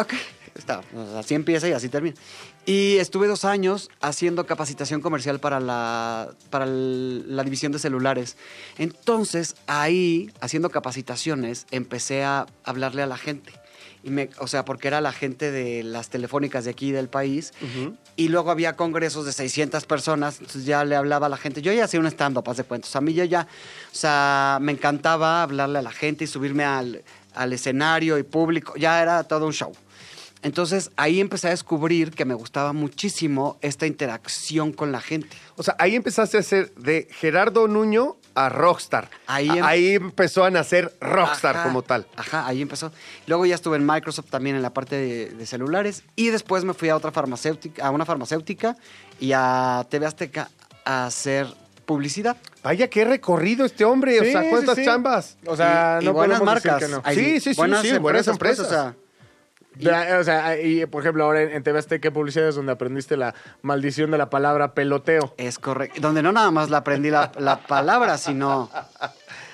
Ok. 0.00 0.12
Está, 0.56 0.80
así 1.18 1.34
empieza 1.34 1.68
y 1.68 1.72
así 1.72 1.88
termina. 1.88 2.16
Y 2.64 2.96
estuve 2.96 3.26
dos 3.28 3.44
años 3.44 3.90
haciendo 4.00 4.46
capacitación 4.46 5.00
comercial 5.00 5.38
para 5.38 5.60
la, 5.60 6.30
para 6.50 6.64
el- 6.64 7.36
la 7.36 7.44
división 7.44 7.72
de 7.72 7.78
celulares. 7.78 8.36
Entonces, 8.78 9.56
ahí, 9.66 10.30
haciendo 10.40 10.70
capacitaciones, 10.70 11.66
empecé 11.70 12.24
a 12.24 12.46
hablarle 12.64 13.02
a 13.02 13.06
la 13.06 13.16
gente. 13.18 13.52
Y 14.02 14.10
me, 14.10 14.30
o 14.38 14.46
sea, 14.46 14.64
porque 14.64 14.86
era 14.86 15.00
la 15.00 15.12
gente 15.12 15.50
de 15.50 15.82
las 15.82 16.10
telefónicas 16.10 16.64
de 16.64 16.70
aquí 16.70 16.92
del 16.92 17.08
país. 17.08 17.52
Y 18.14 18.28
luego 18.28 18.52
había 18.52 18.74
congresos 18.76 19.26
de 19.26 19.32
600 19.32 19.84
personas. 19.84 20.36
Entonces 20.38 20.64
ya 20.64 20.84
le 20.84 20.94
hablaba 20.94 21.26
a 21.26 21.28
la 21.28 21.36
gente. 21.36 21.60
Yo 21.60 21.72
ya 21.72 21.84
hacía 21.84 21.98
un 21.98 22.06
stand-up, 22.06 22.54
de 22.54 22.62
cuentos. 22.62 22.94
A 22.94 23.00
mí 23.00 23.14
yo 23.14 23.24
ya, 23.24 23.48
o 23.92 23.94
sea, 23.94 24.58
me 24.60 24.70
encantaba 24.72 25.42
hablarle 25.42 25.80
a 25.80 25.82
la 25.82 25.90
gente 25.90 26.22
y 26.24 26.26
subirme 26.28 26.64
al, 26.64 27.02
al 27.34 27.52
escenario 27.52 28.16
y 28.18 28.22
público. 28.22 28.74
Ya 28.76 29.02
era 29.02 29.24
todo 29.24 29.44
un 29.46 29.52
show. 29.52 29.72
Entonces 30.46 30.92
ahí 30.94 31.18
empecé 31.18 31.48
a 31.48 31.50
descubrir 31.50 32.12
que 32.12 32.24
me 32.24 32.32
gustaba 32.34 32.72
muchísimo 32.72 33.58
esta 33.62 33.84
interacción 33.84 34.72
con 34.72 34.92
la 34.92 35.00
gente. 35.00 35.36
O 35.56 35.64
sea, 35.64 35.74
ahí 35.80 35.96
empezaste 35.96 36.36
a 36.36 36.40
hacer 36.40 36.72
de 36.76 37.08
Gerardo 37.10 37.66
Nuño 37.66 38.16
a 38.36 38.48
Rockstar. 38.48 39.10
Ahí 39.26 39.48
em- 39.48 39.64
ahí 39.64 39.94
empezó 39.96 40.44
a 40.44 40.50
nacer 40.50 40.96
Rockstar 41.00 41.56
Ajá, 41.56 41.64
como 41.64 41.82
tal. 41.82 42.06
Ajá, 42.14 42.46
ahí 42.46 42.62
empezó. 42.62 42.92
Luego 43.26 43.44
ya 43.44 43.56
estuve 43.56 43.76
en 43.76 43.84
Microsoft 43.84 44.30
también 44.30 44.54
en 44.54 44.62
la 44.62 44.72
parte 44.72 44.94
de, 44.94 45.30
de 45.30 45.46
celulares 45.46 46.04
y 46.14 46.28
después 46.28 46.62
me 46.62 46.74
fui 46.74 46.90
a 46.90 46.96
otra 46.96 47.10
farmacéutica, 47.10 47.84
a 47.84 47.90
una 47.90 48.04
farmacéutica 48.04 48.76
y 49.18 49.32
a 49.34 49.84
TV 49.90 50.06
Azteca 50.06 50.48
a 50.84 51.06
hacer 51.06 51.48
publicidad. 51.86 52.36
Vaya, 52.62 52.88
qué 52.88 53.04
recorrido 53.04 53.66
este 53.66 53.84
hombre. 53.84 54.12
Sí, 54.20 54.28
o 54.28 54.30
sea, 54.30 54.42
sí, 54.42 54.48
¿cuántas 54.50 54.76
sí. 54.76 54.84
chambas? 54.84 55.38
O 55.44 55.56
sea, 55.56 55.98
y, 56.00 56.04
no 56.04 56.12
y 56.12 56.14
buenas 56.14 56.40
marcas. 56.40 56.84
que 56.84 56.88
no. 56.88 57.02
Sí, 57.12 57.14
sí, 57.14 57.40
sí, 57.40 57.54
sí, 57.54 57.56
buenas 57.56 57.84
pues, 58.00 58.28
empresas. 58.28 58.66
o 58.66 58.68
sea, 58.70 58.84
De- 58.90 59.05
o 60.20 60.24
sea, 60.24 60.58
y 60.60 60.86
por 60.86 61.02
ejemplo, 61.02 61.24
ahora 61.24 61.42
en, 61.42 61.52
en 61.52 61.62
TV 61.62 61.78
Azteca 61.78 62.10
Publicidad 62.10 62.48
es 62.48 62.54
donde 62.54 62.72
aprendiste 62.72 63.16
la 63.16 63.34
maldición 63.62 64.10
de 64.10 64.18
la 64.18 64.30
palabra 64.30 64.74
peloteo. 64.74 65.34
es 65.36 65.58
correcto. 65.58 66.00
Donde 66.00 66.22
no 66.22 66.32
nada 66.32 66.50
más 66.50 66.70
la 66.70 66.78
aprendí 66.78 67.10
la, 67.10 67.32
la 67.38 67.58
palabra, 67.66 68.18
sino 68.18 68.70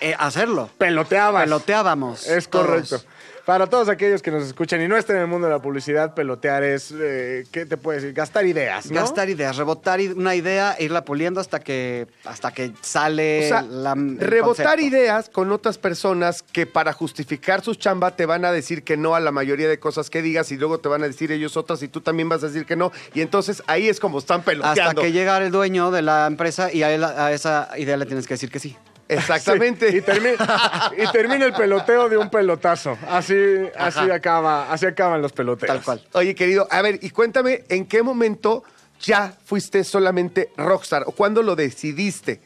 eh, 0.01 0.15
hacerlo. 0.19 0.69
Peloteabas. 0.79 1.45
Peloteábamos. 1.45 2.27
Es 2.27 2.49
todos. 2.49 3.07
Para 3.45 3.67
todos 3.67 3.89
aquellos 3.89 4.23
que 4.23 4.31
nos 4.31 4.45
escuchan 4.45 4.81
y 4.83 4.87
no 4.87 4.97
estén 4.97 5.17
en 5.17 5.23
el 5.23 5.29
mundo 5.29 5.49
de 5.49 5.53
la 5.53 5.59
publicidad, 5.61 6.15
pelotear 6.15 6.63
es, 6.63 6.95
eh, 6.97 7.45
¿qué 7.51 7.67
te 7.67 7.77
puedes 7.77 8.03
decir? 8.03 8.15
Gastar 8.15 8.47
ideas, 8.47 8.89
¿no? 8.89 9.01
Gastar 9.01 9.29
ideas, 9.31 9.57
rebotar 9.57 9.99
una 10.15 10.37
idea, 10.37 10.77
e 10.79 10.85
irla 10.85 11.05
puliendo 11.05 11.41
hasta 11.41 11.59
que, 11.59 12.07
hasta 12.25 12.53
que 12.53 12.67
O 12.67 12.73
sale 12.83 13.49
sea, 13.49 13.63
la, 13.63 13.95
rebotar 13.97 14.77
concepto. 14.79 14.81
ideas 14.97 15.29
con 15.29 15.51
otras 15.51 15.77
personas 15.77 16.45
que 16.45 16.67
para 16.67 16.93
justificar 16.93 17.63
sus 17.65 17.79
chamba 17.81 18.15
te 18.15 18.27
van 18.27 18.45
a 18.45 18.53
decir 18.53 18.85
que 18.85 18.97
no 18.97 19.17
a 19.17 19.21
la 19.21 19.33
mayoría 19.33 19.69
de 19.69 19.81
cosas 19.81 20.09
que 20.09 20.23
digas 20.23 20.53
y 20.53 20.57
luego 20.57 20.79
te 20.79 20.89
van 20.89 21.03
a 21.03 21.09
decir 21.09 21.33
ellos 21.33 21.57
otras 21.57 21.83
y 21.83 21.89
tú 21.89 22.01
también 22.01 22.29
vas 22.29 22.45
a 22.45 22.47
decir 22.47 22.65
que 22.65 22.77
no. 22.77 22.93
Y 23.13 23.23
entonces 23.23 23.65
ahí 23.67 23.89
es 23.89 23.99
como 23.99 24.21
están 24.21 24.43
peloteando. 24.43 24.83
Hasta 24.83 25.03
que 25.03 25.11
llega 25.11 25.37
el 25.39 25.51
dueño 25.51 25.91
de 25.91 26.03
la 26.03 26.29
empresa 26.29 26.73
y 26.73 26.85
a, 26.85 26.93
él- 26.95 27.03
a 27.03 27.33
esa 27.33 27.71
idea 27.77 27.97
le 27.97 28.07
tienes 28.07 28.29
que 28.29 28.35
decir 28.35 28.53
que 28.53 28.61
sí. 28.61 28.77
Exactamente. 29.19 29.91
Sí, 29.91 29.99
y, 29.99 30.01
termina, 30.01 30.93
y 30.97 31.13
termina 31.13 31.45
el 31.47 31.53
peloteo 31.53 32.09
de 32.09 32.17
un 32.17 32.31
pelotazo. 32.31 32.97
Así, 33.09 33.35
así, 33.77 34.11
acaba, 34.11 34.73
así 34.73 34.87
acaban 34.87 35.23
los 35.23 35.33
peloteos. 35.33 35.69
Tal 35.69 35.83
cual. 35.83 36.03
Oye, 36.13 36.35
querido, 36.35 36.67
a 36.71 36.83
ver, 36.83 36.99
y 37.03 37.11
cuéntame, 37.11 37.65
¿en 37.69 37.87
qué 37.87 38.03
momento 38.03 38.65
ya 39.01 39.37
fuiste 39.45 39.85
solamente 39.85 40.51
rockstar? 40.57 41.05
¿O 41.07 41.13
cuándo 41.13 41.43
lo 41.43 41.57
decidiste? 41.57 42.41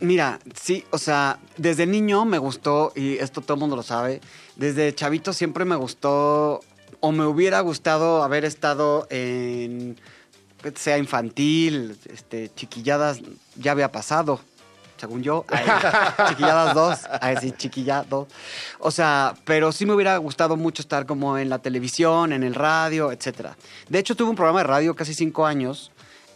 Mira, 0.00 0.40
sí, 0.60 0.84
o 0.90 0.98
sea, 0.98 1.38
desde 1.56 1.86
niño 1.86 2.24
me 2.24 2.38
gustó, 2.38 2.92
y 2.96 3.16
esto 3.18 3.40
todo 3.40 3.54
el 3.54 3.60
mundo 3.60 3.76
lo 3.76 3.82
sabe, 3.82 4.20
desde 4.56 4.94
chavito 4.94 5.32
siempre 5.32 5.64
me 5.64 5.76
gustó, 5.76 6.60
o 7.00 7.12
me 7.12 7.24
hubiera 7.24 7.60
gustado 7.60 8.22
haber 8.22 8.44
estado 8.44 9.06
en, 9.10 9.96
pues, 10.60 10.74
sea 10.78 10.98
infantil, 10.98 11.96
este, 12.12 12.50
chiquilladas, 12.54 13.20
ya 13.56 13.72
había 13.72 13.92
pasado, 13.92 14.40
según 14.96 15.22
yo, 15.22 15.44
Ay, 15.48 15.64
chiquilladas 16.28 16.74
dos, 16.74 17.00
ay, 17.20 17.36
sí, 17.40 17.52
chiquilla 17.52 18.04
dos. 18.08 18.28
O 18.78 18.90
sea, 18.90 19.34
pero 19.44 19.72
sí 19.72 19.86
me 19.86 19.94
hubiera 19.94 20.16
gustado 20.18 20.56
mucho 20.56 20.82
estar 20.82 21.06
como 21.06 21.38
en 21.38 21.48
la 21.48 21.58
televisión, 21.58 22.32
en 22.32 22.42
el 22.42 22.54
radio, 22.54 23.12
etcétera. 23.12 23.56
De 23.88 23.98
hecho, 23.98 24.14
tuve 24.14 24.30
un 24.30 24.36
programa 24.36 24.60
de 24.60 24.64
radio 24.64 24.94
casi 24.94 25.14
cinco 25.14 25.46
años, 25.46 25.90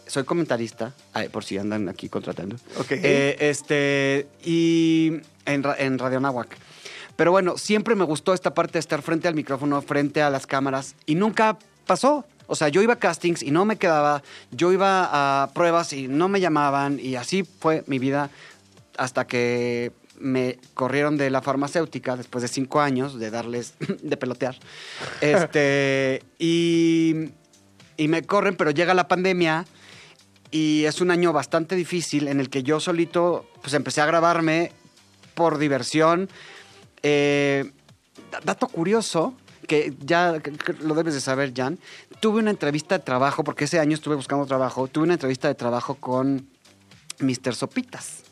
soy 0.07 0.23
comentarista, 0.23 0.93
ay, 1.13 1.29
por 1.29 1.43
si 1.43 1.57
andan 1.57 1.87
aquí 1.89 2.09
contratando. 2.09 2.55
Ok. 2.77 2.91
Eh, 2.91 3.37
este, 3.39 4.27
y 4.43 5.21
en, 5.45 5.63
en 5.77 5.99
Radio 5.99 6.19
Nahuac. 6.19 6.57
Pero 7.15 7.31
bueno, 7.31 7.57
siempre 7.57 7.95
me 7.95 8.05
gustó 8.05 8.33
esta 8.33 8.53
parte 8.53 8.73
de 8.73 8.79
estar 8.79 9.01
frente 9.01 9.27
al 9.27 9.35
micrófono, 9.35 9.81
frente 9.81 10.21
a 10.21 10.29
las 10.29 10.47
cámaras, 10.47 10.95
y 11.05 11.15
nunca 11.15 11.57
pasó. 11.85 12.25
O 12.47 12.55
sea, 12.55 12.69
yo 12.69 12.81
iba 12.81 12.93
a 12.93 12.95
castings 12.97 13.43
y 13.43 13.51
no 13.51 13.65
me 13.65 13.75
quedaba, 13.75 14.23
yo 14.51 14.71
iba 14.71 15.43
a 15.43 15.49
pruebas 15.53 15.93
y 15.93 16.07
no 16.07 16.29
me 16.29 16.39
llamaban, 16.39 16.99
y 16.99 17.15
así 17.15 17.43
fue 17.43 17.83
mi 17.87 17.99
vida 17.99 18.31
hasta 18.99 19.25
que 19.25 19.91
me 20.19 20.59
corrieron 20.73 21.17
de 21.17 21.29
la 21.29 21.41
farmacéutica 21.41 22.17
después 22.17 22.41
de 22.41 22.49
cinco 22.49 22.81
años 22.81 23.17
de 23.19 23.31
darles, 23.31 23.73
de 24.03 24.17
pelotear. 24.17 24.55
Este, 25.21 26.21
y, 26.37 27.29
y 27.97 28.07
me 28.07 28.23
corren, 28.23 28.55
pero 28.55 28.71
llega 28.71 28.93
la 28.93 29.07
pandemia 29.07 29.65
y 30.51 30.85
es 30.85 30.99
un 31.01 31.11
año 31.11 31.31
bastante 31.33 31.75
difícil 31.75 32.27
en 32.27 32.39
el 32.39 32.49
que 32.49 32.63
yo 32.63 32.79
solito 32.79 33.47
pues 33.61 33.73
empecé 33.73 34.01
a 34.01 34.05
grabarme 34.05 34.71
por 35.35 35.57
diversión. 35.57 36.27
Eh, 37.03 37.71
da- 38.31 38.39
dato 38.43 38.67
curioso, 38.67 39.33
que 39.67 39.93
ya 39.99 40.41
lo 40.81 40.95
debes 40.95 41.13
de 41.13 41.21
saber, 41.21 41.53
Jan. 41.55 41.79
Tuve 42.19 42.39
una 42.39 42.49
entrevista 42.49 42.97
de 42.97 43.03
trabajo, 43.05 43.43
porque 43.43 43.65
ese 43.65 43.79
año 43.79 43.93
estuve 43.93 44.15
buscando 44.15 44.45
trabajo. 44.47 44.87
Tuve 44.87 45.03
una 45.05 45.13
entrevista 45.13 45.47
de 45.47 45.55
trabajo 45.55 45.95
con 45.95 46.49
Mr. 47.19 47.53
Sopitas. 47.55 48.23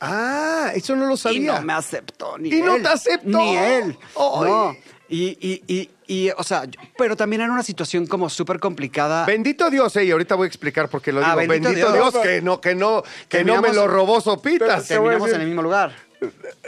Ah, 0.00 0.72
eso 0.74 0.94
no 0.96 1.06
lo 1.06 1.14
Y 1.14 1.18
sabía. 1.18 1.54
no 1.54 1.62
me 1.62 1.72
aceptó 1.72 2.36
ni 2.38 2.50
¿Y 2.50 2.60
él. 2.60 2.64
no 2.66 2.76
te 2.76 2.88
aceptó? 2.88 3.28
Ni 3.38 3.56
él. 3.56 3.98
Ay. 4.16 4.50
No. 4.50 4.76
Y, 5.08 5.38
y, 5.40 5.62
y, 5.68 5.90
y, 6.08 6.30
o 6.36 6.42
sea, 6.42 6.64
pero 6.98 7.16
también 7.16 7.40
era 7.42 7.52
una 7.52 7.62
situación 7.62 8.06
como 8.08 8.28
súper 8.28 8.58
complicada. 8.58 9.24
Bendito 9.24 9.70
Dios, 9.70 9.94
eh, 9.96 10.04
y 10.04 10.10
ahorita 10.10 10.34
voy 10.34 10.46
a 10.46 10.48
explicar 10.48 10.88
por 10.88 11.00
qué 11.00 11.12
lo 11.12 11.20
digo. 11.20 11.30
Ah, 11.30 11.36
bendito 11.36 11.68
bendito, 11.68 11.92
Dios. 11.92 12.12
Dios, 12.12 12.24
que 12.24 12.42
no, 12.42 12.60
que 12.60 12.74
no, 12.74 13.04
que 13.28 13.44
no 13.44 13.62
me 13.62 13.72
lo 13.72 13.86
robó 13.86 14.20
Sopitas. 14.20 14.88
Terminamos 14.88 15.30
en 15.30 15.40
el 15.42 15.46
mismo 15.46 15.62
lugar. 15.62 15.94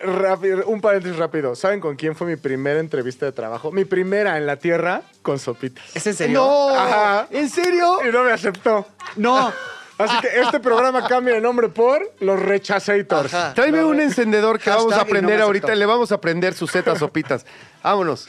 Rápido, 0.05 0.67
un 0.67 0.81
paréntesis 0.81 1.19
rápido. 1.19 1.57
¿Saben 1.57 1.81
con 1.81 1.97
quién 1.97 2.15
fue 2.15 2.27
mi 2.27 2.37
primera 2.37 2.79
entrevista 2.79 3.27
de 3.27 3.33
trabajo? 3.33 3.73
Mi 3.73 3.85
primera 3.85 4.37
en 4.37 4.47
la 4.47 4.57
tierra 4.57 5.03
con 5.23 5.39
sopitas. 5.39 5.85
¿Es 5.97 6.07
en 6.07 6.15
serio? 6.15 6.39
No, 6.41 6.69
Ajá. 6.79 7.27
¿en 7.31 7.49
serio? 7.49 7.99
Y 8.07 8.13
no 8.13 8.23
me 8.25 8.31
aceptó. 8.33 8.87
No. 9.17 9.53
Así 9.99 10.17
que 10.21 10.29
este 10.41 10.61
programa 10.61 11.07
cambia 11.09 11.35
de 11.35 11.41
nombre 11.41 11.69
por 11.69 12.01
Los 12.21 12.39
Rechazators. 12.41 13.35
Ajá. 13.35 13.55
Tráeme 13.55 13.83
un 13.85 14.01
encendedor 14.01 14.59
que 14.61 14.71
vamos 14.71 14.93
a 14.93 14.97
no 14.97 15.03
aprender 15.03 15.41
ahorita. 15.43 15.75
Le 15.75 15.87
vamos 15.87 16.13
a 16.13 16.17
aprender 16.17 16.55
sus 16.55 16.71
zetas 16.71 16.99
sopitas. 17.01 17.45
Vámonos. 17.83 18.27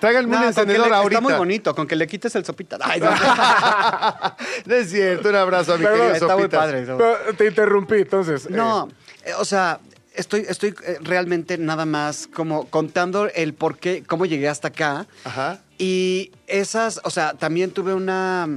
Tráiganme 0.00 0.34
No, 0.34 0.42
un 0.42 0.48
encendedor 0.48 0.88
le- 0.88 0.94
ahorita. 0.94 1.18
Está 1.18 1.28
muy 1.30 1.38
bonito, 1.38 1.74
con 1.74 1.86
que 1.86 1.96
le 1.96 2.06
quites 2.06 2.34
el 2.36 2.44
sopita. 2.44 2.78
Ay, 2.80 3.00
no. 3.00 3.10
no 4.66 4.74
es 4.74 4.90
cierto. 4.90 5.28
Un 5.28 5.36
abrazo 5.36 5.74
a 5.74 5.76
mi 5.78 5.84
Perdón, 5.84 5.98
querido 6.08 6.14
está 6.14 6.34
muy 6.34 6.42
Sopitas. 6.44 6.60
padre. 6.60 6.82
eso. 6.82 6.96
Pero 6.98 7.36
te 7.36 7.46
interrumpí, 7.46 7.94
entonces. 7.96 8.46
eh, 8.46 8.50
No, 8.50 8.88
eh, 9.24 9.32
o 9.38 9.44
sea, 9.44 9.80
estoy, 10.14 10.44
estoy 10.48 10.74
eh, 10.86 10.98
realmente 11.02 11.58
nada 11.58 11.84
más 11.86 12.28
como 12.32 12.68
contando 12.68 13.28
el 13.34 13.54
por 13.54 13.78
qué, 13.78 14.02
cómo 14.06 14.26
llegué 14.26 14.48
hasta 14.48 14.68
acá. 14.68 15.06
Ajá. 15.24 15.58
Y 15.78 16.32
esas, 16.46 17.00
o 17.04 17.10
sea, 17.10 17.34
también 17.34 17.70
tuve 17.70 17.94
una, 17.94 18.48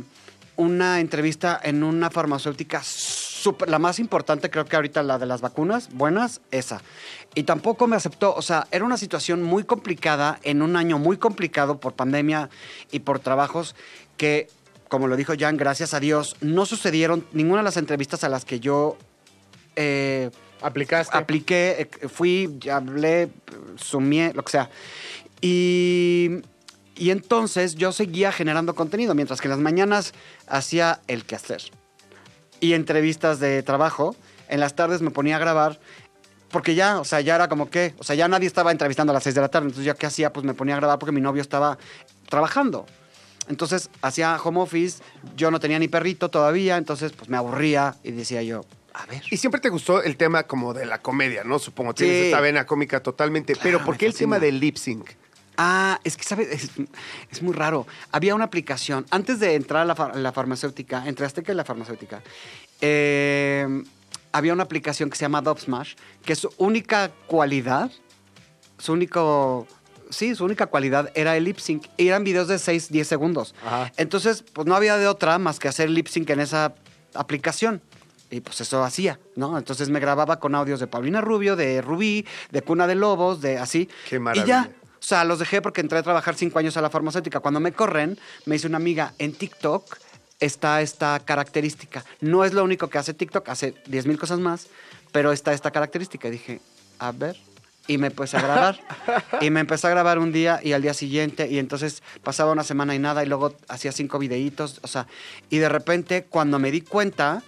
una 0.62 0.99
entrevista 0.99 1.59
en 1.64 1.84
una 1.84 2.09
farmacéutica 2.12 2.82
súper- 2.84 3.68
la 3.68 3.80
más 3.80 3.97
importante, 3.97 4.49
creo 4.51 4.66
que 4.66 4.76
ahorita 4.76 5.01
la 5.01 5.18
de 5.18 5.26
las 5.26 5.41
vacunas, 5.41 5.89
buenas, 5.91 6.41
esa. 6.51 6.82
Y 7.34 7.43
tampoco 7.43 7.88
me 7.88 7.95
aceptó, 7.95 8.36
o 8.36 8.41
sea, 8.43 8.68
era 8.72 8.86
una 8.86 8.97
situación 8.97 9.41
muy 9.41 9.64
complicada, 9.64 10.39
en 10.43 10.62
un 10.62 10.76
año 10.76 10.99
muy 10.99 11.18
complicado 11.18 11.80
por 11.80 11.93
pandemia 11.93 12.49
y 12.91 12.99
por 12.99 13.20
trabajos 13.20 13.76
que, 14.18 14.47
como 14.88 15.07
lo 15.07 15.16
dijo 15.16 15.34
Jan, 15.39 15.57
gracias 15.57 15.93
a 15.95 15.99
Dios, 15.99 16.36
no 16.41 16.66
sucedieron 16.68 17.26
ninguna 17.34 17.62
de 17.62 17.66
las 17.66 17.78
entrevistas 17.78 18.24
a 18.24 18.30
las 18.30 18.45
que 18.45 18.59
yo... 18.59 18.97
eh, 19.76 20.30
¿Aplicaste? 20.62 21.18
apliqué, 21.18 21.89
eh, 22.03 22.07
fui, 22.07 22.59
hablé, 22.72 23.30
sumé, 23.78 24.32
lo 24.36 24.43
que 24.43 24.51
sea. 24.51 24.70
Y, 25.41 26.41
y 27.02 27.10
entonces 27.10 27.74
yo 27.74 27.91
seguía 27.91 28.32
generando 28.32 28.76
contenido, 28.76 29.16
mientras 29.16 29.41
que 29.41 29.47
en 29.47 29.52
las 29.54 29.60
mañanas 29.60 30.14
hacía 30.47 31.02
el 31.08 31.26
quehacer. 31.26 31.64
Y 32.60 32.74
entrevistas 32.74 33.39
de 33.39 33.64
trabajo, 33.64 34.16
en 34.49 34.60
las 34.60 34.76
tardes 34.76 35.02
me 35.02 35.10
ponía 35.10 35.38
a 35.38 35.39
grabar, 35.39 35.80
porque 36.52 36.76
ya, 36.76 36.99
o 36.99 37.04
sea, 37.04 37.20
ya 37.22 37.34
era 37.34 37.47
como 37.47 37.72
que, 37.72 37.95
o 37.97 38.04
sea, 38.04 38.16
ya 38.16 38.28
nadie 38.28 38.45
estaba 38.45 38.72
entrevistando 38.72 39.12
a 39.12 39.16
las 39.16 39.24
6 39.24 39.34
de 39.34 39.41
la 39.41 39.47
tarde, 39.49 39.66
entonces 39.70 39.86
ya 39.86 39.95
qué 39.95 40.06
hacía, 40.06 40.32
pues 40.32 40.45
me 40.45 40.54
ponía 40.54 40.76
a 40.76 40.78
grabar 40.78 40.99
porque 40.99 41.12
mi 41.12 41.22
novio 41.22 41.41
estaba 41.41 41.80
trabajando. 42.30 42.86
Entonces 43.49 43.89
hacía 44.04 44.39
home 44.41 44.60
office, 44.60 45.02
yo 45.36 45.49
no 45.49 45.60
tenía 45.60 45.80
ni 45.80 45.88
perrito 45.88 46.30
todavía, 46.30 46.78
entonces 46.78 47.14
pues 47.14 47.30
me 47.30 47.38
aburría 47.38 47.95
y 48.04 48.12
decía 48.12 48.43
yo, 48.43 48.62
a 48.93 49.08
ver. 49.08 49.24
Y 49.32 49.38
siempre 49.38 49.60
te 49.60 49.70
gustó 49.70 50.04
el 50.04 50.18
tema 50.18 50.43
como 50.43 50.76
de 50.76 50.86
la 50.86 51.02
comedia, 51.02 51.43
¿no? 51.43 51.58
Supongo, 51.58 51.95
tienes 51.95 52.18
Sí. 52.18 52.26
esta 52.26 52.41
vena 52.41 52.68
cómica 52.68 53.02
totalmente. 53.02 53.54
Claro, 53.54 53.64
Pero 53.80 53.86
¿por 53.86 53.97
qué 53.97 54.06
el 54.06 54.14
tema 54.14 54.38
del 54.38 54.60
lip 54.60 54.76
sync? 54.78 55.10
Ah, 55.58 55.99
es 56.04 56.18
que, 56.18 56.24
¿sabes? 56.24 56.47
Es, 56.52 56.70
es 57.30 57.41
muy 57.41 57.54
raro. 57.54 57.86
Había 58.12 58.34
una 58.36 58.45
aplicación, 58.45 59.06
antes 59.12 59.39
de 59.39 59.56
entrar 59.56 59.82
a 59.82 59.86
la, 59.86 59.95
far- 59.95 60.16
la 60.16 60.32
farmacéutica, 60.32 61.04
entre 61.08 61.26
Azteca 61.26 61.52
y 61.52 61.56
la 61.56 61.66
farmacéutica, 61.66 62.22
eh, 62.82 63.84
había 64.32 64.54
una 64.54 64.64
aplicación 64.64 65.10
que 65.10 65.16
se 65.18 65.22
llama 65.26 65.41
Dubsmash, 65.41 65.95
que 66.26 66.36
su 66.36 66.49
única 66.58 67.12
cualidad, 67.28 67.91
su 68.78 68.93
único... 68.93 69.68
Sí, 70.10 70.36
su 70.36 70.43
única 70.43 70.66
cualidad 70.68 71.10
era 71.16 71.38
el 71.38 71.45
lip 71.45 71.58
sync. 71.60 71.86
Y 71.95 72.10
eran 72.10 72.26
videos 72.26 72.49
de 72.49 72.60
6, 72.60 72.89
10 72.91 73.08
segundos. 73.08 73.56
Ajá. 73.66 73.93
Entonces, 73.95 74.43
pues 74.54 74.68
no 74.68 74.76
había 74.76 74.97
de 74.97 75.08
otra 75.08 75.38
más 75.38 75.58
que 75.58 75.70
hacer 75.70 75.89
lip 75.89 76.08
sync 76.08 76.30
en 76.32 76.41
esa 76.41 76.76
aplicación. 77.14 77.82
Y 78.30 78.41
pues 78.41 78.60
eso 78.60 78.84
hacía, 78.84 79.20
¿no? 79.38 79.58
Entonces 79.58 79.89
me 79.89 79.99
grababa 80.02 80.39
con 80.39 80.54
audios 80.56 80.82
de 80.82 80.88
Paulina 80.88 81.22
Rubio, 81.22 81.56
de 81.56 81.82
Rubí, 81.82 82.26
de 82.52 82.62
Cuna 82.62 82.88
de 82.88 82.95
Lobos, 82.95 83.39
de 83.41 83.58
así. 83.58 83.89
Qué 84.10 84.18
Y 84.18 84.20
maravilla. 84.20 84.45
ya. 84.45 84.72
O 85.02 85.04
sea, 85.04 85.24
los 85.24 85.39
dejé 85.39 85.62
porque 85.62 85.82
entré 85.82 85.97
a 85.97 86.04
trabajar 86.04 86.36
cinco 86.36 86.60
años 86.60 86.78
a 86.78 86.82
la 86.82 86.89
farmacéutica. 86.89 87.39
Cuando 87.39 87.60
me 87.60 87.72
corren, 87.72 88.20
me 88.45 88.56
dice 88.56 88.68
una 88.68 88.78
amiga, 88.78 89.14
en 89.18 89.34
TikTok 89.34 89.97
está 90.39 90.82
esta 90.82 91.20
característica. 91.20 92.06
No 92.20 92.45
es 92.45 92.54
lo 92.54 92.64
único 92.64 92.88
que 92.88 92.97
hace 92.97 93.14
TikTok, 93.14 93.49
hace 93.49 93.74
10 93.88 94.06
mil 94.06 94.20
cosas 94.20 94.39
más, 94.39 94.68
pero 95.12 95.32
está 95.32 95.54
esta 95.54 95.72
característica. 95.72 96.28
Y 96.28 96.32
dije, 96.32 96.62
a 96.99 97.12
ver. 97.12 97.36
Y 97.88 97.97
me 97.97 98.08
empecé 98.08 98.38
a 98.38 98.41
grabar. 98.41 98.80
y 99.41 99.49
me 99.49 99.60
empecé 99.60 99.88
a 99.88 99.89
grabar 99.89 100.20
un 100.20 100.32
día 100.32 100.60
y 100.64 100.74
al 100.74 100.84
día 100.84 100.93
siguiente. 100.93 101.47
Y 101.49 101.58
entonces 101.58 102.04
pasaba 102.24 102.52
una 102.52 102.64
semana 102.64 102.93
y 102.93 102.99
nada. 102.99 103.24
Y 103.24 103.28
luego 103.28 103.56
hacía 103.70 103.91
cinco 103.91 104.20
videitos. 104.20 104.80
O 104.84 104.88
sea, 104.88 105.08
y 105.49 105.58
de 105.58 105.68
repente, 105.68 106.26
cuando 106.26 106.60
me 106.60 106.70
di 106.70 106.82
cuenta, 106.82 107.41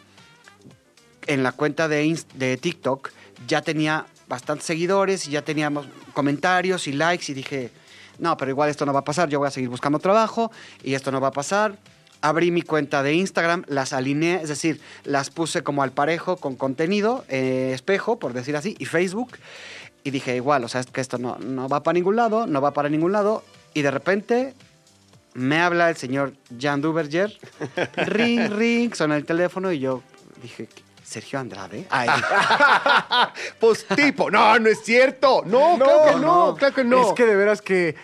en 1.28 1.44
la 1.44 1.52
cuenta 1.52 1.88
de, 1.88 2.60
TikTok 2.62 3.12
ya 3.48 3.62
tenía 3.62 4.06
bastantes 4.34 4.66
seguidores 4.66 5.28
y 5.28 5.32
ya 5.32 5.44
teníamos 5.44 5.86
comentarios 6.14 6.88
y 6.88 6.94
likes 6.94 7.32
y 7.32 7.36
dije, 7.36 7.70
no, 8.18 8.36
pero 8.36 8.50
igual 8.50 8.70
esto 8.70 8.84
no 8.84 8.92
va 8.92 9.02
a 9.02 9.04
pasar, 9.04 9.30
yo 9.30 9.38
voy 9.38 9.48
a 9.48 9.52
seguir 9.52 9.70
buscando 9.70 10.00
trabajo 10.00 10.52
y 10.84 10.96
esto 10.96 11.12
no 11.12 11.22
va 11.22 11.28
a 11.28 11.32
pasar. 11.32 11.78
Abrí 12.22 12.50
mi 12.50 12.64
cuenta 12.64 13.04
de 13.04 13.14
Instagram, 13.14 13.64
las 13.68 13.94
alineé, 13.94 14.42
es 14.42 14.50
decir, 14.50 14.82
las 15.04 15.30
puse 15.30 15.62
como 15.62 15.84
al 15.84 15.92
parejo 15.92 16.38
con 16.38 16.56
contenido, 16.56 17.26
eh, 17.28 17.72
espejo, 17.76 18.18
por 18.18 18.34
decir 18.34 18.56
así, 18.56 18.76
y 18.80 18.86
Facebook. 18.86 19.38
Y 20.04 20.10
dije, 20.10 20.36
igual, 20.36 20.64
o 20.64 20.68
sea, 20.68 20.82
es 20.82 20.88
que 20.88 21.02
esto 21.02 21.20
no, 21.20 21.38
no 21.38 21.70
va 21.70 21.84
para 21.84 21.94
ningún 21.94 22.16
lado, 22.16 22.48
no 22.48 22.60
va 22.60 22.72
para 22.74 22.90
ningún 22.90 23.12
lado. 23.12 23.44
Y 23.76 23.84
de 23.84 23.92
repente 23.92 24.54
me 25.34 25.60
habla 25.60 25.90
el 25.90 25.98
señor 25.98 26.34
Jan 26.60 26.82
Duverger. 26.82 27.38
ring, 28.08 28.50
ring, 28.52 28.96
suena 28.96 29.16
el 29.16 29.26
teléfono 29.26 29.72
y 29.72 29.80
yo 29.80 30.02
dije, 30.42 30.70
¿Sergio 31.04 31.40
Andrade? 31.40 31.86
Ay, 31.90 32.10
Pues 33.60 33.86
tipo, 33.96 34.32
no, 34.32 34.58
no 34.60 34.70
es 34.70 34.84
cierto. 34.84 35.44
No, 35.46 35.78
No, 35.78 35.86
claro 35.86 36.06
que 36.06 36.12
no, 36.14 36.20
no. 36.48 36.56
claro 36.56 36.74
que 36.76 36.84
no. 36.84 37.08
Es 37.10 37.14
que 37.14 37.26
de 37.26 37.36
veras 37.36 37.62
que. 37.62 37.96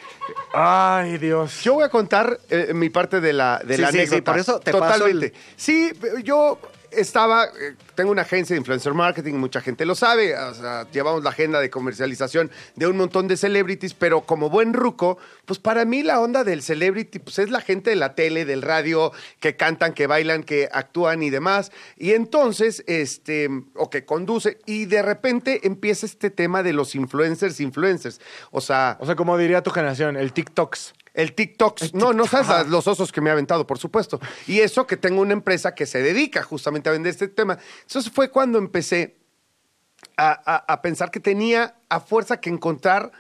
Ay, 0.54 1.18
Dios. 1.18 1.62
Yo 1.64 1.74
voy 1.76 1.84
a 1.84 1.90
contar 1.90 2.40
eh, 2.50 2.72
mi 2.74 2.90
parte 2.90 3.20
de 3.22 3.34
la, 3.34 3.60
de 3.64 3.76
Sí, 3.76 3.82
la 3.82 3.88
sí, 3.88 3.94
sí, 3.94 4.00
anécdota. 4.02 4.32
por 4.32 4.40
eso 4.40 4.60
te 4.60 4.72
paso 4.74 4.84
Totalmente. 5.04 5.26
el- 5.28 5.34
Sí, 5.56 5.92
yo 6.24 6.60
estaba, 6.92 7.46
eh, 7.46 7.76
tengo 7.96 8.12
una 8.12 8.24
agencia 8.24 8.54
de 8.54 8.60
influencer 8.60 8.94
marketing, 8.94 9.36
mucha 9.36 9.62
gente 9.62 9.86
lo 9.86 9.96
sabe, 9.96 10.38
o 10.38 10.54
sea, 10.54 10.90
llevamos 10.92 11.24
la 11.24 11.30
agenda 11.30 11.60
de 11.60 11.70
comercialización 11.70 12.52
de 12.76 12.88
un 12.88 12.98
montón 12.98 13.28
de 13.28 13.38
celebrities, 13.38 13.94
pero 13.94 14.22
como 14.22 14.50
buen 14.50 14.74
ruco, 14.74 15.18
pues 15.46 15.60
para 15.60 15.86
mí 15.86 16.04
la 16.04 16.20
onda 16.20 16.44
del 16.44 16.62
celebrity, 16.62 17.20
pues 17.20 17.40
es 17.40 17.50
la 17.50 17.62
gente 17.62 17.90
de 17.90 17.96
la 17.96 18.16
tele, 18.16 18.46
del 18.46 18.62
radio, 18.62 19.12
que 19.40 19.56
cantan, 19.56 19.94
que 19.94 20.08
bailan, 20.08 20.44
que 20.44 20.70
actúan 20.72 21.24
y 21.24 21.30
demás. 21.30 21.72
Y 21.98 22.12
entonces, 22.12 22.84
este, 22.88 23.50
o 23.76 23.90
que 23.90 24.06
conduce, 24.06 24.60
y 24.66 24.86
de 24.86 25.02
repente 25.02 25.68
empieza 25.68 26.06
este 26.06 26.30
tema 26.30 26.64
de 26.64 26.74
los 26.74 26.96
influencers, 26.96 27.60
influencers. 27.60 28.20
O 28.52 28.62
sea, 28.62 28.98
O 29.00 29.06
sea, 29.06 29.16
como 29.16 29.38
diría 29.38 29.64
tu 29.64 29.72
generación, 29.72 30.18
el 30.18 30.34
TikToks. 30.34 30.94
El 31.22 31.34
TikTok. 31.34 31.80
No, 31.94 32.14
no 32.14 32.26
sabes 32.26 32.68
los 32.68 32.88
osos 32.88 33.12
que 33.12 33.22
me 33.22 33.30
ha 33.30 33.34
aventado, 33.34 33.66
por 33.68 33.78
supuesto. 33.78 34.20
Y 34.48 34.60
eso 34.60 34.88
que 34.88 34.98
tengo 34.98 35.22
una 35.22 35.34
empresa 35.34 35.76
que 35.76 35.86
se 35.86 36.02
dedica 36.02 36.44
justamente 36.44 36.90
a 36.90 36.92
vender 36.94 37.12
este 37.12 37.28
tema. 37.28 37.58
Entonces 37.84 38.12
fue 38.12 38.30
cuando 38.32 38.58
empecé 38.58 39.18
a, 40.18 40.32
a- 40.46 40.74
a 40.74 40.82
pensar 40.82 41.12
que 41.12 41.20
tenía 41.20 41.76
a 41.90 42.00
fuerza 42.00 42.40
que 42.40 42.50
encontrar 42.50 43.12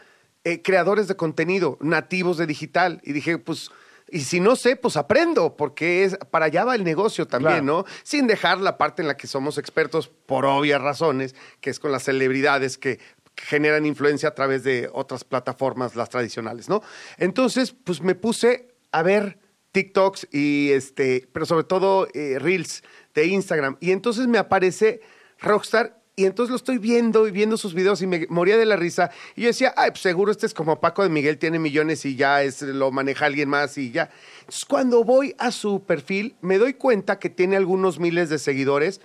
eh, 0.43 0.61
creadores 0.61 1.07
de 1.07 1.15
contenido 1.15 1.77
nativos 1.81 2.37
de 2.37 2.47
digital. 2.47 3.01
Y 3.03 3.11
dije, 3.13 3.37
pues, 3.37 3.69
y 4.11 4.21
si 4.21 4.39
no 4.39 4.55
sé, 4.55 4.75
pues 4.75 4.95
aprendo, 4.97 5.55
porque 5.55 6.03
es 6.03 6.17
para 6.31 6.45
allá 6.45 6.63
va 6.65 6.75
el 6.75 6.83
negocio 6.83 7.27
también, 7.27 7.63
Claro. 7.65 7.83
¿no? 7.83 7.85
Sin 8.03 8.25
dejar 8.27 8.59
la 8.59 8.77
parte 8.77 9.01
en 9.01 9.07
la 9.07 9.17
que 9.17 9.27
somos 9.27 9.57
expertos 9.57 10.07
por 10.07 10.45
obvias 10.45 10.81
razones, 10.81 11.35
que 11.61 11.69
es 11.69 11.79
con 11.79 11.91
las 11.91 12.03
celebridades 12.03 12.77
que 12.77 12.99
generan 13.41 13.85
influencia 13.85 14.29
a 14.29 14.35
través 14.35 14.63
de 14.63 14.89
otras 14.93 15.23
plataformas, 15.23 15.95
las 15.95 16.09
tradicionales, 16.09 16.69
¿no? 16.69 16.81
Entonces, 17.17 17.75
pues 17.83 18.01
me 18.01 18.15
puse 18.15 18.75
a 18.91 19.03
ver 19.03 19.39
TikToks 19.71 20.27
y 20.31 20.71
este, 20.71 21.27
pero 21.31 21.45
sobre 21.45 21.63
todo 21.63 22.07
eh, 22.13 22.37
Reels 22.39 22.83
de 23.13 23.25
Instagram. 23.27 23.77
Y 23.79 23.91
entonces 23.91 24.27
me 24.27 24.37
aparece 24.37 25.01
Rockstar 25.39 25.99
y 26.15 26.25
entonces 26.25 26.49
lo 26.49 26.57
estoy 26.57 26.79
viendo 26.79 27.29
y 27.29 27.31
viendo 27.31 27.55
sus 27.55 27.73
videos 27.73 28.01
y 28.01 28.07
me 28.07 28.27
moría 28.29 28.57
de 28.57 28.65
la 28.65 28.75
risa. 28.75 29.09
Y 29.37 29.43
yo 29.43 29.47
decía, 29.47 29.73
ay, 29.77 29.91
pues 29.91 30.01
seguro 30.01 30.31
este 30.31 30.45
es 30.45 30.53
como 30.53 30.81
Paco 30.81 31.01
de 31.01 31.07
Miguel, 31.07 31.37
tiene 31.37 31.59
millones 31.59 32.03
y 32.03 32.17
ya 32.17 32.43
es, 32.43 32.61
lo 32.61 32.91
maneja 32.91 33.25
alguien 33.25 33.47
más 33.47 33.77
y 33.77 33.91
ya. 33.91 34.09
Entonces 34.41 34.65
cuando 34.65 35.05
voy 35.05 35.33
a 35.37 35.51
su 35.51 35.85
perfil, 35.85 36.35
me 36.41 36.57
doy 36.57 36.73
cuenta 36.73 37.19
que 37.19 37.29
tiene 37.29 37.55
algunos 37.55 37.99
miles 37.99 38.27
de 38.27 38.37
seguidores, 38.37 38.99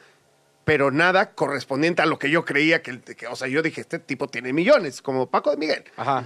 pero 0.64 0.90
nada 0.90 1.34
correspondiente 1.34 2.02
a 2.02 2.06
lo 2.06 2.18
que 2.18 2.30
yo 2.30 2.44
creía 2.44 2.82
que, 2.82 3.00
que- 3.00 3.26
o 3.26 3.36
sea, 3.36 3.48
yo 3.48 3.62
dije, 3.62 3.80
este 3.80 3.98
tipo 3.98 4.28
tiene 4.28 4.52
millones, 4.52 5.02
como 5.02 5.28
Paco 5.30 5.50
de 5.50 5.56
Miguel. 5.56 5.84
Ajá. 5.96 6.24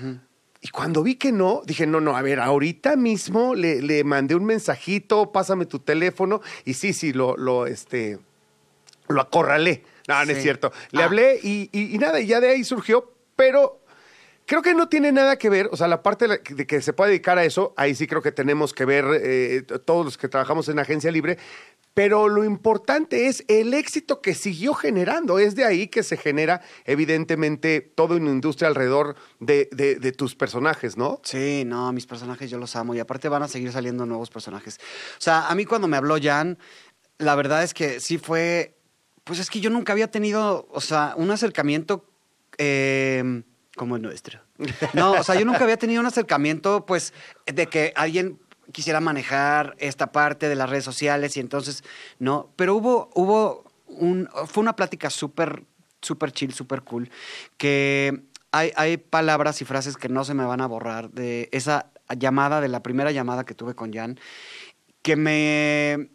Y 0.61 0.69
cuando 0.71 1.03
vi 1.05 1.15
que 1.15 1.31
no, 1.31 1.63
dije, 1.65 1.87
no, 1.87 2.01
no, 2.01 2.17
a 2.17 2.23
ver, 2.23 2.41
ahorita 2.41 2.97
mismo 2.97 3.55
le, 3.55 3.81
le 3.81 4.03
mandé 4.05 4.35
un 4.35 4.45
mensajito, 4.45 5.31
pásame 5.31 5.67
tu 5.67 5.79
teléfono, 5.79 6.41
y 6.65 6.75
sí, 6.75 6.93
sí, 6.93 7.13
lo, 7.13 7.37
lo, 7.37 7.67
este, 7.67 8.19
lo 9.09 9.21
acorralé. 9.21 9.85
No, 10.09 10.25
no 10.25 10.33
es 10.33 10.43
cierto. 10.43 10.73
Le 10.91 11.03
Ah. 11.03 11.07
hablé 11.07 11.39
y, 11.43 11.69
y- 11.73 11.95
y 11.95 11.99
nada, 11.99 12.19
y 12.21 12.27
ya 12.27 12.41
de 12.41 12.49
ahí 12.51 12.65
surgió, 12.65 13.13
pero 13.37 13.81
creo 14.49 14.63
que 14.63 14.75
no 14.75 14.89
tiene 14.89 15.13
nada 15.13 15.37
que 15.37 15.51
ver, 15.51 15.69
o 15.71 15.77
sea, 15.77 15.87
la 15.89 16.03
parte 16.03 16.27
de, 16.27 16.67
que 16.67 16.81
se 16.81 16.95
puede 16.95 17.11
dedicar 17.11 17.39
a 17.39 17.45
eso, 17.45 17.75
ahí 17.77 17.95
sí 17.95 18.07
creo 18.07 18.23
que 18.23 18.33
tenemos 18.33 18.73
que 18.73 18.87
ver 18.87 19.05
eh, 19.23 19.63
todos 19.85 20.07
los 20.07 20.17
que 20.17 20.27
trabajamos 20.27 20.69
en 20.71 20.79
agencia 20.79 21.13
libre, 21.13 21.37
pero 21.93 22.29
lo 22.29 22.45
importante 22.45 23.27
es 23.27 23.45
el 23.49 23.75
éxito 23.75 24.23
que 24.23 24.35
siguió 24.35 24.73
generando. 24.73 25.39
Es 25.39 25.55
de 25.55 25.65
ahí 25.65 25.89
que 25.89 26.03
se 26.03 26.17
genera, 26.17 26.63
evidentemente, 26.85 27.81
toda 27.81 28.17
una 28.17 28.31
industria 28.31 28.69
alrededor 28.69 29.17
de, 29.39 30.15
tus 30.17 30.35
personajes, 30.35 30.97
¿no? 30.97 31.21
Sí, 31.25 31.65
no, 31.67 31.93
mis 31.93 32.07
personajes 32.07 32.51
yo 32.51 32.59
los 32.59 32.75
amo 32.77 32.95
y 32.95 33.01
aparte 33.01 33.29
van 33.29 33.43
a 33.43 33.49
seguir 33.49 33.71
saliendo 33.73 34.07
nuevos 34.07 34.31
personajes. 34.31 34.79
O 35.19 35.21
sea, 35.21 35.49
a 35.49 35.55
mí 35.57 35.65
cuando 35.65 35.89
me 35.89 35.97
habló 35.97 36.17
Jan, 36.23 36.57
la 37.19 37.35
verdad 37.35 37.65
es 37.65 37.75
que 37.75 38.01
sí 38.01 38.17
fue, 38.17 38.79
pues 39.25 39.41
es 39.41 39.51
que 39.51 39.61
yo 39.61 39.69
nunca 39.69 39.93
había 39.93 40.09
tenido, 40.09 40.69
o 40.71 40.81
sea, 40.81 41.15
un 41.17 41.33
acercamiento 41.33 42.09
eh, 42.59 43.43
como 43.79 43.97
el 43.97 44.03
nuestro. 44.03 44.41
No, 44.93 45.13
o 45.13 45.23
sea, 45.23 45.37
yo 45.37 45.47
nunca 45.47 45.65
había 45.65 45.79
tenido 45.79 46.01
un 46.01 46.07
acercamiento, 46.07 46.85
pues, 46.85 47.15
de 47.47 47.67
que 47.67 47.95
alguien 47.97 48.39
quisiera 48.73 49.01
manejar 49.01 49.75
esta 49.79 50.13
parte 50.13 50.51
de 50.51 50.55
las 50.55 50.69
redes 50.69 50.85
sociales 50.85 51.39
y 51.39 51.41
entonces, 51.41 51.83
no, 52.19 52.53
pero 52.57 52.75
hubo, 52.75 53.09
hubo 53.15 53.65
un, 53.87 54.29
fue 54.47 54.61
una 54.61 54.77
plática 54.77 55.09
súper, 55.09 55.65
súper 56.03 56.33
chill, 56.33 56.53
súper 56.53 56.83
cool, 56.83 57.11
que 57.57 58.25
hay, 58.53 58.73
hay 58.77 58.99
palabras 58.99 59.63
y 59.63 59.65
frases 59.65 59.97
que 59.97 60.11
no 60.11 60.25
se 60.25 60.35
me 60.35 60.45
van 60.45 60.61
a 60.61 60.67
borrar 60.67 61.11
de 61.11 61.49
esa 61.53 61.91
llamada, 62.19 62.61
de 62.61 62.69
la 62.69 62.83
primera 62.83 63.11
llamada 63.11 63.45
que 63.45 63.55
tuve 63.55 63.75
con 63.75 63.93
Jan, 63.93 64.21
que 65.03 65.17
me 65.17 66.11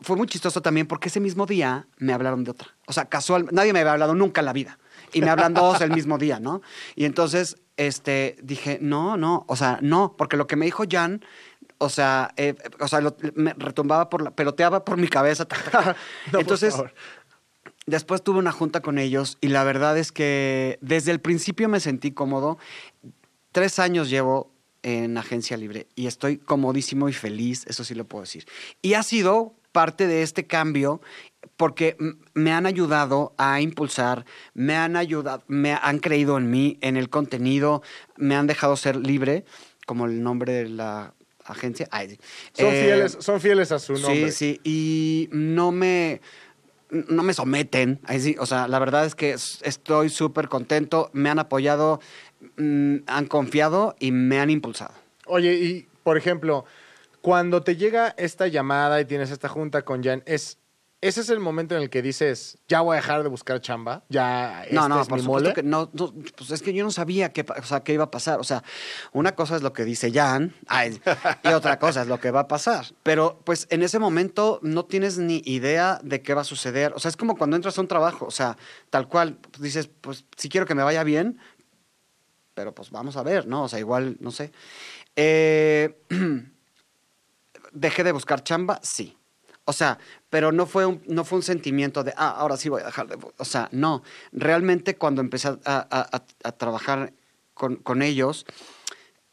fue 0.00 0.16
muy 0.16 0.26
chistoso 0.26 0.62
también 0.62 0.86
porque 0.86 1.08
ese 1.08 1.20
mismo 1.20 1.46
día 1.46 1.86
me 1.98 2.12
hablaron 2.12 2.44
de 2.44 2.50
otra. 2.50 2.68
O 2.86 2.92
sea, 2.92 3.06
casual, 3.06 3.48
nadie 3.52 3.72
me 3.72 3.80
había 3.80 3.92
hablado 3.92 4.14
nunca 4.14 4.40
en 4.40 4.46
la 4.46 4.52
vida. 4.52 4.78
Y 5.12 5.20
me 5.20 5.30
hablan 5.30 5.54
dos 5.54 5.80
el 5.80 5.90
mismo 5.90 6.18
día, 6.18 6.40
¿no? 6.40 6.62
Y 6.94 7.04
entonces, 7.04 7.56
este, 7.76 8.36
dije, 8.42 8.78
no, 8.80 9.16
no, 9.16 9.44
o 9.48 9.56
sea, 9.56 9.78
no, 9.82 10.14
porque 10.16 10.36
lo 10.36 10.46
que 10.46 10.56
me 10.56 10.64
dijo 10.66 10.84
Jan, 10.90 11.24
o 11.78 11.88
sea, 11.88 12.32
eh, 12.36 12.54
o 12.78 12.88
sea, 12.88 13.00
lo- 13.00 13.16
me 13.34 13.54
retumbaba 13.54 14.10
por 14.10 14.22
la, 14.22 14.30
peloteaba 14.32 14.84
por 14.84 14.96
mi 14.98 15.08
cabeza. 15.08 15.46
No, 16.32 16.38
entonces, 16.40 16.74
después 17.86 18.22
tuve 18.22 18.38
una 18.38 18.52
junta 18.52 18.80
con 18.80 18.98
ellos 18.98 19.38
y 19.40 19.48
la 19.48 19.64
verdad 19.64 19.96
es 19.98 20.12
que 20.12 20.78
desde 20.80 21.10
el 21.10 21.20
principio 21.20 21.68
me 21.68 21.80
sentí 21.80 22.12
cómodo. 22.12 22.58
Tres 23.52 23.78
años 23.78 24.10
llevo 24.10 24.52
en 24.82 25.18
agencia 25.18 25.56
libre 25.56 25.88
y 25.94 26.06
estoy 26.06 26.38
comodísimo 26.38 27.08
y 27.08 27.12
feliz, 27.12 27.64
eso 27.66 27.84
sí 27.84 27.94
lo 27.94 28.04
puedo 28.06 28.22
decir. 28.22 28.46
Y 28.82 28.94
ha 28.94 29.02
sido 29.02 29.54
parte 29.72 30.06
de 30.06 30.22
este 30.22 30.46
cambio 30.46 31.00
porque 31.56 31.96
me 32.34 32.52
han 32.52 32.66
ayudado 32.66 33.34
a 33.38 33.60
impulsar, 33.60 34.24
me 34.54 34.76
han 34.76 34.96
ayudado, 34.96 35.42
me 35.46 35.72
han 35.72 35.98
creído 35.98 36.38
en 36.38 36.50
mí, 36.50 36.78
en 36.80 36.96
el 36.96 37.08
contenido, 37.10 37.82
me 38.16 38.34
han 38.36 38.46
dejado 38.46 38.76
ser 38.76 38.96
libre, 38.96 39.44
como 39.86 40.06
el 40.06 40.22
nombre 40.22 40.52
de 40.52 40.68
la 40.68 41.14
agencia. 41.44 41.88
Ay, 41.90 42.18
Son, 42.52 42.72
eh, 42.74 42.76
fieles, 42.80 43.16
son 43.20 43.40
fieles 43.40 43.72
a 43.72 43.78
su 43.78 43.94
nombre. 43.94 44.32
Sí, 44.32 44.54
sí, 44.54 44.60
y 44.64 45.28
no 45.32 45.72
me, 45.72 46.20
no 46.90 47.22
me 47.22 47.34
someten. 47.34 48.00
Ahí 48.04 48.20
sí, 48.20 48.36
o 48.38 48.46
sea, 48.46 48.68
la 48.68 48.78
verdad 48.78 49.04
es 49.06 49.14
que 49.14 49.32
es- 49.32 49.58
estoy 49.62 50.08
súper 50.08 50.48
contento, 50.48 51.10
me 51.12 51.28
han 51.30 51.38
apoyado, 51.38 52.00
mm, 52.56 52.96
han 53.06 53.26
confiado 53.26 53.96
y 53.98 54.12
me 54.12 54.38
han 54.40 54.50
impulsado. 54.50 54.94
Oye, 55.26 55.54
y 55.54 55.88
por 56.02 56.16
ejemplo, 56.16 56.64
cuando 57.20 57.62
te 57.62 57.76
llega 57.76 58.14
esta 58.16 58.46
llamada 58.48 59.00
y 59.00 59.04
tienes 59.04 59.30
esta 59.30 59.48
junta 59.48 59.82
con 59.82 60.02
Jan, 60.02 60.22
es 60.26 60.58
ese 61.02 61.22
es 61.22 61.30
el 61.30 61.40
momento 61.40 61.74
en 61.74 61.82
el 61.82 61.88
que 61.88 62.02
dices, 62.02 62.58
ya 62.68 62.82
voy 62.82 62.94
a 62.94 62.96
dejar 63.00 63.22
de 63.22 63.30
buscar 63.30 63.58
chamba, 63.62 64.04
ya 64.10 64.66
No, 64.70 64.82
este 64.82 64.88
no, 64.88 65.00
es 65.00 65.08
por 65.08 65.18
mi 65.18 65.26
mole. 65.26 65.54
que 65.54 65.62
no, 65.62 65.88
no, 65.94 66.12
pues 66.36 66.50
es 66.50 66.60
que 66.60 66.74
yo 66.74 66.84
no 66.84 66.90
sabía 66.90 67.32
qué, 67.32 67.46
o 67.58 67.62
sea, 67.64 67.80
qué 67.80 67.94
iba 67.94 68.04
a 68.04 68.10
pasar. 68.10 68.38
O 68.38 68.44
sea, 68.44 68.62
una 69.12 69.34
cosa 69.34 69.56
es 69.56 69.62
lo 69.62 69.72
que 69.72 69.84
dice 69.84 70.12
Jan 70.12 70.54
ay, 70.66 71.00
y 71.42 71.48
otra 71.48 71.78
cosa 71.78 72.02
es 72.02 72.08
lo 72.08 72.20
que 72.20 72.30
va 72.30 72.40
a 72.40 72.48
pasar. 72.48 72.84
Pero 73.02 73.40
pues 73.44 73.66
en 73.70 73.82
ese 73.82 73.98
momento 73.98 74.60
no 74.62 74.84
tienes 74.84 75.16
ni 75.16 75.40
idea 75.46 76.00
de 76.02 76.20
qué 76.20 76.34
va 76.34 76.42
a 76.42 76.44
suceder. 76.44 76.92
O 76.94 76.98
sea, 76.98 77.08
es 77.08 77.16
como 77.16 77.36
cuando 77.36 77.56
entras 77.56 77.78
a 77.78 77.80
un 77.80 77.88
trabajo, 77.88 78.26
o 78.26 78.30
sea, 78.30 78.58
tal 78.90 79.08
cual, 79.08 79.36
pues, 79.36 79.62
dices, 79.62 79.88
pues 80.02 80.26
si 80.36 80.50
quiero 80.50 80.66
que 80.66 80.74
me 80.74 80.82
vaya 80.82 81.02
bien, 81.02 81.38
pero 82.52 82.74
pues 82.74 82.90
vamos 82.90 83.16
a 83.16 83.22
ver, 83.22 83.46
¿no? 83.46 83.62
O 83.64 83.68
sea, 83.68 83.78
igual, 83.78 84.18
no 84.20 84.30
sé. 84.30 84.52
Eh, 85.16 85.98
dejé 87.72 88.04
de 88.04 88.12
buscar 88.12 88.44
chamba, 88.44 88.80
sí. 88.82 89.16
O 89.70 89.72
sea, 89.72 89.98
pero 90.30 90.50
no 90.50 90.66
fue 90.66 90.84
un, 90.84 91.00
no 91.06 91.24
fue 91.24 91.38
un 91.38 91.44
sentimiento 91.44 92.02
de, 92.02 92.12
ah, 92.16 92.30
ahora 92.30 92.56
sí 92.56 92.68
voy 92.68 92.82
a 92.82 92.86
dejar 92.86 93.06
de... 93.06 93.16
bu-". 93.16 93.32
O 93.36 93.44
sea, 93.44 93.68
no. 93.70 94.02
Realmente 94.32 94.96
cuando 94.96 95.20
empecé 95.20 95.56
a, 95.64 96.24
trabajar 96.58 97.12
con, 97.54 97.76
con 97.76 98.02
ellos, 98.02 98.46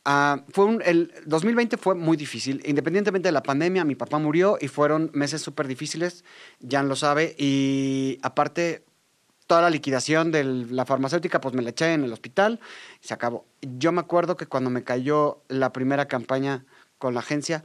ah, 0.06 0.46
fue 0.50 0.66
un, 0.66 0.84
el 0.86 1.12
2020 1.26 1.78
fue 1.78 1.96
muy 1.96 2.18
difícil. 2.18 2.62
Independientemente 2.66 3.30
de 3.30 3.32
la 3.32 3.42
pandemia, 3.42 3.84
mi 3.84 3.96
papá 3.96 4.20
murió 4.20 4.60
y 4.62 4.68
fueron 4.68 5.10
meses 5.16 5.42
súper 5.42 5.68
difíciles, 5.68 6.24
Jan 6.62 6.88
lo 6.88 6.96
sabe. 6.96 7.36
Y 7.40 8.20
aparte, 8.22 8.86
toda 9.48 9.64
la 9.64 9.72
liquidación 9.72 10.32
de 10.32 10.44
la 10.44 10.86
farmacéutica, 10.86 11.42
pues 11.42 11.56
me 11.56 11.64
la 11.64 11.72
eché 11.72 11.94
en 11.94 12.04
el 12.04 12.14
hospital 12.14 12.60
y 13.04 13.08
se 13.08 13.16
acabó. 13.16 13.48
Yo 13.62 13.92
me 13.92 14.02
acuerdo 14.02 14.38
que 14.38 14.46
cuando 14.46 14.70
me 14.70 14.84
cayó 14.84 15.42
la 15.48 15.74
primera 15.74 16.08
campaña 16.08 16.64
con 17.00 17.16
la 17.16 17.22
agencia, 17.22 17.64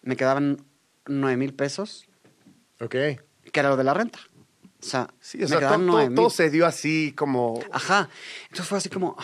me 0.00 0.16
quedaban 0.16 0.64
9 1.06 1.36
mil 1.36 1.52
pesos, 1.52 2.08
Ok. 2.80 2.90
que 2.90 3.20
era 3.60 3.68
lo 3.70 3.76
de 3.76 3.84
la 3.84 3.94
renta. 3.94 4.18
O 4.80 4.86
sea, 4.86 5.08
Sí, 5.20 5.38
o 5.38 5.40
me 5.42 5.46
sea, 5.48 5.58
quedaban 5.58 5.80
to- 5.80 5.86
to- 5.86 5.92
9,000. 5.92 6.14
todo 6.16 6.30
se 6.30 6.50
dio 6.50 6.66
así 6.66 7.12
como... 7.16 7.60
Ajá. 7.72 8.08
Entonces 8.44 8.66
fue 8.68 8.78
así 8.78 8.88
como. 8.90 9.16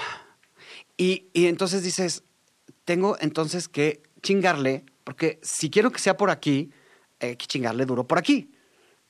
Y, 0.97 1.29
y 1.33 1.47
entonces 1.47 1.83
dices, 1.83 2.23
tengo 2.85 3.17
entonces 3.21 3.69
que 3.69 4.03
chingarle, 4.23 4.85
porque 5.05 5.39
si 5.43 5.71
quiero 5.71 5.91
que 5.91 5.99
sea 5.99 6.17
por 6.17 6.31
aquí, 6.31 6.71
hay 7.21 7.37
que 7.37 7.47
chingarle 7.47 7.85
duro 7.87 8.07
por 8.07 8.19
aquí. 8.19 8.53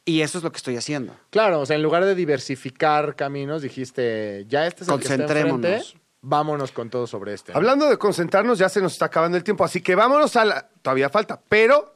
Y 0.05 0.23
eso 0.23 0.39
es 0.39 0.45
lo 0.45 0.51
que 0.51 0.57
estoy 0.57 0.77
haciendo. 0.77 1.15
Claro, 1.31 1.61
o 1.61 1.67
sea, 1.67 1.77
en 1.77 1.83
lugar 1.83 2.05
de 2.05 2.15
diversificar 2.15 3.15
caminos, 3.17 3.63
dijiste, 3.63 4.45
ya 4.49 4.67
este 4.67 4.83
es 4.85 4.89
el 4.89 4.97
que 4.97 5.03
está 5.03 5.17
Concentrémonos. 5.19 5.65
enfrente, 5.71 6.01
vámonos 6.23 6.73
con 6.73 6.91
todo 6.91 7.07
sobre 7.07 7.35
este. 7.35 7.53
¿no? 7.53 7.59
Hablando 7.59 7.89
de 7.89 7.97
concentrarnos, 7.99 8.59
ya 8.59 8.69
se 8.69 8.81
nos 8.81 8.93
está 8.95 9.05
acabando 9.07 9.37
el 9.37 9.45
tiempo, 9.45 9.63
así 9.65 9.81
que 9.83 9.95
vámonos 9.95 10.35
a 10.37 10.45
la... 10.45 10.69
Todavía 10.83 11.11
falta, 11.11 11.41
pero 11.49 11.95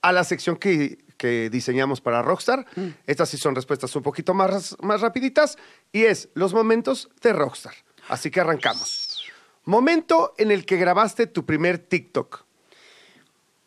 a 0.00 0.12
la 0.12 0.22
sección 0.24 0.56
que, 0.56 0.98
que 1.24 1.48
diseñamos 1.48 2.02
para 2.02 2.20
Rockstar. 2.20 2.66
Estas 3.06 3.30
sí 3.30 3.38
son 3.38 3.54
respuestas 3.54 3.96
un 3.96 4.02
poquito 4.02 4.34
más, 4.34 4.76
más 4.82 5.00
rapiditas 5.00 5.56
y 5.90 6.04
es 6.04 6.28
los 6.34 6.52
momentos 6.52 7.08
de 7.22 7.32
Rockstar. 7.32 7.72
Así 8.10 8.30
que 8.30 8.40
arrancamos. 8.40 9.24
Momento 9.64 10.34
en 10.36 10.50
el 10.50 10.66
que 10.66 10.76
grabaste 10.76 11.26
tu 11.26 11.46
primer 11.46 11.78
TikTok. 11.78 12.44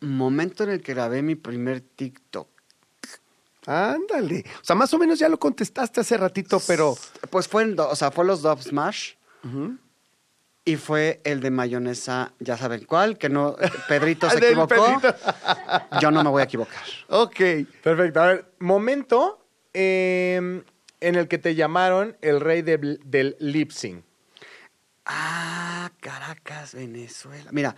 Momento 0.02 0.62
en 0.62 0.70
el 0.70 0.80
que 0.80 0.94
grabé 0.94 1.20
mi 1.20 1.34
primer 1.34 1.80
TikTok. 1.80 2.46
Ándale. 3.66 4.44
O 4.62 4.64
sea, 4.64 4.76
más 4.76 4.94
o 4.94 4.98
menos 4.98 5.18
ya 5.18 5.28
lo 5.28 5.40
contestaste 5.40 6.00
hace 6.00 6.16
ratito, 6.16 6.62
pero... 6.64 6.96
Pues 7.28 7.48
fue, 7.48 7.64
en 7.64 7.74
o 7.76 7.96
sea, 7.96 8.12
fue 8.12 8.24
los 8.24 8.40
Dove 8.40 8.62
Smash. 8.62 9.14
Y 10.68 10.76
fue 10.76 11.20
el 11.24 11.40
de 11.40 11.50
mayonesa, 11.50 12.32
ya 12.40 12.56
saben 12.58 12.84
cuál, 12.84 13.16
que 13.16 13.28
no, 13.28 13.56
Pedrito 13.88 14.28
se 14.28 14.36
equivocó. 14.46 15.00
Pedrito. 15.00 15.14
Yo 16.00 16.10
no 16.10 16.22
me 16.22 16.30
voy 16.30 16.42
a 16.42 16.44
equivocar. 16.44 16.82
Ok. 17.08 17.40
Perfecto. 17.82 18.20
A 18.20 18.26
ver, 18.26 18.52
momento 18.58 19.46
eh, 19.72 20.62
en 21.00 21.14
el 21.14 21.26
que 21.28 21.38
te 21.38 21.54
llamaron 21.54 22.16
el 22.20 22.40
rey 22.40 22.60
de- 22.62 22.98
del 23.04 23.36
lip 23.40 23.70
sync. 23.70 24.04
Ah, 25.06 25.90
Caracas, 26.00 26.74
Venezuela. 26.74 27.50
Mira, 27.52 27.74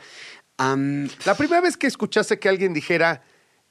La 0.58 1.34
primera 1.36 1.60
vez 1.60 1.76
que 1.76 1.86
escuchaste 1.86 2.38
que 2.38 2.48
alguien 2.48 2.74
dijera, 2.74 3.22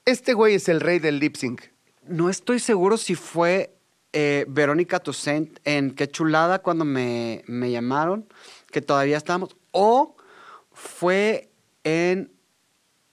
este 0.06 0.34
güey 0.34 0.56
es 0.56 0.70
el 0.70 0.80
rey 0.80 1.00
del 1.00 1.20
lip 1.20 1.36
sync. 1.36 1.62
no 2.08 2.30
estoy 2.30 2.60
seguro 2.60 2.98
si 2.98 3.16
fue 3.16 3.76
eh, 4.14 4.46
Verónica 4.48 5.00
Toussaint 5.00 5.60
en 5.66 5.92
Qué 5.92 6.10
Chulada 6.10 6.60
cuando 6.60 6.84
me, 6.86 7.44
me 7.48 7.70
llamaron, 7.70 8.28
que 8.72 8.82
todavía 8.82 9.18
estábamos, 9.18 9.56
o 9.72 10.16
fue 10.72 11.52
en 11.84 12.32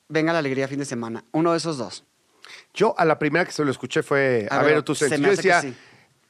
Venga 0.09 0.33
la 0.33 0.39
Alegría 0.39 0.69
fin 0.69 0.79
de 0.79 0.85
semana. 0.85 1.25
Uno 1.33 1.53
de 1.53 1.59
esos 1.59 1.79
dos. 1.79 2.05
Yo 2.73 2.95
a 2.97 3.05
la 3.05 3.19
primera 3.19 3.45
que 3.45 3.51
se 3.53 3.65
lo 3.65 3.71
escuché 3.71 4.03
fue 4.03 4.47
A 4.51 4.61
a, 4.61 4.63
ver, 4.63 4.83
tu 4.83 4.95
se 4.95 5.09
me 5.19 5.19
Yo 5.19 5.31
decía, 5.31 5.63
sí. 5.63 5.75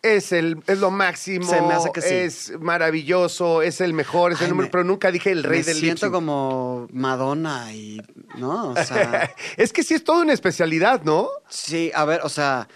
es, 0.01 0.33
el, 0.33 0.63
es 0.67 0.79
lo 0.79 0.91
máximo, 0.91 1.47
Se 1.47 1.61
me 1.61 1.75
hace 1.75 1.93
que 1.93 2.01
sí. 2.01 2.15
es 2.15 2.59
maravilloso, 2.59 3.61
es 3.61 3.83
el 3.83 3.93
mejor, 3.93 4.33
es 4.33 4.41
el 4.41 4.49
número, 4.51 4.69
me- 4.69 4.71
pero 4.71 4.85
nunca 4.85 5.11
dije 5.11 5.31
el 5.31 5.43
rey 5.43 5.59
me 5.59 5.65
del 5.65 5.77
siento 5.77 6.11
como 6.11 6.87
Madonna 6.91 7.71
y, 7.75 8.01
¿no? 8.39 8.71
O 8.71 8.77
sea, 8.85 9.31
es 9.59 9.73
que 9.75 9.83
sí 9.83 9.93
es 9.95 10.05
toda 10.05 10.23
una 10.23 10.33
especialidad, 10.33 11.03
¿no? 11.03 11.29
sí, 11.49 11.91
a 11.95 12.05
ver, 12.07 12.21
o 12.23 12.29
sea... 12.31 12.67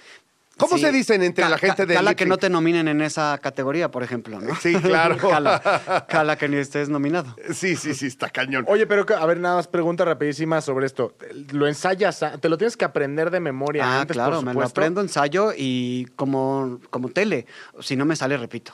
¿Cómo 0.61 0.77
sí. 0.77 0.83
se 0.83 0.93
dicen 0.93 1.23
entre 1.23 1.49
la 1.49 1.59
gente 1.59 1.87
del 1.87 1.97
Cala 1.97 2.15
que 2.15 2.27
no 2.27 2.37
te 2.37 2.51
nominen 2.51 2.87
en 2.87 3.01
esa 3.01 3.39
categoría, 3.39 3.91
por 3.91 4.03
ejemplo, 4.03 4.41
¿no? 4.41 4.55
Sí, 4.57 4.75
claro. 4.75 5.17
cala, 5.31 6.05
cala 6.09 6.37
que 6.37 6.49
ni 6.49 6.59
estés 6.59 6.89
nominado. 6.89 7.35
Sí, 7.53 7.77
sí, 7.77 7.95
sí, 7.95 8.07
está 8.07 8.29
cañón. 8.29 8.65
Oye, 8.69 8.87
pero 8.87 9.07
a 9.17 9.27
ver, 9.27 9.41
nada 9.41 9.57
más 9.57 9.69
pregunta 9.69 10.05
rapidísima 10.05 10.61
sobre 10.61 10.87
esto. 10.87 11.15
¿Lo 11.53 11.67
ensayas? 11.67 12.25
¿Te 12.41 12.49
lo 12.49 12.59
tienes 12.59 12.77
que 12.77 12.85
aprender 12.85 13.31
de 13.31 13.41
memoria 13.41 13.85
Ah, 13.85 14.01
antes, 14.03 14.15
claro, 14.15 14.37
por 14.37 14.45
me 14.45 14.55
lo 14.55 14.63
aprendo, 14.63 15.01
ensayo 15.01 15.53
y 15.57 16.07
como, 16.17 16.79
como 16.91 17.09
tele. 17.09 17.47
Si 17.81 17.97
no 17.97 18.05
me 18.05 18.15
sale, 18.15 18.37
repito. 18.37 18.73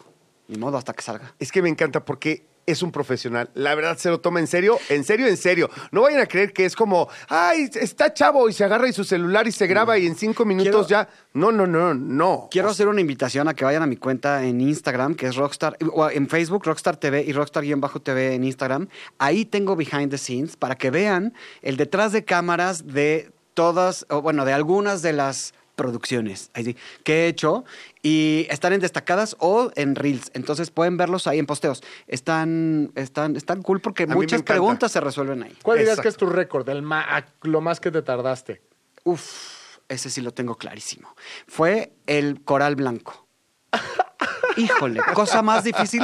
Ni 0.49 0.59
modo 0.59 0.77
hasta 0.77 0.93
que 0.93 1.03
salga. 1.03 1.35
Es 1.39 1.53
que 1.53 1.63
me 1.63 1.69
encanta 1.69 2.05
porque 2.05 2.47
es 2.67 2.83
un 2.83 2.91
profesional. 2.91 3.49
La 3.55 3.75
verdad 3.75 3.97
se 3.97 4.11
lo 4.11 4.21
toma 4.21 4.41
en 4.41 4.49
serio, 4.49 4.79
en 4.89 5.05
serio, 5.05 5.27
en 5.29 5.37
serio. 5.37 5.71
No 5.93 6.03
vayan 6.03 6.21
a 6.21 6.27
creer 6.27 6.53
que 6.53 6.65
es 6.65 6.75
como, 6.75 7.09
ay, 7.29 7.71
está 7.75 8.13
chavo 8.13 8.49
y 8.49 8.53
se 8.53 8.65
agarra 8.65 8.89
y 8.89 8.93
su 8.93 9.05
celular 9.05 9.47
y 9.47 9.53
se 9.53 9.67
graba 9.67 9.97
y 9.99 10.07
en 10.07 10.17
cinco 10.17 10.45
minutos 10.45 10.89
ya. 10.89 11.09
No, 11.33 11.53
no, 11.53 11.67
no, 11.67 11.95
no. 11.95 12.49
Quiero 12.51 12.71
hacer 12.71 12.89
una 12.89 13.01
invitación 13.01 13.47
a 13.49 13.55
que 13.55 13.65
vayan 13.65 13.83
a 13.83 13.87
mi 13.87 13.97
cuenta 13.97 14.45
en 14.45 14.61
Instagram, 14.61 15.15
que 15.15 15.27
es 15.27 15.37
Rockstar, 15.37 15.77
o 15.93 16.11
en 16.11 16.29
Facebook, 16.29 16.65
Rockstar 16.65 16.97
TV 16.97 17.23
y 17.23 17.33
Rockstar-TV 17.33 18.35
en 18.35 18.45
Instagram. 18.45 18.89
Ahí 19.19 19.45
tengo 19.45 19.77
behind 19.77 20.11
the 20.11 20.19
scenes 20.19 20.57
para 20.57 20.75
que 20.75 20.91
vean 20.91 21.35
el 21.63 21.77
detrás 21.77 22.13
de 22.13 22.25
cámaras 22.25 22.87
de 22.87 23.31
todas, 23.55 24.07
o 24.11 24.21
bueno, 24.23 24.45
de 24.45 24.53
algunas 24.53 25.03
de 25.03 25.13
las 25.13 25.55
producciones 25.77 26.51
ahí 26.55 26.65
sí, 26.65 26.77
que 27.05 27.25
he 27.25 27.29
hecho 27.29 27.65
y 28.03 28.47
están 28.51 28.73
en 28.73 28.81
destacadas 28.81 29.37
o 29.39 29.71
en 29.77 29.95
reels. 29.95 30.31
Entonces 30.35 30.71
pueden 30.71 30.97
verlos 30.97 31.27
ahí 31.27 31.39
en 31.39 31.47
posteos. 31.47 31.83
Están, 32.09 32.91
están, 32.97 33.37
están 33.37 33.63
cool 33.63 33.81
porque 33.81 34.07
muchas 34.07 34.43
preguntas 34.43 34.91
se 34.91 35.01
resuelven 35.01 35.43
ahí. 35.45 35.57
¿Cuál 35.63 35.79
dirías 35.79 36.01
que 36.01 36.09
es 36.09 36.17
tu 36.17 36.27
récord? 36.27 36.69
El 36.69 36.83
ma- 36.83 37.03
a- 37.19 37.27
lo 37.43 37.61
más 37.61 37.79
que 37.79 37.91
te 37.93 38.03
tardaste. 38.03 38.63
Uf, 39.05 39.77
ese 39.89 40.11
sí 40.11 40.21
lo 40.23 40.33
tengo 40.33 40.57
clarísimo. 40.57 41.15
Fue 41.47 41.93
el 42.07 42.43
coral 42.43 42.75
blanco. 42.75 43.29
Híjole, 44.57 45.01
cosa 45.15 45.43
más 45.43 45.65
difícil. 45.65 46.03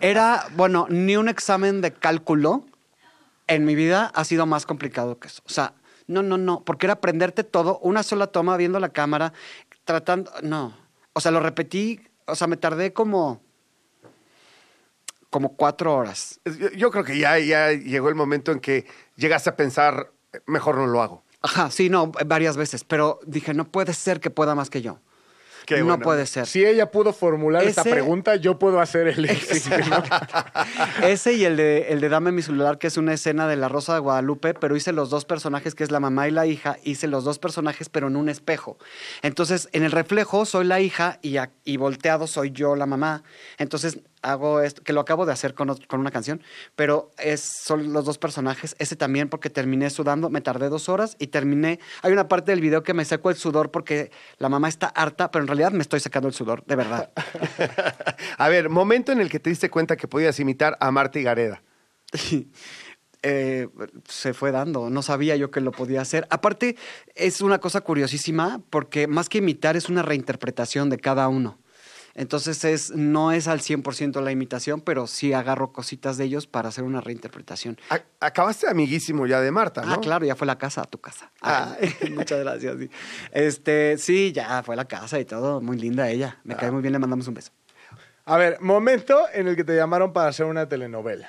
Era, 0.00 0.46
bueno, 0.56 0.86
ni 0.90 1.16
un 1.16 1.28
examen 1.28 1.80
de 1.80 1.92
cálculo 1.92 2.66
en 3.46 3.64
mi 3.64 3.74
vida 3.76 4.10
ha 4.14 4.24
sido 4.24 4.46
más 4.46 4.66
complicado 4.66 5.18
que 5.18 5.28
eso. 5.28 5.42
O 5.46 5.50
sea, 5.50 5.74
No, 6.06 6.22
no, 6.22 6.36
no, 6.36 6.64
porque 6.64 6.86
era 6.86 6.94
aprenderte 6.94 7.44
todo, 7.44 7.78
una 7.78 8.02
sola 8.02 8.26
toma, 8.26 8.56
viendo 8.56 8.80
la 8.80 8.90
cámara, 8.90 9.32
tratando, 9.84 10.30
no. 10.42 10.76
O 11.12 11.20
sea, 11.20 11.30
lo 11.30 11.40
repetí, 11.40 12.00
o 12.26 12.34
sea, 12.34 12.46
me 12.46 12.56
tardé 12.56 12.92
como, 12.92 13.40
como 15.30 15.56
cuatro 15.56 15.94
horas. 15.94 16.40
Yo, 16.76 16.90
creo 16.90 17.04
que 17.04 17.18
ya, 17.18 17.38
ya 17.38 17.72
llegó 17.72 18.08
el 18.08 18.14
momento 18.14 18.52
en 18.52 18.60
que 18.60 18.86
llegaste 19.16 19.50
a 19.50 19.56
pensar, 19.56 20.10
mejor 20.46 20.76
no 20.76 20.86
lo 20.86 21.02
hago. 21.02 21.22
Ajá, 21.42 21.70
sí, 21.70 21.88
no, 21.88 22.12
varias 22.26 22.56
veces, 22.56 22.84
pero 22.84 23.18
dije, 23.26 23.52
no 23.52 23.64
puede 23.64 23.94
ser 23.94 24.20
que 24.20 24.30
pueda 24.30 24.54
más 24.54 24.70
que 24.70 24.82
yo. 24.82 24.98
Qué 25.66 25.82
no 25.82 25.98
puede 25.98 26.26
ser. 26.26 26.46
Si 26.46 26.64
ella 26.64 26.90
pudo 26.90 27.12
formular 27.12 27.62
esta 27.64 27.82
Ese- 27.82 27.90
pregunta, 27.90 28.36
yo 28.36 28.58
puedo 28.58 28.80
hacer 28.80 29.08
el 29.08 29.22
¿no? 29.90 30.02
Ese 31.06 31.34
y 31.34 31.44
el 31.44 31.56
de, 31.56 31.86
el 31.92 32.00
de 32.00 32.08
Dame 32.08 32.32
mi 32.32 32.42
celular, 32.42 32.78
que 32.78 32.86
es 32.86 32.96
una 32.96 33.12
escena 33.14 33.46
de 33.48 33.56
La 33.56 33.68
Rosa 33.68 33.94
de 33.94 34.00
Guadalupe, 34.00 34.54
pero 34.54 34.76
hice 34.76 34.92
los 34.92 35.10
dos 35.10 35.24
personajes, 35.24 35.74
que 35.74 35.84
es 35.84 35.90
la 35.90 36.00
mamá 36.00 36.28
y 36.28 36.30
la 36.30 36.46
hija, 36.46 36.76
hice 36.84 37.06
los 37.06 37.24
dos 37.24 37.38
personajes, 37.38 37.88
pero 37.88 38.08
en 38.08 38.16
un 38.16 38.28
espejo. 38.28 38.78
Entonces, 39.22 39.68
en 39.72 39.82
el 39.82 39.92
reflejo 39.92 40.44
soy 40.46 40.64
la 40.64 40.80
hija 40.80 41.18
y, 41.22 41.36
a- 41.36 41.50
y 41.64 41.76
volteado 41.76 42.26
soy 42.26 42.50
yo 42.52 42.76
la 42.76 42.86
mamá. 42.86 43.22
Entonces, 43.58 43.98
hago 44.22 44.60
esto, 44.60 44.82
que 44.82 44.92
lo 44.92 45.00
acabo 45.00 45.26
de 45.26 45.32
hacer 45.32 45.54
con, 45.54 45.68
ot- 45.68 45.86
con 45.86 46.00
una 46.00 46.10
canción, 46.10 46.40
pero 46.76 47.10
es, 47.18 47.40
son 47.40 47.92
los 47.92 48.04
dos 48.04 48.18
personajes. 48.18 48.74
Ese 48.78 48.96
también, 48.96 49.28
porque 49.28 49.50
terminé 49.50 49.90
sudando, 49.90 50.30
me 50.30 50.40
tardé 50.40 50.68
dos 50.68 50.88
horas 50.88 51.16
y 51.18 51.26
terminé. 51.26 51.80
Hay 52.02 52.12
una 52.12 52.28
parte 52.28 52.52
del 52.52 52.60
video 52.60 52.82
que 52.82 52.94
me 52.94 53.04
seco 53.04 53.30
el 53.30 53.36
sudor 53.36 53.70
porque 53.70 54.10
la 54.38 54.48
mamá 54.48 54.68
está 54.68 54.86
harta, 54.86 55.30
pero 55.30 55.42
en 55.44 55.48
realidad 55.48 55.72
me 55.72 55.82
estoy 55.82 56.00
secando 56.00 56.28
el 56.28 56.34
sudor, 56.34 56.64
de 56.66 56.76
verdad. 56.76 57.10
A 58.38 58.48
ver, 58.48 58.68
momento 58.68 59.12
en 59.12 59.20
el 59.20 59.28
que 59.28 59.40
te 59.40 59.50
diste 59.50 59.70
cuenta 59.70 59.96
que 59.96 60.08
podías 60.08 60.38
imitar 60.40 60.76
a 60.80 60.90
Marta 60.90 61.18
y 61.18 61.22
Gareda. 61.22 61.62
eh, 63.22 63.68
se 64.08 64.34
fue 64.34 64.50
dando. 64.52 64.90
No 64.90 65.02
sabía 65.02 65.36
yo 65.36 65.50
que 65.50 65.60
lo 65.60 65.72
podía 65.72 66.00
hacer. 66.00 66.26
Aparte, 66.30 66.76
es 67.14 67.40
una 67.40 67.58
cosa 67.58 67.80
curiosísima 67.80 68.60
porque 68.70 69.06
más 69.06 69.28
que 69.28 69.38
imitar 69.38 69.76
es 69.76 69.88
una 69.88 70.02
reinterpretación 70.02 70.90
de 70.90 70.98
cada 70.98 71.28
uno. 71.28 71.58
Entonces 72.14 72.64
es, 72.64 72.90
no 72.90 73.32
es 73.32 73.48
al 73.48 73.60
100% 73.60 74.20
la 74.20 74.32
imitación, 74.32 74.80
pero 74.80 75.06
sí 75.06 75.32
agarro 75.32 75.72
cositas 75.72 76.16
de 76.16 76.24
ellos 76.24 76.46
para 76.46 76.68
hacer 76.68 76.84
una 76.84 77.00
reinterpretación. 77.00 77.78
Acabaste 78.20 78.68
amiguísimo 78.68 79.26
ya 79.26 79.40
de 79.40 79.50
Marta, 79.50 79.82
¿no? 79.82 79.94
Ah, 79.94 80.00
claro, 80.00 80.24
ya 80.26 80.36
fue 80.36 80.46
la 80.46 80.58
casa, 80.58 80.82
a 80.82 80.84
tu 80.84 81.00
casa. 81.00 81.30
Ah. 81.40 81.76
Muchas 82.10 82.40
gracias. 82.40 82.76
Sí. 82.78 82.90
Este, 83.32 83.98
sí, 83.98 84.32
ya 84.32 84.62
fue 84.62 84.76
la 84.76 84.86
casa 84.86 85.18
y 85.18 85.24
todo. 85.24 85.60
Muy 85.60 85.78
linda 85.78 86.08
ella. 86.08 86.38
Me 86.44 86.56
cae 86.56 86.70
muy 86.70 86.82
bien, 86.82 86.92
le 86.92 86.98
mandamos 86.98 87.26
un 87.28 87.34
beso. 87.34 87.52
A 88.24 88.36
ver, 88.36 88.60
momento 88.60 89.18
en 89.32 89.48
el 89.48 89.56
que 89.56 89.64
te 89.64 89.74
llamaron 89.74 90.12
para 90.12 90.28
hacer 90.28 90.46
una 90.46 90.68
telenovela. 90.68 91.28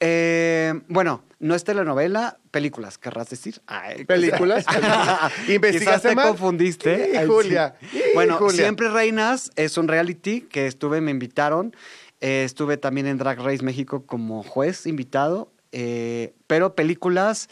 Eh, 0.00 0.80
bueno, 0.88 1.22
no 1.40 1.54
es 1.54 1.64
telenovela, 1.64 2.38
películas, 2.50 2.96
querrás 2.98 3.28
decir. 3.28 3.60
Ay, 3.66 4.04
¿Películas? 4.06 4.64
¿Investigaste 5.48 6.08
te 6.10 6.14
mal? 6.14 6.28
confundiste. 6.28 7.18
Ay, 7.18 7.26
Julia. 7.26 7.76
Sí, 7.90 8.02
Bueno, 8.14 8.36
Julia. 8.38 8.64
Siempre 8.64 8.88
Reinas 8.88 9.50
es 9.56 9.76
un 9.76 9.88
reality 9.88 10.42
que 10.42 10.66
estuve, 10.66 11.00
me 11.00 11.10
invitaron. 11.10 11.76
Eh, 12.22 12.44
estuve 12.44 12.76
también 12.76 13.06
en 13.06 13.18
Drag 13.18 13.38
Race 13.40 13.62
México 13.62 14.04
como 14.06 14.42
juez 14.42 14.86
invitado. 14.86 15.52
eh, 15.72 16.34
pero 16.46 16.74
películas, 16.74 17.48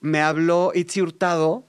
me 0.00 0.20
habló 0.20 0.72
Itzi 0.74 1.00
Hurtado, 1.00 1.64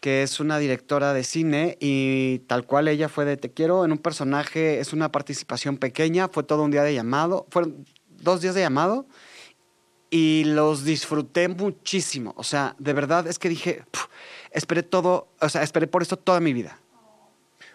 que 0.00 0.22
es 0.22 0.40
una 0.40 0.58
directora 0.58 1.12
de 1.12 1.24
cine 1.24 1.76
y 1.80 2.40
tal 2.46 2.64
cual 2.64 2.86
ella 2.88 3.08
fue 3.08 3.24
de 3.24 3.36
Te 3.36 3.50
quiero 3.52 3.84
en 3.84 3.92
un 3.92 3.98
personaje, 3.98 4.78
es 4.80 4.92
una 4.92 5.10
participación 5.10 5.76
pequeña, 5.76 6.28
fue 6.28 6.44
todo 6.44 6.62
un 6.62 6.70
día 6.70 6.82
de 6.82 6.94
llamado, 6.94 7.46
fueron 7.50 7.84
dos 8.18 8.40
días 8.40 8.54
de 8.54 8.60
llamado 8.60 9.06
y 10.10 10.44
los 10.44 10.84
disfruté 10.84 11.48
muchísimo. 11.48 12.34
O 12.36 12.44
sea, 12.44 12.74
de 12.78 12.92
verdad 12.92 13.26
es 13.26 13.38
que 13.38 13.48
dije, 13.48 13.84
"Puf, 13.90 14.06
esperé 14.50 14.82
todo, 14.82 15.28
o 15.40 15.48
sea, 15.48 15.62
esperé 15.62 15.86
por 15.86 16.02
esto 16.02 16.16
toda 16.16 16.40
mi 16.40 16.52
vida. 16.52 16.78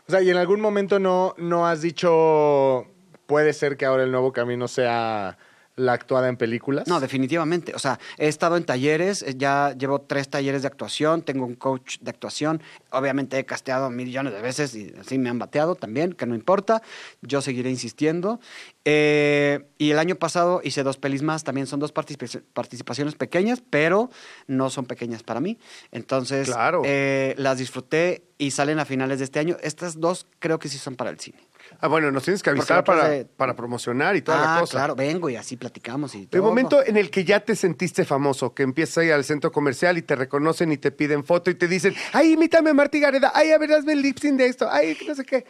O 0.08 0.12
sea, 0.12 0.22
y 0.22 0.30
en 0.30 0.38
algún 0.38 0.60
momento 0.60 1.00
no, 1.00 1.34
no 1.38 1.68
has 1.68 1.82
dicho, 1.82 2.88
puede 3.26 3.54
ser 3.54 3.78
que 3.78 3.86
ahora 3.86 4.04
el 4.04 4.12
nuevo 4.12 4.34
camino 4.34 4.68
sea 4.68 5.38
la 5.76 5.94
actuada 5.94 6.30
en 6.30 6.38
películas. 6.38 6.88
No, 6.88 7.00
definitivamente. 7.00 7.74
O 7.74 7.80
sea, 7.80 8.00
he 8.18 8.28
estado 8.28 8.58
en 8.58 8.64
talleres, 8.64 9.24
eh, 9.24 9.34
ya 9.38 9.74
llevo 9.78 10.02
tres 10.02 10.30
talleres 10.30 10.62
de 10.62 10.68
actuación, 10.68 11.24
tengo 11.24 11.46
un 11.46 11.56
coach 11.56 11.98
de 12.00 12.12
actuación. 12.12 12.62
Obviamente 12.92 13.40
he 13.40 13.46
casteado 13.46 13.90
millones 13.90 14.34
de 14.34 14.42
veces 14.42 14.76
y 14.76 14.94
así 15.00 15.18
me 15.18 15.30
han 15.30 15.40
bateado 15.40 15.76
también, 15.76 16.14
que 16.14 16.26
no 16.28 16.36
importa. 16.36 16.82
Yo 17.22 17.42
seguiré 17.42 17.70
insistiendo. 17.72 18.40
Eh, 18.86 19.66
y 19.78 19.92
el 19.92 20.00
año 20.00 20.16
pasado 20.16 20.62
hice 20.64 20.84
dos 20.84 20.98
pelis 20.98 21.22
más, 21.22 21.44
también 21.44 21.68
son 21.68 21.80
dos 21.80 21.94
participa- 21.94 22.42
participaciones 22.54 23.16
pequeñas, 23.16 23.64
pero 23.70 24.10
no 24.48 24.70
son 24.70 24.86
pequeñas 24.86 25.24
para 25.24 25.40
mí. 25.40 25.58
Entonces, 25.92 26.48
Claro. 26.48 26.82
eh, 26.86 27.34
las 27.38 27.58
disfruté 27.58 28.26
y 28.38 28.52
salen 28.52 28.80
a 28.80 28.86
finales 28.86 29.20
de 29.20 29.26
este 29.26 29.40
año. 29.40 29.58
Estas 29.62 30.00
dos 30.00 30.28
creo 30.40 30.60
que 30.60 30.68
sí 30.70 30.78
son 30.78 30.96
para 30.96 31.10
el 31.10 31.20
cine. 31.20 31.40
Ah, 31.80 31.88
bueno, 31.88 32.12
nos 32.12 32.24
tienes 32.24 32.42
que 32.44 32.50
avisar 32.50 32.78
la 32.78 32.84
para, 32.84 33.10
de- 33.10 33.26
para 33.26 33.56
promocionar 33.56 34.16
y 34.16 34.22
toda 34.22 34.38
la 34.40 34.58
ah, 34.58 34.60
cosa. 34.62 34.72
claro, 34.78 34.96
vengo 34.96 35.30
y 35.30 35.36
así 35.36 35.58
platicamos 35.58 36.16
y 36.16 36.22
El 36.24 36.28
todo. 36.30 36.44
momento 36.44 36.86
en 36.86 36.98
el 36.98 37.10
que 37.10 37.24
ya 37.26 37.40
te 37.42 37.56
sentiste 37.56 38.06
famoso, 38.06 38.54
que 38.54 38.64
empiezas 38.64 39.00
a 39.00 39.04
ir 39.06 39.14
al 39.14 39.24
centro 39.24 39.52
comercial 39.52 39.98
y 39.98 40.02
te 40.02 40.16
reconocen 40.16 40.72
y 40.72 40.78
te 40.78 40.92
piden 40.92 41.24
foto 41.24 41.50
y 41.52 41.56
te 41.56 41.68
dicen, 41.68 41.94
ay, 42.14 42.34
imítame 42.34 42.70
a 42.70 42.74
Marta 42.74 42.98
y 42.98 43.00
Gareda, 43.02 43.32
ay, 43.36 43.52
a 43.52 43.58
ver, 43.58 43.74
hazme 43.74 43.94
el 43.94 44.02
lip 44.02 44.18
sync 44.20 44.38
de 44.38 44.48
esto, 44.48 44.68
ay, 44.72 44.98
no 45.08 45.16
sé 45.16 45.26
qué. 45.26 45.46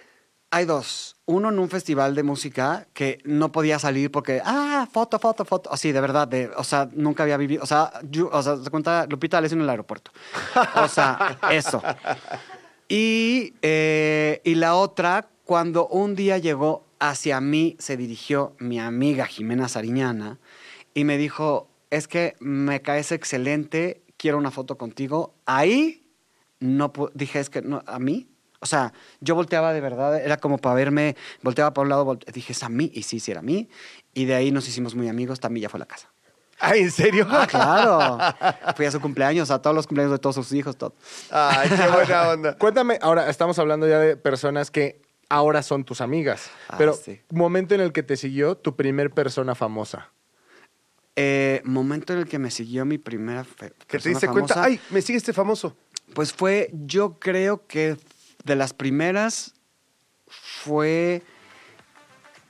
Hay 0.51 0.65
dos. 0.65 1.15
Uno 1.25 1.49
en 1.49 1.57
un 1.57 1.67
festival 1.67 2.13
de 2.13 2.21
música 2.21 2.85
que 2.93 3.17
no 3.23 3.51
podía 3.51 3.79
salir 3.79 4.11
porque, 4.11 4.39
ah, 4.45 4.87
foto, 4.91 5.17
foto, 5.17 5.45
foto. 5.45 5.73
Así, 5.73 5.91
de 5.91 5.99
verdad, 5.99 6.27
de, 6.27 6.51
o 6.55 6.63
sea, 6.63 6.87
nunca 6.93 7.23
había 7.23 7.37
vivido. 7.37 7.63
O 7.63 7.65
sea, 7.65 7.91
yo- 8.07 8.29
o 8.31 8.43
sea, 8.43 8.57
se 8.57 8.69
cuenta 8.69 9.07
Lupita 9.09 9.37
D'Alessio 9.37 9.55
en 9.55 9.63
el 9.63 9.69
aeropuerto. 9.71 10.11
O 10.75 10.87
sea, 10.87 11.39
eso. 11.49 11.81
Y, 12.87 13.53
eh, 13.61 14.41
y 14.43 14.55
la 14.55 14.75
otra, 14.75 15.27
cuando 15.53 15.85
un 15.85 16.15
día 16.15 16.39
llegó 16.39 16.83
hacia 16.97 17.39
mí, 17.39 17.75
se 17.77 17.95
dirigió 17.95 18.55
mi 18.57 18.79
amiga 18.79 19.27
Jimena 19.27 19.67
Sariñana 19.67 20.39
y 20.95 21.03
me 21.03 21.15
dijo, 21.15 21.69
es 21.91 22.07
que 22.07 22.35
me 22.39 22.81
caes 22.81 23.11
excelente, 23.11 24.01
quiero 24.17 24.39
una 24.39 24.49
foto 24.49 24.79
contigo. 24.79 25.35
Ahí 25.45 26.07
no 26.59 26.91
dije, 27.13 27.39
es 27.39 27.51
que 27.51 27.61
no, 27.61 27.83
a 27.85 27.99
mí. 27.99 28.31
O 28.61 28.65
sea, 28.65 28.93
yo 29.21 29.35
volteaba 29.35 29.73
de 29.73 29.81
verdad, 29.81 30.19
era 30.25 30.37
como 30.37 30.57
para 30.57 30.73
verme, 30.73 31.15
volteaba 31.43 31.71
para 31.71 31.83
un 31.83 31.89
lado, 31.89 32.03
volte- 32.03 32.31
dije, 32.31 32.53
es 32.53 32.63
a 32.63 32.69
mí, 32.69 32.89
y 32.91 33.03
sí, 33.03 33.19
sí 33.19 33.29
era 33.29 33.41
a 33.41 33.43
mí. 33.43 33.69
Y 34.15 34.25
de 34.25 34.33
ahí 34.33 34.51
nos 34.51 34.67
hicimos 34.67 34.95
muy 34.95 35.07
amigos, 35.07 35.39
también 35.39 35.61
ya 35.61 35.69
fue 35.69 35.77
a 35.77 35.81
la 35.81 35.85
casa. 35.85 36.09
Ay, 36.59 36.81
¿en 36.81 36.91
serio? 36.91 37.27
Ah, 37.29 37.45
claro. 37.45 38.17
Fui 38.75 38.87
a 38.87 38.91
su 38.91 38.99
cumpleaños, 38.99 39.51
a 39.51 39.61
todos 39.61 39.75
los 39.75 39.85
cumpleaños 39.85 40.13
de 40.13 40.17
todos 40.17 40.33
sus 40.33 40.51
hijos, 40.53 40.75
todo. 40.77 40.95
Ay, 41.29 41.69
qué 41.69 41.87
buena 41.89 42.29
onda. 42.29 42.57
Cuéntame, 42.57 42.97
ahora 43.03 43.29
estamos 43.29 43.59
hablando 43.59 43.87
ya 43.87 43.99
de 43.99 44.17
personas 44.17 44.71
que 44.71 45.02
ahora 45.29 45.63
son 45.63 45.83
tus 45.83 46.01
amigas. 46.01 46.49
Ah, 46.69 46.75
pero 46.77 46.93
sí. 46.93 47.21
momento 47.31 47.75
en 47.75 47.81
el 47.81 47.91
que 47.91 48.03
te 48.03 48.17
siguió 48.17 48.55
tu 48.55 48.75
primer 48.75 49.11
persona 49.11 49.55
famosa. 49.55 50.11
Eh, 51.15 51.61
momento 51.63 52.13
en 52.13 52.19
el 52.19 52.25
que 52.27 52.39
me 52.39 52.49
siguió 52.49 52.85
mi 52.85 52.97
primera 52.97 53.43
fe- 53.43 53.69
Que 53.87 53.99
te 53.99 54.09
persona 54.09 54.09
diste 54.13 54.27
cuenta, 54.27 54.63
ay, 54.63 54.79
me 54.89 55.01
sigue 55.01 55.17
este 55.17 55.33
famoso. 55.33 55.75
Pues 56.15 56.33
fue, 56.33 56.69
yo 56.73 57.19
creo 57.19 57.65
que 57.67 57.97
de 58.43 58.55
las 58.55 58.73
primeras 58.73 59.53
fue 60.27 61.21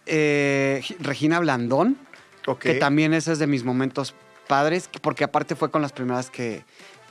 eh, 0.05 0.81
Regina 0.99 1.39
Blandón, 1.39 1.97
Ok. 2.47 2.59
que 2.59 2.73
también 2.75 3.13
ese 3.13 3.31
es 3.33 3.39
de 3.39 3.47
mis 3.47 3.63
momentos 3.63 4.13
padres, 4.47 4.89
porque 5.01 5.23
aparte 5.23 5.55
fue 5.55 5.71
con 5.71 5.81
las 5.81 5.91
primeras 5.93 6.29
que, 6.29 6.65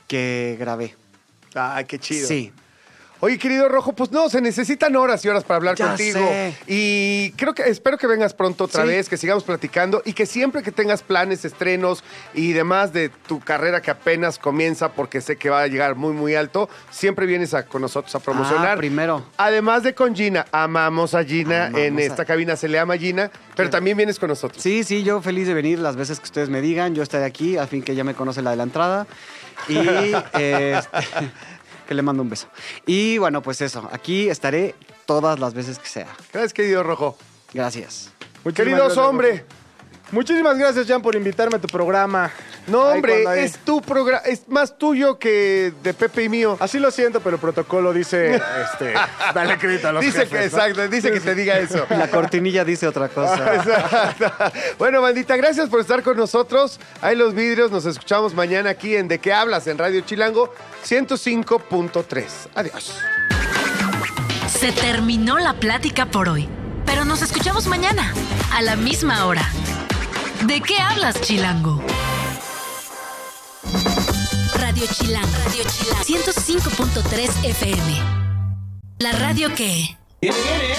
que 0.07 0.55
grabé. 0.59 0.95
Ay, 1.55 1.85
qué 1.85 1.99
chido. 1.99 2.27
Sí. 2.27 2.51
Oye, 3.25 3.37
querido 3.37 3.69
Rojo, 3.69 3.93
pues 3.93 4.11
no, 4.11 4.27
se 4.29 4.41
necesitan 4.41 4.97
horas 4.97 5.23
y 5.23 5.29
horas 5.29 5.45
para 5.45 5.55
hablar 5.55 5.75
Ya 5.77 5.87
contigo. 5.87 6.19
sé. 6.19 6.53
Y 6.67 7.31
creo 7.37 7.53
que 7.55 7.61
espero 7.63 7.97
que 7.97 8.05
vengas 8.05 8.33
pronto 8.33 8.65
otra 8.65 8.81
Sí. 8.81 8.89
vez, 8.89 9.07
que 9.07 9.15
sigamos 9.15 9.45
platicando 9.45 10.01
y 10.03 10.11
que 10.11 10.25
siempre 10.25 10.61
que 10.61 10.73
tengas 10.73 11.03
planes, 11.03 11.45
estrenos 11.45 12.03
y 12.33 12.51
demás 12.51 12.91
de 12.91 13.07
tu 13.07 13.39
carrera 13.39 13.81
que 13.81 13.91
apenas 13.91 14.37
comienza, 14.39 14.89
porque 14.91 15.21
sé 15.21 15.37
que 15.37 15.49
va 15.49 15.61
a 15.61 15.67
llegar 15.67 15.95
muy, 15.95 16.11
muy 16.11 16.35
alto, 16.35 16.67
siempre 16.91 17.25
vienes 17.25 17.53
a- 17.53 17.65
con 17.65 17.81
nosotros 17.81 18.13
a 18.13 18.19
promocionar. 18.19 18.73
Ah, 18.73 18.75
primero. 18.77 19.25
Además 19.37 19.83
de 19.83 19.95
con 19.95 20.13
Gina, 20.13 20.45
amamos 20.51 21.13
a 21.13 21.23
Gina, 21.23 21.67
Amamos 21.67 21.79
en 21.81 21.99
a- 21.99 22.01
esta 22.01 22.25
cabina 22.25 22.57
se 22.57 22.67
le 22.67 22.77
ama 22.77 22.97
Gina, 22.97 23.31
pero 23.55 23.69
también 23.69 23.95
vienes 23.95 24.19
con 24.19 24.27
nosotros. 24.27 24.61
Sí, 24.61 24.83
sí, 24.83 25.01
yo 25.03 25.21
feliz 25.21 25.47
de 25.47 25.53
venir 25.53 25.79
las 25.79 25.95
veces 25.95 26.19
que 26.19 26.25
ustedes 26.25 26.49
me 26.49 26.59
digan. 26.59 26.93
Yo 26.93 27.01
estaré 27.01 27.23
aquí, 27.23 27.55
al 27.55 27.69
fin 27.69 27.83
que 27.83 27.95
ya 27.95 28.03
me 28.03 28.15
conoce 28.15 28.41
la 28.41 28.49
de 28.51 28.57
la 28.57 28.63
entrada. 28.63 29.07
Y 29.69 29.77
eh, 29.77 30.81
este, 30.91 31.31
que 31.87 31.93
le 31.93 32.01
mando 32.01 32.23
un 32.23 32.29
beso. 32.29 32.47
Y 32.85 33.17
bueno, 33.17 33.41
pues 33.41 33.61
eso, 33.61 33.87
aquí 33.91 34.29
estaré 34.29 34.75
todas 35.05 35.39
las 35.39 35.53
veces 35.53 35.79
que 35.79 35.87
sea. 35.87 36.07
Gracias, 36.31 36.53
querido 36.53 36.83
Rojo. 36.83 37.17
Gracias. 37.53 38.11
Muchísimas 38.43 38.55
Queridos 38.55 38.95
gracias, 38.95 39.05
hombre. 39.05 39.45
Muchísimas 40.11 40.57
gracias, 40.57 40.85
Jan, 40.87 41.01
por 41.01 41.15
invitarme 41.15 41.55
a 41.57 41.59
tu 41.59 41.67
programa. 41.67 42.31
No, 42.67 42.85
Ahí 42.87 42.95
hombre, 42.97 43.27
hay- 43.27 43.43
es 43.45 43.57
tu 43.57 43.81
programa, 43.81 44.23
es 44.25 44.47
más 44.47 44.77
tuyo 44.77 45.17
que 45.17 45.73
de 45.81 45.93
Pepe 45.93 46.23
y 46.23 46.29
mío. 46.29 46.55
Así 46.59 46.77
lo 46.79 46.91
siento, 46.91 47.19
pero 47.19 47.35
el 47.37 47.41
protocolo 47.41 47.91
dice, 47.91 48.35
este, 48.71 48.93
dale 49.33 49.57
crédito 49.57 49.87
a 49.87 49.91
los 49.91 50.03
Dice 50.05 50.27
que, 50.27 50.43
exacto, 50.45 50.87
dice 50.87 51.11
que 51.11 51.19
te 51.19 51.33
diga 51.35 51.57
eso. 51.57 51.85
La 51.89 52.09
cortinilla 52.09 52.63
dice 52.63 52.87
otra 52.87 53.09
cosa. 53.09 53.55
Exacto. 53.55 54.31
Bueno, 54.77 55.01
bandita, 55.01 55.35
gracias 55.35 55.67
por 55.69 55.79
estar 55.81 56.03
con 56.03 56.15
nosotros. 56.15 56.79
Ahí 57.01 57.15
los 57.15 57.33
vidrios, 57.33 57.71
nos 57.71 57.85
escuchamos 57.85 58.33
mañana 58.33 58.69
aquí 58.69 58.95
en 58.95 59.07
De 59.07 59.19
qué 59.19 59.33
hablas 59.33 59.67
en 59.67 59.77
Radio 59.77 60.01
Chilango 60.01 60.53
105.3. 60.85 62.25
Adiós. 62.55 62.95
Se 64.47 64.71
terminó 64.71 65.39
la 65.39 65.53
plática 65.55 66.05
por 66.05 66.29
hoy, 66.29 66.47
pero 66.85 67.03
nos 67.03 67.21
escuchamos 67.21 67.65
mañana, 67.67 68.13
a 68.53 68.61
la 68.61 68.75
misma 68.75 69.25
hora. 69.25 69.41
¿De 70.47 70.59
qué 70.59 70.77
hablas, 70.77 71.21
Chilango? 71.21 71.81
Radio 74.55 74.85
Chilango, 74.87 75.31
Radio 75.45 75.63
Chilango, 75.69 76.03
105.3 76.03 77.45
FM. 77.45 78.01
La 78.99 79.13
radio 79.13 79.53
que... 79.55 79.97
Viene, 80.21 80.37
viene. 80.43 80.75